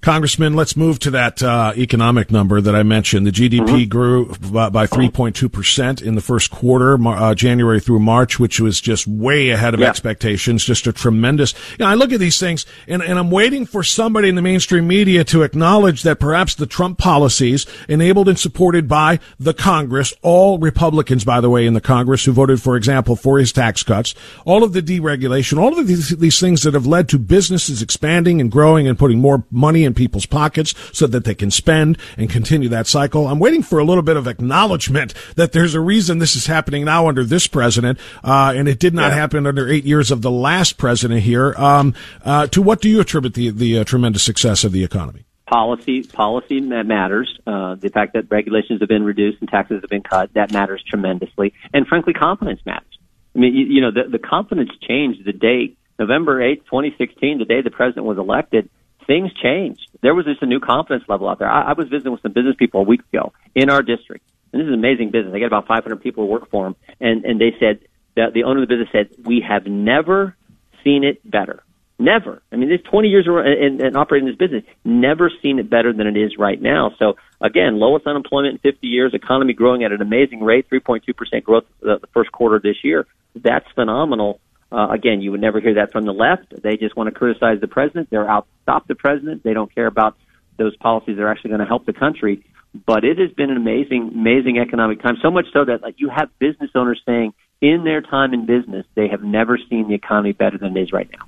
Congressman, 0.00 0.54
let's 0.54 0.76
move 0.76 0.98
to 1.00 1.10
that 1.10 1.42
uh, 1.42 1.72
economic 1.76 2.30
number 2.30 2.60
that 2.60 2.74
I 2.74 2.82
mentioned. 2.82 3.26
The 3.26 3.30
GDP 3.30 3.66
mm-hmm. 3.66 3.88
grew 3.88 4.26
by 4.26 4.86
3.2% 4.86 6.02
in 6.02 6.14
the 6.14 6.20
first 6.22 6.50
quarter, 6.50 6.96
uh, 7.06 7.34
January 7.34 7.80
through 7.80 7.98
March, 7.98 8.38
which 8.38 8.60
was 8.60 8.80
just 8.80 9.06
way 9.06 9.50
ahead 9.50 9.74
of 9.74 9.80
yeah. 9.80 9.88
expectations. 9.88 10.64
Just 10.64 10.86
a 10.86 10.92
tremendous. 10.92 11.52
You 11.72 11.84
know, 11.84 11.86
I 11.86 11.94
look 11.94 12.12
at 12.12 12.20
these 12.20 12.38
things 12.38 12.64
and, 12.88 13.02
and 13.02 13.18
I'm 13.18 13.30
waiting 13.30 13.66
for 13.66 13.82
somebody 13.82 14.30
in 14.30 14.36
the 14.36 14.42
mainstream 14.42 14.86
media 14.86 15.22
to 15.24 15.42
acknowledge 15.42 16.02
that 16.02 16.18
perhaps 16.18 16.54
the 16.54 16.66
Trump 16.66 16.96
policies 16.98 17.66
enabled 17.88 18.28
and 18.28 18.38
supported 18.38 18.88
by 18.88 19.20
the 19.38 19.52
Congress, 19.52 20.14
all 20.22 20.58
Republicans, 20.58 21.24
by 21.24 21.42
the 21.42 21.50
way, 21.50 21.66
in 21.66 21.74
the 21.74 21.80
Congress 21.80 22.24
who 22.24 22.32
voted, 22.32 22.62
for 22.62 22.76
example, 22.76 23.16
for 23.16 23.38
his 23.38 23.52
tax 23.52 23.82
cuts, 23.82 24.14
all 24.46 24.64
of 24.64 24.72
the 24.72 24.82
deregulation, 24.82 25.58
all 25.58 25.78
of 25.78 25.86
these, 25.86 26.10
these 26.16 26.40
things 26.40 26.62
that 26.62 26.72
have 26.72 26.86
led 26.86 27.08
to 27.10 27.18
businesses 27.18 27.82
expanding 27.82 28.40
and 28.40 28.50
growing 28.50 28.88
and 28.88 28.98
putting 28.98 29.18
more 29.18 29.44
money 29.50 29.84
in 29.84 29.94
people's 29.94 30.26
pockets 30.26 30.74
so 30.92 31.06
that 31.06 31.24
they 31.24 31.34
can 31.34 31.50
spend 31.50 31.98
and 32.16 32.30
continue 32.30 32.68
that 32.68 32.86
cycle. 32.86 33.26
I'm 33.26 33.38
waiting 33.38 33.62
for 33.62 33.78
a 33.78 33.84
little 33.84 34.02
bit 34.02 34.16
of 34.16 34.26
acknowledgement 34.26 35.14
that 35.36 35.52
there's 35.52 35.74
a 35.74 35.80
reason 35.80 36.18
this 36.18 36.36
is 36.36 36.46
happening 36.46 36.84
now 36.84 37.08
under 37.08 37.24
this 37.24 37.46
president, 37.46 37.98
uh, 38.24 38.52
and 38.56 38.68
it 38.68 38.78
did 38.78 38.94
not 38.94 39.10
yeah. 39.10 39.16
happen 39.16 39.46
under 39.46 39.68
eight 39.68 39.84
years 39.84 40.10
of 40.10 40.22
the 40.22 40.30
last 40.30 40.78
president 40.78 41.22
here. 41.22 41.54
Um, 41.56 41.94
uh, 42.24 42.46
to 42.48 42.62
what 42.62 42.80
do 42.80 42.88
you 42.88 43.00
attribute 43.00 43.34
the, 43.34 43.50
the 43.50 43.78
uh, 43.78 43.84
tremendous 43.84 44.22
success 44.22 44.64
of 44.64 44.72
the 44.72 44.84
economy? 44.84 45.24
Policy, 45.46 46.04
policy 46.04 46.60
matters. 46.60 47.36
Uh, 47.44 47.74
the 47.74 47.88
fact 47.88 48.12
that 48.12 48.30
regulations 48.30 48.80
have 48.80 48.88
been 48.88 49.02
reduced 49.02 49.40
and 49.40 49.48
taxes 49.48 49.80
have 49.80 49.90
been 49.90 50.02
cut, 50.02 50.32
that 50.34 50.52
matters 50.52 50.80
tremendously. 50.86 51.52
And 51.74 51.88
frankly, 51.88 52.12
confidence 52.12 52.60
matters. 52.64 52.86
I 53.34 53.38
mean, 53.40 53.54
you, 53.54 53.66
you 53.66 53.80
know, 53.80 53.90
the, 53.90 54.08
the 54.08 54.20
confidence 54.20 54.70
changed 54.80 55.24
the 55.24 55.32
day 55.32 55.76
November 55.98 56.40
8th, 56.40 56.64
2016, 56.64 57.38
the 57.38 57.44
day 57.44 57.60
the 57.62 57.70
president 57.70 58.06
was 58.06 58.16
elected 58.16 58.70
things 59.10 59.32
changed. 59.42 59.88
There 60.02 60.14
was 60.14 60.24
just 60.24 60.40
a 60.40 60.46
new 60.46 60.60
confidence 60.60 61.02
level 61.08 61.28
out 61.28 61.40
there. 61.40 61.50
I, 61.50 61.70
I 61.70 61.72
was 61.72 61.88
visiting 61.88 62.12
with 62.12 62.22
some 62.22 62.32
business 62.32 62.54
people 62.56 62.80
a 62.80 62.84
week 62.84 63.00
ago 63.12 63.32
in 63.56 63.68
our 63.68 63.82
district, 63.82 64.24
and 64.52 64.60
this 64.60 64.66
is 64.66 64.72
an 64.72 64.78
amazing 64.78 65.10
business. 65.10 65.32
They 65.32 65.40
got 65.40 65.46
about 65.46 65.66
500 65.66 66.00
people 66.00 66.26
who 66.26 66.30
work 66.30 66.48
for 66.48 66.64
them, 66.64 66.76
and 67.00 67.24
and 67.24 67.40
they 67.40 67.52
said 67.58 67.80
that 68.14 68.34
the 68.34 68.44
owner 68.44 68.62
of 68.62 68.68
the 68.68 68.72
business 68.72 68.88
said 68.92 69.26
we 69.26 69.44
have 69.46 69.66
never 69.66 70.36
seen 70.84 71.02
it 71.02 71.28
better. 71.28 71.64
Never. 71.98 72.40
I 72.50 72.56
mean, 72.56 72.70
there's 72.70 72.82
20 72.82 73.08
years 73.08 73.26
in, 73.26 73.84
in 73.84 73.94
operating 73.94 74.26
this 74.26 74.36
business. 74.36 74.64
Never 74.84 75.30
seen 75.42 75.58
it 75.58 75.68
better 75.68 75.92
than 75.92 76.06
it 76.06 76.16
is 76.16 76.38
right 76.38 76.60
now. 76.60 76.92
So 76.98 77.16
again, 77.42 77.78
lowest 77.78 78.06
unemployment 78.06 78.54
in 78.54 78.72
50 78.72 78.86
years, 78.86 79.12
economy 79.12 79.52
growing 79.52 79.84
at 79.84 79.92
an 79.92 80.00
amazing 80.00 80.42
rate, 80.42 80.70
3.2% 80.70 81.42
growth 81.42 81.64
the, 81.82 81.98
the 82.00 82.06
first 82.14 82.32
quarter 82.32 82.56
of 82.56 82.62
this 82.62 82.76
year. 82.82 83.06
That's 83.34 83.66
phenomenal. 83.74 84.40
Uh, 84.72 84.88
again, 84.90 85.20
you 85.20 85.32
would 85.32 85.40
never 85.40 85.60
hear 85.60 85.74
that 85.74 85.92
from 85.92 86.04
the 86.04 86.12
left. 86.12 86.62
They 86.62 86.76
just 86.76 86.96
want 86.96 87.08
to 87.08 87.12
criticize 87.12 87.60
the 87.60 87.68
president. 87.68 88.08
They're 88.10 88.28
out 88.28 88.44
to 88.44 88.62
stop 88.62 88.86
the 88.86 88.94
president. 88.94 89.42
They 89.42 89.52
don't 89.52 89.74
care 89.74 89.86
about 89.86 90.16
those 90.58 90.76
policies 90.76 91.16
that 91.16 91.22
are 91.22 91.28
actually 91.30 91.50
going 91.50 91.60
to 91.60 91.66
help 91.66 91.86
the 91.86 91.92
country. 91.92 92.44
But 92.86 93.04
it 93.04 93.18
has 93.18 93.32
been 93.32 93.50
an 93.50 93.56
amazing, 93.56 94.12
amazing 94.14 94.58
economic 94.58 95.02
time. 95.02 95.16
So 95.20 95.30
much 95.30 95.46
so 95.52 95.64
that 95.64 95.82
like, 95.82 95.96
you 95.98 96.08
have 96.08 96.30
business 96.38 96.70
owners 96.74 97.02
saying 97.04 97.34
in 97.60 97.82
their 97.84 98.00
time 98.00 98.32
in 98.32 98.46
business, 98.46 98.86
they 98.94 99.08
have 99.08 99.22
never 99.22 99.58
seen 99.58 99.88
the 99.88 99.94
economy 99.94 100.32
better 100.32 100.56
than 100.56 100.76
it 100.76 100.80
is 100.80 100.92
right 100.92 101.10
now. 101.10 101.26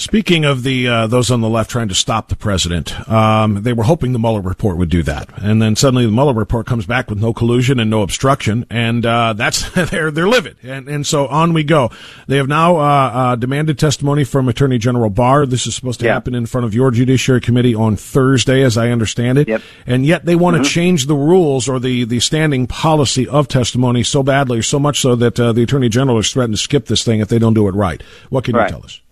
Speaking 0.00 0.46
of 0.46 0.62
the 0.62 0.88
uh, 0.88 1.06
those 1.08 1.30
on 1.30 1.42
the 1.42 1.48
left 1.50 1.70
trying 1.70 1.88
to 1.88 1.94
stop 1.94 2.28
the 2.28 2.34
president, 2.34 3.06
um, 3.06 3.62
they 3.64 3.74
were 3.74 3.84
hoping 3.84 4.14
the 4.14 4.18
Mueller 4.18 4.40
report 4.40 4.78
would 4.78 4.88
do 4.88 5.02
that, 5.02 5.28
and 5.36 5.60
then 5.60 5.76
suddenly 5.76 6.06
the 6.06 6.10
Mueller 6.10 6.32
report 6.32 6.66
comes 6.66 6.86
back 6.86 7.10
with 7.10 7.20
no 7.20 7.34
collusion 7.34 7.78
and 7.78 7.90
no 7.90 8.00
obstruction, 8.00 8.64
and 8.70 9.04
uh, 9.04 9.32
that's 9.36 9.68
they're 9.90 10.10
they're 10.10 10.26
livid, 10.26 10.56
and 10.62 10.88
and 10.88 11.06
so 11.06 11.26
on 11.26 11.52
we 11.52 11.64
go. 11.64 11.90
They 12.28 12.38
have 12.38 12.48
now 12.48 12.76
uh, 12.76 12.80
uh 12.80 13.36
demanded 13.36 13.78
testimony 13.78 14.24
from 14.24 14.48
Attorney 14.48 14.78
General 14.78 15.10
Barr. 15.10 15.44
This 15.44 15.66
is 15.66 15.74
supposed 15.74 16.00
to 16.00 16.06
yeah. 16.06 16.14
happen 16.14 16.34
in 16.34 16.46
front 16.46 16.64
of 16.64 16.72
your 16.72 16.90
Judiciary 16.90 17.42
Committee 17.42 17.74
on 17.74 17.96
Thursday, 17.96 18.62
as 18.62 18.78
I 18.78 18.88
understand 18.88 19.36
it, 19.36 19.48
yep. 19.48 19.60
and 19.86 20.06
yet 20.06 20.24
they 20.24 20.34
want 20.34 20.54
to 20.54 20.62
mm-hmm. 20.62 20.68
change 20.70 21.08
the 21.08 21.14
rules 21.14 21.68
or 21.68 21.78
the 21.78 22.04
the 22.04 22.20
standing 22.20 22.66
policy 22.66 23.28
of 23.28 23.48
testimony 23.48 24.02
so 24.02 24.22
badly, 24.22 24.62
so 24.62 24.78
much 24.78 24.98
so 24.98 25.14
that 25.16 25.38
uh, 25.38 25.52
the 25.52 25.62
Attorney 25.62 25.90
General 25.90 26.18
is 26.20 26.32
threatened 26.32 26.54
to 26.54 26.62
skip 26.62 26.86
this 26.86 27.04
thing 27.04 27.20
if 27.20 27.28
they 27.28 27.38
don't 27.38 27.52
do 27.52 27.68
it 27.68 27.74
right. 27.74 28.02
What 28.30 28.44
can 28.44 28.56
right. 28.56 28.70
you 28.70 28.76
tell 28.78 28.82
us? 28.86 29.02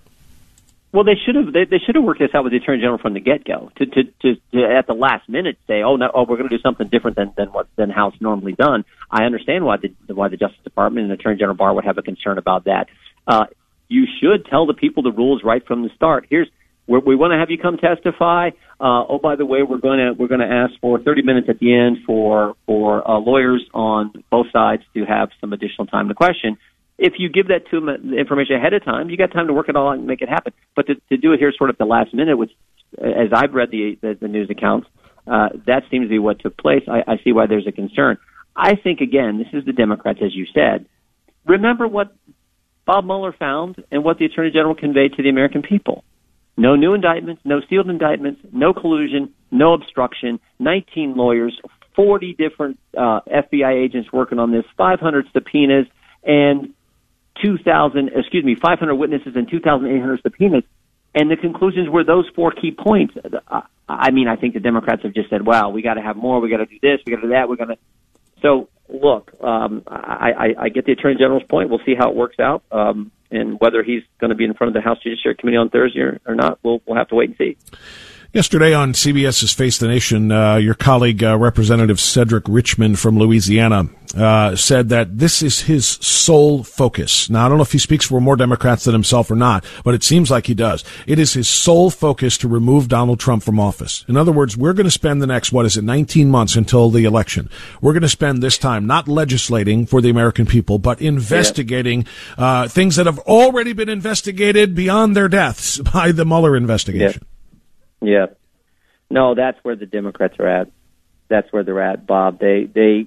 Well, 0.90 1.04
they 1.04 1.16
should 1.24 1.34
have 1.34 1.52
they, 1.52 1.64
they 1.64 1.78
should 1.84 1.96
have 1.96 2.04
worked 2.04 2.20
this 2.20 2.30
out 2.34 2.44
with 2.44 2.52
the 2.52 2.58
attorney 2.58 2.80
general 2.80 2.98
from 2.98 3.12
the 3.12 3.20
get 3.20 3.44
go. 3.44 3.70
To, 3.76 3.86
to 3.86 4.04
to 4.22 4.34
to 4.52 4.76
at 4.78 4.86
the 4.86 4.94
last 4.94 5.28
minute 5.28 5.58
say, 5.66 5.82
oh 5.82 5.96
no, 5.96 6.10
oh 6.14 6.22
we're 6.22 6.38
going 6.38 6.48
to 6.48 6.56
do 6.56 6.62
something 6.62 6.88
different 6.88 7.16
than 7.16 7.32
than 7.36 7.48
what 7.52 7.68
than 7.76 7.90
how 7.90 8.08
it's 8.08 8.20
normally 8.20 8.52
done. 8.52 8.84
I 9.10 9.24
understand 9.24 9.66
why 9.66 9.76
the 9.76 10.14
why 10.14 10.28
the 10.28 10.38
Justice 10.38 10.64
Department 10.64 11.04
and 11.04 11.12
Attorney 11.12 11.36
General 11.38 11.56
Barr 11.56 11.74
would 11.74 11.84
have 11.84 11.98
a 11.98 12.02
concern 12.02 12.38
about 12.38 12.64
that. 12.64 12.86
Uh, 13.26 13.44
you 13.88 14.06
should 14.20 14.46
tell 14.46 14.66
the 14.66 14.74
people 14.74 15.02
the 15.02 15.12
rules 15.12 15.42
right 15.44 15.64
from 15.66 15.82
the 15.82 15.90
start. 15.94 16.26
Here's 16.30 16.48
we're, 16.86 17.00
we 17.00 17.16
want 17.16 17.32
to 17.32 17.38
have 17.38 17.50
you 17.50 17.58
come 17.58 17.76
testify. 17.76 18.48
Uh, 18.80 19.04
oh, 19.08 19.18
by 19.22 19.36
the 19.36 19.44
way, 19.44 19.62
we're 19.62 19.78
going 19.78 19.98
to 19.98 20.12
we're 20.18 20.28
going 20.28 20.40
to 20.40 20.46
ask 20.46 20.72
for 20.80 20.98
30 20.98 21.20
minutes 21.22 21.48
at 21.50 21.58
the 21.58 21.74
end 21.74 21.98
for 22.06 22.54
for 22.64 23.08
uh, 23.08 23.18
lawyers 23.18 23.62
on 23.74 24.24
both 24.30 24.46
sides 24.52 24.82
to 24.94 25.04
have 25.04 25.28
some 25.38 25.52
additional 25.52 25.86
time 25.86 26.08
to 26.08 26.14
question 26.14 26.56
if 26.98 27.14
you 27.18 27.28
give 27.28 27.48
that 27.48 27.68
to 27.70 27.80
them 27.80 28.10
the 28.10 28.18
information 28.18 28.56
ahead 28.56 28.74
of 28.74 28.84
time, 28.84 29.08
you 29.08 29.16
got 29.16 29.32
time 29.32 29.46
to 29.46 29.52
work 29.52 29.68
it 29.68 29.76
all 29.76 29.88
out 29.88 29.98
and 29.98 30.06
make 30.06 30.20
it 30.20 30.28
happen. 30.28 30.52
But 30.74 30.88
to, 30.88 30.94
to 31.10 31.16
do 31.16 31.32
it 31.32 31.38
here 31.38 31.52
sort 31.56 31.70
of 31.70 31.78
the 31.78 31.84
last 31.84 32.12
minute, 32.12 32.36
which, 32.36 32.50
as 32.98 33.28
I've 33.32 33.54
read 33.54 33.70
the 33.70 33.96
the, 34.00 34.18
the 34.20 34.28
news 34.28 34.50
accounts, 34.50 34.88
uh, 35.26 35.50
that 35.66 35.84
seems 35.90 36.06
to 36.06 36.08
be 36.08 36.18
what 36.18 36.40
took 36.40 36.56
place. 36.56 36.82
I, 36.88 37.12
I 37.12 37.16
see 37.22 37.32
why 37.32 37.46
there's 37.46 37.66
a 37.66 37.72
concern. 37.72 38.18
I 38.56 38.74
think 38.74 39.00
again, 39.00 39.38
this 39.38 39.48
is 39.52 39.64
the 39.64 39.72
Democrats, 39.72 40.18
as 40.22 40.34
you 40.34 40.46
said. 40.52 40.86
Remember 41.46 41.86
what 41.86 42.14
Bob 42.84 43.04
Mueller 43.04 43.34
found 43.38 43.76
and 43.92 44.02
what 44.02 44.18
the 44.18 44.24
Attorney 44.24 44.50
General 44.50 44.74
conveyed 44.74 45.12
to 45.14 45.22
the 45.22 45.28
American 45.28 45.62
people. 45.62 46.04
No 46.56 46.74
new 46.74 46.94
indictments, 46.94 47.40
no 47.44 47.60
sealed 47.70 47.88
indictments, 47.88 48.40
no 48.52 48.72
collusion, 48.72 49.32
no 49.52 49.74
obstruction, 49.74 50.40
19 50.58 51.14
lawyers, 51.14 51.58
40 51.94 52.34
different 52.34 52.80
uh, 52.96 53.20
FBI 53.28 53.84
agents 53.84 54.12
working 54.12 54.38
on 54.38 54.50
this, 54.50 54.64
500 54.76 55.26
subpoenas, 55.32 55.86
and 56.24 56.74
2,000, 57.42 58.10
excuse 58.14 58.44
me, 58.44 58.54
500 58.54 58.94
witnesses 58.94 59.34
and 59.36 59.48
2,800 59.48 60.22
subpoenas. 60.22 60.64
And 61.14 61.30
the 61.30 61.36
conclusions 61.36 61.88
were 61.88 62.04
those 62.04 62.28
four 62.34 62.52
key 62.52 62.70
points. 62.70 63.14
I 63.88 64.10
mean, 64.10 64.28
I 64.28 64.36
think 64.36 64.54
the 64.54 64.60
Democrats 64.60 65.02
have 65.02 65.14
just 65.14 65.30
said, 65.30 65.44
"Wow, 65.44 65.70
we 65.70 65.80
got 65.80 65.94
to 65.94 66.02
have 66.02 66.16
more. 66.16 66.40
We 66.40 66.50
got 66.50 66.58
to 66.58 66.66
do 66.66 66.78
this. 66.82 67.00
We 67.06 67.12
got 67.12 67.22
to 67.22 67.28
do 67.28 67.32
that. 67.32 67.48
We're 67.48 67.56
going 67.56 67.70
to." 67.70 67.78
So, 68.42 68.68
look, 68.88 69.32
um, 69.42 69.82
I, 69.86 70.32
I, 70.32 70.64
I 70.64 70.68
get 70.68 70.84
the 70.84 70.92
Attorney 70.92 71.16
General's 71.16 71.44
point. 71.48 71.70
We'll 71.70 71.80
see 71.84 71.94
how 71.98 72.10
it 72.10 72.14
works 72.14 72.38
out, 72.38 72.62
um, 72.70 73.10
and 73.30 73.58
whether 73.58 73.82
he's 73.82 74.02
going 74.20 74.30
to 74.30 74.36
be 74.36 74.44
in 74.44 74.54
front 74.54 74.68
of 74.68 74.74
the 74.74 74.86
House 74.86 74.98
Judiciary 75.02 75.36
Committee 75.36 75.56
on 75.56 75.70
Thursday 75.70 76.00
or, 76.00 76.20
or 76.26 76.34
not, 76.34 76.58
we'll 76.62 76.82
we'll 76.86 76.98
have 76.98 77.08
to 77.08 77.14
wait 77.14 77.30
and 77.30 77.38
see. 77.38 77.56
Yesterday 78.34 78.74
on 78.74 78.92
CBS's 78.92 79.54
Face 79.54 79.78
the 79.78 79.88
Nation, 79.88 80.30
uh, 80.30 80.56
your 80.56 80.74
colleague, 80.74 81.24
uh, 81.24 81.38
Representative 81.38 81.98
Cedric 81.98 82.44
Richmond 82.46 82.98
from 82.98 83.18
Louisiana, 83.18 83.88
uh, 84.14 84.54
said 84.54 84.90
that 84.90 85.16
this 85.16 85.42
is 85.42 85.62
his 85.62 85.86
sole 85.86 86.62
focus. 86.62 87.30
Now, 87.30 87.46
I 87.46 87.48
don't 87.48 87.56
know 87.56 87.62
if 87.62 87.72
he 87.72 87.78
speaks 87.78 88.04
for 88.04 88.20
more 88.20 88.36
Democrats 88.36 88.84
than 88.84 88.92
himself 88.92 89.30
or 89.30 89.34
not, 89.34 89.64
but 89.82 89.94
it 89.94 90.04
seems 90.04 90.30
like 90.30 90.46
he 90.46 90.52
does. 90.52 90.84
It 91.06 91.18
is 91.18 91.32
his 91.32 91.48
sole 91.48 91.88
focus 91.88 92.36
to 92.38 92.48
remove 92.48 92.88
Donald 92.88 93.18
Trump 93.18 93.44
from 93.44 93.58
office. 93.58 94.04
In 94.08 94.18
other 94.18 94.30
words, 94.32 94.58
we're 94.58 94.74
going 94.74 94.84
to 94.84 94.90
spend 94.90 95.22
the 95.22 95.26
next, 95.26 95.50
what 95.50 95.64
is 95.64 95.78
it, 95.78 95.84
19 95.84 96.30
months 96.30 96.54
until 96.54 96.90
the 96.90 97.06
election. 97.06 97.48
We're 97.80 97.94
going 97.94 98.02
to 98.02 98.10
spend 98.10 98.42
this 98.42 98.58
time 98.58 98.86
not 98.86 99.08
legislating 99.08 99.86
for 99.86 100.02
the 100.02 100.10
American 100.10 100.44
people, 100.44 100.78
but 100.78 101.00
investigating 101.00 102.06
uh, 102.36 102.68
things 102.68 102.96
that 102.96 103.06
have 103.06 103.20
already 103.20 103.72
been 103.72 103.88
investigated 103.88 104.74
beyond 104.74 105.16
their 105.16 105.28
deaths 105.28 105.78
by 105.94 106.12
the 106.12 106.26
Mueller 106.26 106.58
investigation. 106.58 107.26
Yeah. 108.00 108.26
No, 109.10 109.34
that's 109.34 109.58
where 109.62 109.76
the 109.76 109.86
Democrats 109.86 110.34
are 110.38 110.46
at. 110.46 110.70
That's 111.28 111.50
where 111.52 111.64
they're 111.64 111.82
at, 111.82 112.06
Bob. 112.06 112.38
They 112.38 112.68
they 112.72 113.06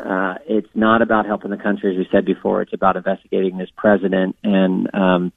uh, 0.00 0.34
it's 0.48 0.68
not 0.74 1.02
about 1.02 1.26
helping 1.26 1.50
the 1.50 1.56
country, 1.56 1.92
as 1.92 1.98
we 1.98 2.06
said 2.10 2.24
before. 2.24 2.62
It's 2.62 2.72
about 2.72 2.96
investigating 2.96 3.58
this 3.58 3.70
president 3.76 4.36
and 4.42 4.94
um, 4.94 5.32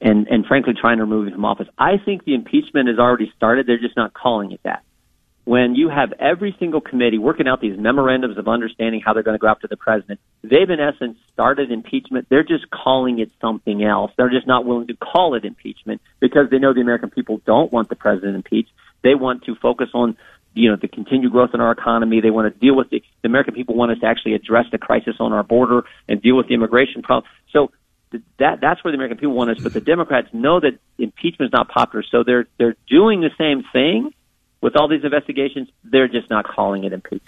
and 0.00 0.26
and 0.28 0.46
frankly 0.46 0.74
trying 0.80 0.98
to 0.98 1.04
remove 1.04 1.26
him 1.26 1.34
from 1.34 1.44
office. 1.44 1.68
I 1.78 1.98
think 2.04 2.24
the 2.24 2.34
impeachment 2.34 2.88
has 2.88 2.98
already 2.98 3.32
started. 3.36 3.66
They're 3.66 3.78
just 3.78 3.96
not 3.96 4.14
calling 4.14 4.52
it 4.52 4.60
that 4.64 4.82
when 5.46 5.76
you 5.76 5.88
have 5.88 6.12
every 6.18 6.56
single 6.58 6.80
committee 6.80 7.18
working 7.18 7.46
out 7.46 7.60
these 7.60 7.78
memorandums 7.78 8.36
of 8.36 8.48
understanding 8.48 9.00
how 9.00 9.14
they're 9.14 9.22
going 9.22 9.38
to 9.38 9.40
go 9.40 9.46
after 9.46 9.68
the 9.68 9.76
president, 9.76 10.18
they've 10.42 10.68
in 10.68 10.80
essence 10.80 11.16
started 11.32 11.70
impeachment. 11.70 12.26
They're 12.28 12.42
just 12.42 12.68
calling 12.68 13.20
it 13.20 13.30
something 13.40 13.84
else. 13.84 14.10
They're 14.16 14.28
just 14.28 14.48
not 14.48 14.64
willing 14.64 14.88
to 14.88 14.96
call 14.96 15.34
it 15.34 15.44
impeachment 15.44 16.02
because 16.18 16.50
they 16.50 16.58
know 16.58 16.74
the 16.74 16.80
American 16.80 17.10
people 17.10 17.40
don't 17.46 17.72
want 17.72 17.88
the 17.88 17.94
president 17.94 18.34
impeached. 18.34 18.72
They 19.04 19.14
want 19.14 19.44
to 19.44 19.54
focus 19.54 19.88
on 19.94 20.16
you 20.52 20.68
know 20.68 20.76
the 20.76 20.88
continued 20.88 21.30
growth 21.30 21.50
in 21.54 21.60
our 21.60 21.70
economy. 21.70 22.20
They 22.20 22.30
want 22.30 22.52
to 22.52 22.58
deal 22.58 22.74
with 22.74 22.90
the, 22.90 23.00
the 23.22 23.28
American 23.28 23.54
people 23.54 23.76
want 23.76 23.92
us 23.92 24.00
to 24.00 24.06
actually 24.06 24.34
address 24.34 24.64
the 24.72 24.78
crisis 24.78 25.14
on 25.20 25.32
our 25.32 25.44
border 25.44 25.84
and 26.08 26.20
deal 26.20 26.36
with 26.36 26.48
the 26.48 26.54
immigration 26.54 27.02
problem. 27.02 27.30
So 27.52 27.70
that 28.40 28.60
that's 28.60 28.82
where 28.82 28.90
the 28.90 28.96
American 28.96 29.18
people 29.18 29.36
want 29.36 29.50
us. 29.50 29.60
But 29.62 29.74
the 29.74 29.80
Democrats 29.80 30.26
know 30.32 30.58
that 30.58 30.80
impeachment 30.98 31.50
is 31.50 31.52
not 31.52 31.68
popular, 31.68 32.04
so 32.10 32.24
they're 32.24 32.48
they're 32.58 32.74
doing 32.88 33.20
the 33.20 33.30
same 33.38 33.62
thing 33.72 34.12
with 34.66 34.74
all 34.74 34.88
these 34.88 35.04
investigations, 35.04 35.68
they're 35.84 36.08
just 36.08 36.28
not 36.28 36.44
calling 36.44 36.82
it 36.82 36.92
impeachment. 36.92 37.22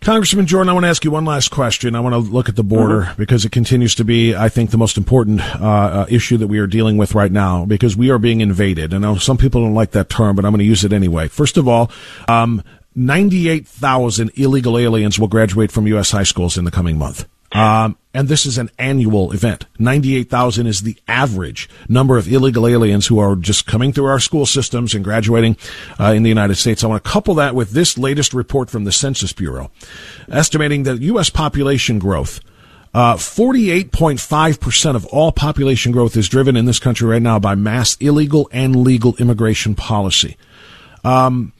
Congressman 0.00 0.44
Jordan, 0.44 0.68
I 0.68 0.72
want 0.72 0.82
to 0.82 0.88
ask 0.88 1.04
you 1.04 1.12
one 1.12 1.24
last 1.24 1.52
question. 1.52 1.94
I 1.94 2.00
want 2.00 2.14
to 2.14 2.18
look 2.18 2.48
at 2.48 2.56
the 2.56 2.64
border 2.64 3.02
mm-hmm. 3.02 3.16
because 3.16 3.44
it 3.44 3.52
continues 3.52 3.94
to 3.94 4.04
be, 4.04 4.34
I 4.34 4.48
think, 4.48 4.70
the 4.70 4.76
most 4.76 4.96
important 4.96 5.40
uh, 5.40 6.04
issue 6.08 6.36
that 6.38 6.48
we 6.48 6.58
are 6.58 6.66
dealing 6.66 6.96
with 6.96 7.14
right 7.14 7.30
now 7.30 7.64
because 7.64 7.96
we 7.96 8.10
are 8.10 8.18
being 8.18 8.40
invaded. 8.40 8.92
And 8.92 9.06
I 9.06 9.12
know 9.12 9.18
some 9.18 9.38
people 9.38 9.62
don't 9.62 9.74
like 9.74 9.92
that 9.92 10.08
term, 10.08 10.34
but 10.34 10.44
I'm 10.44 10.50
going 10.50 10.58
to 10.58 10.64
use 10.64 10.82
it 10.82 10.92
anyway. 10.92 11.28
First 11.28 11.56
of 11.56 11.68
all, 11.68 11.92
um, 12.26 12.60
98,000 12.96 14.32
illegal 14.34 14.78
aliens 14.78 15.16
will 15.16 15.28
graduate 15.28 15.70
from 15.70 15.86
U.S. 15.86 16.10
high 16.10 16.24
schools 16.24 16.58
in 16.58 16.64
the 16.64 16.72
coming 16.72 16.98
month. 16.98 17.24
Um, 17.52 17.96
and 18.12 18.28
this 18.28 18.46
is 18.46 18.58
an 18.58 18.70
annual 18.78 19.32
event. 19.32 19.66
98,000 19.78 20.66
is 20.66 20.82
the 20.82 20.96
average 21.06 21.68
number 21.88 22.18
of 22.18 22.30
illegal 22.30 22.66
aliens 22.66 23.06
who 23.06 23.18
are 23.18 23.36
just 23.36 23.66
coming 23.66 23.92
through 23.92 24.06
our 24.06 24.20
school 24.20 24.44
systems 24.44 24.94
and 24.94 25.04
graduating 25.04 25.56
uh, 25.98 26.12
in 26.12 26.24
the 26.24 26.28
United 26.28 26.56
States. 26.56 26.82
I 26.82 26.88
want 26.88 27.02
to 27.02 27.10
couple 27.10 27.34
that 27.34 27.54
with 27.54 27.70
this 27.70 27.96
latest 27.96 28.34
report 28.34 28.70
from 28.70 28.84
the 28.84 28.92
Census 28.92 29.32
Bureau, 29.32 29.70
estimating 30.30 30.82
that 30.82 31.00
U.S. 31.00 31.30
population 31.30 31.98
growth 31.98 32.40
uh, 32.94 33.16
48.5% 33.16 34.96
of 34.96 35.06
all 35.06 35.30
population 35.30 35.92
growth 35.92 36.16
is 36.16 36.28
driven 36.28 36.56
in 36.56 36.64
this 36.64 36.78
country 36.78 37.06
right 37.06 37.22
now 37.22 37.38
by 37.38 37.54
mass 37.54 37.96
illegal 38.00 38.48
and 38.52 38.76
legal 38.76 39.14
immigration 39.16 39.74
policy. 39.74 40.36
Um, 41.04 41.52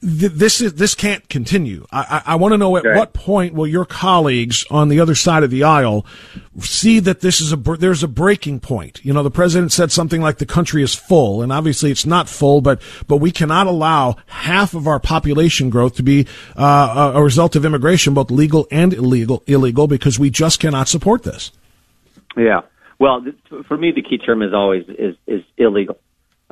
this 0.00 0.60
is 0.60 0.74
this 0.74 0.94
can't 0.94 1.28
continue. 1.28 1.86
I, 1.90 2.22
I, 2.26 2.32
I 2.32 2.34
want 2.36 2.52
to 2.52 2.58
know 2.58 2.76
at 2.76 2.84
what 2.84 3.12
point 3.12 3.54
will 3.54 3.66
your 3.66 3.84
colleagues 3.84 4.64
on 4.70 4.88
the 4.88 5.00
other 5.00 5.14
side 5.14 5.42
of 5.42 5.50
the 5.50 5.64
aisle 5.64 6.04
see 6.60 7.00
that 7.00 7.20
this 7.20 7.40
is 7.40 7.52
a 7.52 7.56
there's 7.56 8.02
a 8.02 8.08
breaking 8.08 8.60
point. 8.60 9.04
You 9.04 9.12
know, 9.12 9.22
the 9.22 9.30
president 9.30 9.72
said 9.72 9.92
something 9.92 10.20
like 10.20 10.38
the 10.38 10.46
country 10.46 10.82
is 10.82 10.94
full, 10.94 11.42
and 11.42 11.52
obviously 11.52 11.90
it's 11.90 12.06
not 12.06 12.28
full, 12.28 12.60
but 12.60 12.80
but 13.06 13.18
we 13.18 13.30
cannot 13.30 13.66
allow 13.66 14.16
half 14.26 14.74
of 14.74 14.86
our 14.86 15.00
population 15.00 15.70
growth 15.70 15.96
to 15.96 16.02
be 16.02 16.26
uh, 16.56 17.12
a 17.14 17.22
result 17.22 17.56
of 17.56 17.64
immigration, 17.64 18.14
both 18.14 18.30
legal 18.30 18.66
and 18.70 18.92
illegal, 18.92 19.42
illegal, 19.46 19.86
because 19.86 20.18
we 20.18 20.30
just 20.30 20.60
cannot 20.60 20.88
support 20.88 21.22
this. 21.22 21.52
Yeah. 22.36 22.62
Well, 22.98 23.24
for 23.66 23.76
me, 23.76 23.92
the 23.92 24.02
key 24.02 24.18
term 24.18 24.42
is 24.42 24.54
always 24.54 24.84
is 24.88 25.16
is 25.26 25.42
illegal. 25.56 25.98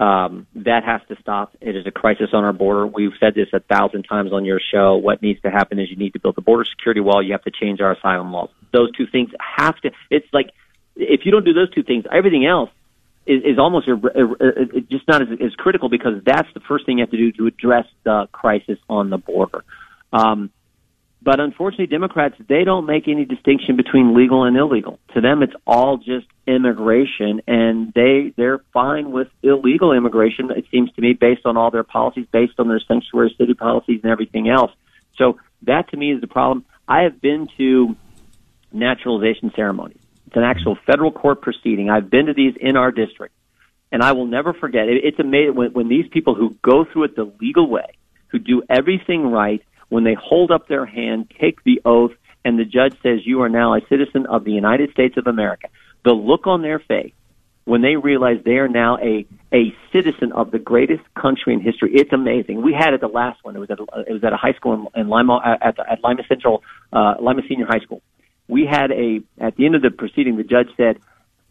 Um, 0.03 0.49
that 0.57 0.83
has 0.85 1.01
to 1.11 1.17
stop. 1.23 1.57
It 1.61 1.77
is 1.77 1.87
a 1.87 1.93
crisis 1.93 2.31
on 2.33 2.43
our 2.43 2.53
border. 2.53 2.89
We've 2.89 3.13
said 3.21 3.37
this 3.37 3.47
a 3.53 3.61
thousand 3.61 4.03
times 4.03 4.33
on 4.33 4.45
your 4.45 4.59
show. 4.73 4.97
What 4.97 5.23
needs 5.23 5.41
to 5.43 5.51
happen 5.51 5.79
is 5.79 5.91
you 5.91 5.97
need 5.97 6.15
to 6.15 6.19
build 6.19 6.35
a 6.39 6.41
border 6.41 6.65
security 6.69 7.01
wall. 7.01 7.23
You 7.23 7.31
have 7.31 7.45
to 7.45 7.53
change 7.53 7.81
our 7.81 7.93
asylum 7.93 8.33
laws. 8.33 8.49
Those 8.73 8.91
two 8.97 9.07
things 9.07 9.31
have 9.39 9.77
to. 9.83 9.93
It's 10.11 10.27
like 10.33 10.51
if 10.97 11.21
you 11.25 11.31
don't 11.31 11.45
do 11.45 11.53
those 11.53 11.73
two 11.73 11.85
things, 11.85 12.05
everything 12.13 12.45
else 12.45 12.71
is, 13.27 13.45
is 13.45 13.59
almost 13.61 13.87
a, 13.87 13.93
a, 13.93 14.79
a, 14.79 14.81
just 14.91 15.07
not 15.07 15.23
as, 15.23 15.29
as 15.41 15.55
critical 15.55 15.89
because 15.89 16.15
that's 16.27 16.49
the 16.53 16.61
first 16.67 16.85
thing 16.85 16.99
you 16.99 17.03
have 17.05 17.13
to 17.13 17.17
do 17.17 17.31
to 17.33 17.47
address 17.47 17.87
the 18.03 18.27
crisis 18.33 18.79
on 18.89 19.09
the 19.09 19.19
border. 19.19 19.63
Um, 20.13 20.51
but 21.23 21.39
unfortunately, 21.39 21.87
Democrats, 21.87 22.35
they 22.49 22.65
don't 22.65 22.85
make 22.85 23.07
any 23.07 23.25
distinction 23.25 23.77
between 23.77 24.15
legal 24.15 24.45
and 24.45 24.57
illegal. 24.57 24.99
To 25.15 25.21
them, 25.21 25.43
it's 25.43 25.55
all 25.67 25.99
just 25.99 26.27
immigration, 26.49 27.43
and 27.47 27.93
they, 27.95 28.33
they're 28.37 28.59
fine 28.73 29.13
with 29.13 29.29
illegal 29.43 29.93
immigration, 29.93 30.51
it 30.51 30.65
seems 30.73 30.91
to 30.93 31.01
me, 31.01 31.13
based 31.13 31.43
on 31.45 31.57
all 31.57 31.71
their 31.71 31.85
policies, 31.85 32.27
based 32.33 32.55
on 32.59 32.67
their 32.67 32.81
sanctuary 32.81 33.33
city 33.39 33.55
policies 33.55 34.01
and 34.03 34.11
everything 34.11 34.49
else. 34.49 34.73
So 35.17 35.39
that 35.63 35.91
to 35.91 35.97
me 35.97 36.13
is 36.13 36.21
the 36.21 36.27
problem. 36.27 36.65
I 36.89 37.03
have 37.03 37.21
been 37.21 37.49
to 37.57 37.95
naturalization 38.73 39.53
ceremonies. 39.55 40.01
It's 40.27 40.37
an 40.37 40.43
actual 40.43 40.77
federal 40.87 41.13
court 41.13 41.41
proceeding. 41.41 41.89
I've 41.89 42.11
been 42.11 42.27
to 42.27 42.35
these 42.35 42.57
in 42.61 42.77
our 42.77 42.91
district, 42.91 43.35
and 43.93 44.03
I 44.03 44.13
will 44.13 44.27
never 44.27 44.53
forget. 44.55 44.89
It's 44.89 45.21
amazing 45.21 45.55
when, 45.55 45.73
when 45.73 45.89
these 45.89 46.09
people 46.09 46.35
who 46.35 46.57
go 46.63 46.85
through 46.85 47.05
it 47.05 47.17
the 47.17 47.31
legal 47.41 47.69
way, 47.69 47.87
who 48.29 48.41
do 48.41 48.63
everything 48.69 49.31
right, 49.31 49.63
when 49.93 50.05
they 50.05 50.15
hold 50.15 50.51
up 50.51 50.69
their 50.69 50.87
hand, 50.87 51.31
take 51.39 51.63
the 51.65 51.83
oath, 51.85 52.13
and 52.47 52.59
the 52.59 52.65
judge 52.65 52.95
says, 53.03 53.21
You 53.25 53.43
are 53.43 53.49
now 53.49 53.75
a 53.75 53.81
citizen 53.89 54.25
of 54.27 54.45
the 54.45 54.53
United 54.53 54.91
States 54.93 55.17
of 55.19 55.27
America. 55.27 55.69
The 56.03 56.13
look 56.13 56.47
on 56.47 56.63
their 56.63 56.79
face 56.79 57.13
when 57.65 57.83
they 57.83 57.97
realize 57.97 58.39
they 58.45 58.59
are 58.59 58.69
now 58.69 58.99
a, 58.99 59.27
a 59.53 59.73
citizen 59.93 60.33
of 60.33 60.51
the 60.51 60.59
greatest 60.59 61.03
country 61.15 61.55
in 61.55 61.61
history, 61.61 61.93
it's 61.95 62.13
amazing. 62.13 62.63
We 62.63 62.73
had 62.73 62.93
it 62.93 63.01
the 63.01 63.07
last 63.07 63.45
one. 63.45 63.55
It 63.55 63.61
was 63.61 63.71
at 63.71 63.79
a, 63.79 63.85
it 64.09 64.13
was 64.13 64.25
at 64.25 64.33
a 64.33 64.37
high 64.37 64.55
school 64.55 64.91
in, 64.95 65.01
in 65.03 65.09
Lima 65.09 65.41
at, 65.63 65.77
the, 65.77 65.89
at 65.89 66.03
Lima 66.03 66.23
Central, 66.27 66.65
uh, 66.93 67.15
Lima 67.21 67.43
Senior 67.49 67.67
High 67.67 67.79
School. 67.81 68.03
We 68.49 68.67
had 68.67 68.91
a 68.91 69.21
at 69.39 69.57
the 69.57 69.67
end 69.67 69.77
of 69.77 69.83
the 69.83 69.91
proceeding, 69.91 70.37
the 70.37 70.43
judge 70.43 70.71
said, 70.77 70.99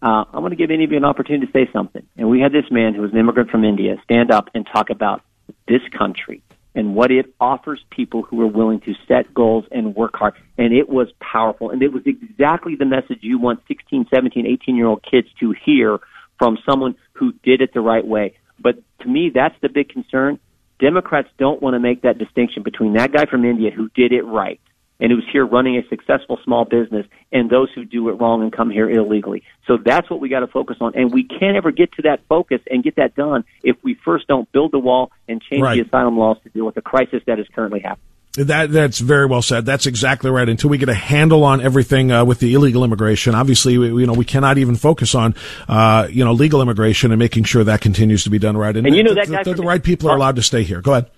uh, 0.01 0.25
"I'm 0.33 0.41
going 0.41 0.49
to 0.49 0.57
give 0.57 0.69
any 0.69 0.83
of 0.83 0.91
you 0.91 0.97
an 0.97 1.05
opportunity 1.05 1.45
to 1.45 1.51
say 1.53 1.71
something." 1.71 2.05
And 2.17 2.29
we 2.29 2.41
had 2.41 2.51
this 2.51 2.69
man 2.69 2.93
who 2.93 3.01
was 3.03 3.13
an 3.13 3.17
immigrant 3.17 3.49
from 3.49 3.63
India 3.63 3.95
stand 4.03 4.31
up 4.31 4.49
and 4.53 4.67
talk 4.67 4.89
about 4.89 5.21
this 5.67 5.81
country 5.97 6.43
and 6.73 6.95
what 6.95 7.11
it 7.11 7.33
offers 7.39 7.83
people 7.89 8.23
who 8.23 8.41
are 8.41 8.47
willing 8.47 8.79
to 8.81 8.93
set 9.07 9.33
goals 9.33 9.65
and 9.71 9.95
work 9.95 10.15
hard. 10.15 10.33
And 10.57 10.73
it 10.73 10.89
was 10.89 11.07
powerful. 11.19 11.69
And 11.69 11.83
it 11.83 11.91
was 11.91 12.03
exactly 12.05 12.75
the 12.75 12.85
message 12.85 13.19
you 13.21 13.39
want 13.39 13.61
16, 13.67 14.07
17, 14.13 14.45
18 14.45 14.75
year 14.75 14.87
old 14.87 15.03
kids 15.03 15.27
to 15.39 15.53
hear 15.65 15.99
from 16.39 16.57
someone 16.65 16.95
who 17.13 17.33
did 17.43 17.61
it 17.61 17.73
the 17.73 17.81
right 17.81 18.05
way. 18.05 18.35
But 18.59 18.75
to 19.01 19.07
me, 19.07 19.31
that's 19.33 19.55
the 19.61 19.69
big 19.69 19.89
concern. 19.89 20.39
Democrats 20.79 21.29
don't 21.37 21.61
want 21.61 21.75
to 21.75 21.79
make 21.79 22.03
that 22.03 22.17
distinction 22.17 22.63
between 22.63 22.93
that 22.93 23.11
guy 23.11 23.25
from 23.25 23.45
India 23.45 23.69
who 23.69 23.89
did 23.89 24.11
it 24.11 24.23
right 24.23 24.59
and 25.01 25.11
who's 25.11 25.27
here 25.31 25.45
running 25.45 25.77
a 25.77 25.87
successful 25.89 26.39
small 26.43 26.63
business 26.63 27.05
and 27.31 27.49
those 27.49 27.69
who 27.73 27.83
do 27.83 28.07
it 28.09 28.13
wrong 28.13 28.43
and 28.43 28.53
come 28.53 28.69
here 28.69 28.89
illegally. 28.89 29.43
So 29.67 29.77
that's 29.83 30.09
what 30.09 30.21
we 30.21 30.29
got 30.29 30.41
to 30.41 30.47
focus 30.47 30.77
on. 30.79 30.93
And 30.95 31.11
we 31.11 31.23
can't 31.23 31.57
ever 31.57 31.71
get 31.71 31.91
to 31.93 32.03
that 32.03 32.21
focus 32.29 32.61
and 32.69 32.83
get 32.83 32.95
that 32.95 33.15
done 33.15 33.43
if 33.63 33.75
we 33.83 33.95
first 34.05 34.27
don't 34.27 34.49
build 34.51 34.71
the 34.71 34.79
wall 34.79 35.11
and 35.27 35.41
change 35.41 35.63
right. 35.63 35.75
the 35.75 35.81
asylum 35.81 36.17
laws 36.17 36.37
to 36.43 36.49
deal 36.49 36.65
with 36.65 36.75
the 36.75 36.81
crisis 36.81 37.21
that 37.25 37.39
is 37.39 37.47
currently 37.53 37.79
happening. 37.79 38.05
That 38.33 38.71
that's 38.71 38.99
very 38.99 39.25
well 39.25 39.41
said. 39.41 39.65
That's 39.65 39.85
exactly 39.85 40.31
right. 40.31 40.47
Until 40.47 40.69
we 40.69 40.77
get 40.77 40.87
a 40.87 40.93
handle 40.93 41.43
on 41.43 41.59
everything 41.59 42.13
uh, 42.13 42.23
with 42.23 42.39
the 42.39 42.53
illegal 42.53 42.85
immigration, 42.85 43.35
obviously, 43.35 43.77
we, 43.77 43.87
you 43.87 44.07
know, 44.07 44.13
we 44.13 44.23
cannot 44.23 44.57
even 44.57 44.77
focus 44.77 45.15
on, 45.15 45.35
uh, 45.67 46.07
you 46.09 46.23
know, 46.23 46.31
legal 46.31 46.61
immigration 46.61 47.11
and 47.11 47.19
making 47.19 47.43
sure 47.43 47.65
that 47.65 47.81
continues 47.81 48.23
to 48.23 48.29
be 48.29 48.39
done 48.39 48.55
right. 48.55 48.77
And, 48.77 48.87
and 48.87 48.95
you 48.95 49.03
know 49.03 49.15
that 49.15 49.43
the, 49.43 49.53
the 49.55 49.63
right 49.63 49.83
people 49.83 50.09
are 50.09 50.15
allowed 50.15 50.37
to 50.37 50.41
stay 50.41 50.63
here. 50.63 50.79
Go 50.79 50.93
ahead, 50.93 51.11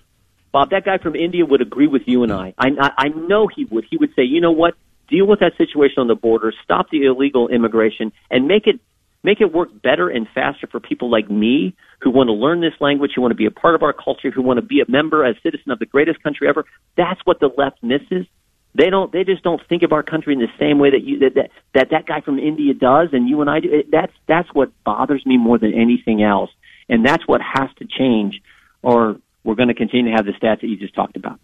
Bob. 0.54 0.70
That 0.70 0.86
guy 0.86 1.00
from 1.00 1.16
India 1.16 1.46
would 1.46 1.62
agree 1.62 1.88
with 1.88 2.04
you 2.06 2.24
and 2.24 2.32
I. 2.32 2.54
I, 2.58 2.92
I 2.98 3.08
know 3.10 3.48
he 3.54 3.66
would. 3.66 3.86
He 3.90 3.98
would 3.98 4.12
say, 4.16 4.22
you 4.24 4.40
know 4.40 4.52
what? 4.52 4.76
Deal 5.10 5.26
with 5.26 5.40
that 5.40 5.58
situation 5.58 5.96
on 5.98 6.08
the 6.08 6.16
border. 6.16 6.54
Stop 6.64 6.90
the 6.92 7.04
illegal 7.06 7.50
immigration 7.50 8.14
and 8.32 8.48
make 8.48 8.68
it 8.68 8.80
make 9.24 9.42
it 9.42 9.52
work 9.52 9.70
better 9.82 10.10
and 10.10 10.28
faster 10.34 10.68
for 10.68 10.80
people 10.80 11.10
like 11.10 11.30
me 11.30 11.76
who 12.02 12.12
want 12.12 12.28
to 12.28 12.34
learn 12.34 12.62
this 12.62 12.74
language, 12.80 13.12
who 13.16 13.22
want 13.22 13.32
to 13.32 13.36
be 13.36 13.46
a 13.46 13.52
part 13.52 13.74
of 13.74 13.82
our 13.82 13.94
culture, 13.94 14.32
who 14.32 14.42
want 14.42 14.58
to 14.58 14.62
be 14.62 14.82
a 14.82 14.90
member, 14.90 15.26
a 15.26 15.34
citizen 15.42 15.72
of 15.72 15.80
the 15.80 15.86
greatest 15.86 16.22
country 16.22 16.48
ever. 16.48 16.66
That's 16.96 17.20
what 17.26 17.40
the 17.40 17.50
left 17.58 17.82
misses. 17.82 18.28
They 18.76 18.90
don't. 18.90 19.12
They 19.12 19.24
just 19.24 19.44
don't 19.44 19.62
think 19.68 19.84
of 19.84 19.92
our 19.92 20.04
country 20.04 20.34
in 20.34 20.40
the 20.40 20.48
same 20.60 20.80
way 20.80 20.92
that 20.92 21.04
you 21.04 21.20
that 21.20 21.36
that 21.36 21.50
that, 21.74 21.90
that 21.90 22.06
guy 22.06 22.22
from 22.22 22.38
India 22.38 22.74
does, 22.74 23.10
and 23.12 23.28
you 23.28 23.42
and 23.42 23.50
I 23.50 23.60
do. 23.60 23.84
That's 23.92 24.14
that's 24.28 24.50
what 24.54 24.72
bothers 24.84 25.26
me 25.26 25.38
more 25.38 25.58
than 25.58 25.74
anything 25.74 26.24
else, 26.24 26.50
and 26.90 27.06
that's 27.06 27.28
what 27.28 27.42
has 27.42 27.70
to 27.78 27.86
change, 27.86 28.42
or 28.82 29.18
we're 29.44 29.56
going 29.56 29.68
to 29.68 29.74
continue 29.74 30.12
to 30.12 30.16
have 30.16 30.26
the 30.26 30.32
stats 30.32 30.62
that 30.62 30.68
you 30.68 30.78
just 30.78 30.96
talked 30.96 31.16
about. 31.16 31.40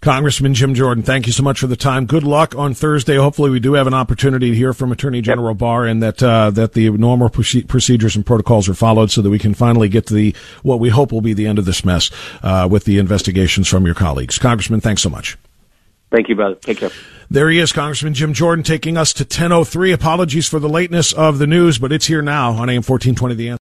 Congressman 0.00 0.54
Jim 0.54 0.74
Jordan, 0.74 1.02
thank 1.02 1.26
you 1.26 1.32
so 1.32 1.42
much 1.42 1.60
for 1.60 1.66
the 1.66 1.76
time. 1.76 2.06
Good 2.06 2.22
luck 2.22 2.54
on 2.54 2.74
Thursday. 2.74 3.16
Hopefully, 3.16 3.50
we 3.50 3.60
do 3.60 3.74
have 3.74 3.86
an 3.86 3.94
opportunity 3.94 4.50
to 4.50 4.56
hear 4.56 4.72
from 4.72 4.92
Attorney 4.92 5.20
General 5.20 5.50
yep. 5.50 5.58
Barr 5.58 5.86
and 5.86 6.02
that 6.02 6.22
uh, 6.22 6.50
that 6.50 6.72
the 6.72 6.90
normal 6.90 7.28
procedures 7.28 8.16
and 8.16 8.24
protocols 8.24 8.68
are 8.68 8.74
followed, 8.74 9.10
so 9.10 9.22
that 9.22 9.30
we 9.30 9.38
can 9.38 9.54
finally 9.54 9.88
get 9.88 10.06
to 10.06 10.14
the 10.14 10.34
what 10.62 10.80
we 10.80 10.88
hope 10.88 11.12
will 11.12 11.20
be 11.20 11.34
the 11.34 11.46
end 11.46 11.58
of 11.58 11.64
this 11.64 11.84
mess 11.84 12.10
uh, 12.42 12.68
with 12.70 12.84
the 12.84 12.98
investigations 12.98 13.68
from 13.68 13.84
your 13.84 13.94
colleagues. 13.94 14.38
Congressman, 14.38 14.80
thanks 14.80 15.02
so 15.02 15.10
much. 15.10 15.36
Thank 16.10 16.28
you, 16.28 16.36
brother. 16.36 16.54
Take 16.56 16.78
care. 16.78 16.90
There 17.28 17.50
he 17.50 17.58
is, 17.58 17.72
Congressman 17.72 18.14
Jim 18.14 18.32
Jordan, 18.32 18.62
taking 18.62 18.96
us 18.96 19.12
to 19.14 19.24
10:03. 19.24 19.92
Apologies 19.92 20.48
for 20.48 20.58
the 20.58 20.68
lateness 20.68 21.12
of 21.12 21.38
the 21.38 21.46
news, 21.46 21.78
but 21.78 21.92
it's 21.92 22.06
here 22.06 22.22
now 22.22 22.50
on 22.50 22.70
AM 22.70 22.82
1420. 22.82 23.34
The 23.34 23.48
answer. 23.50 23.65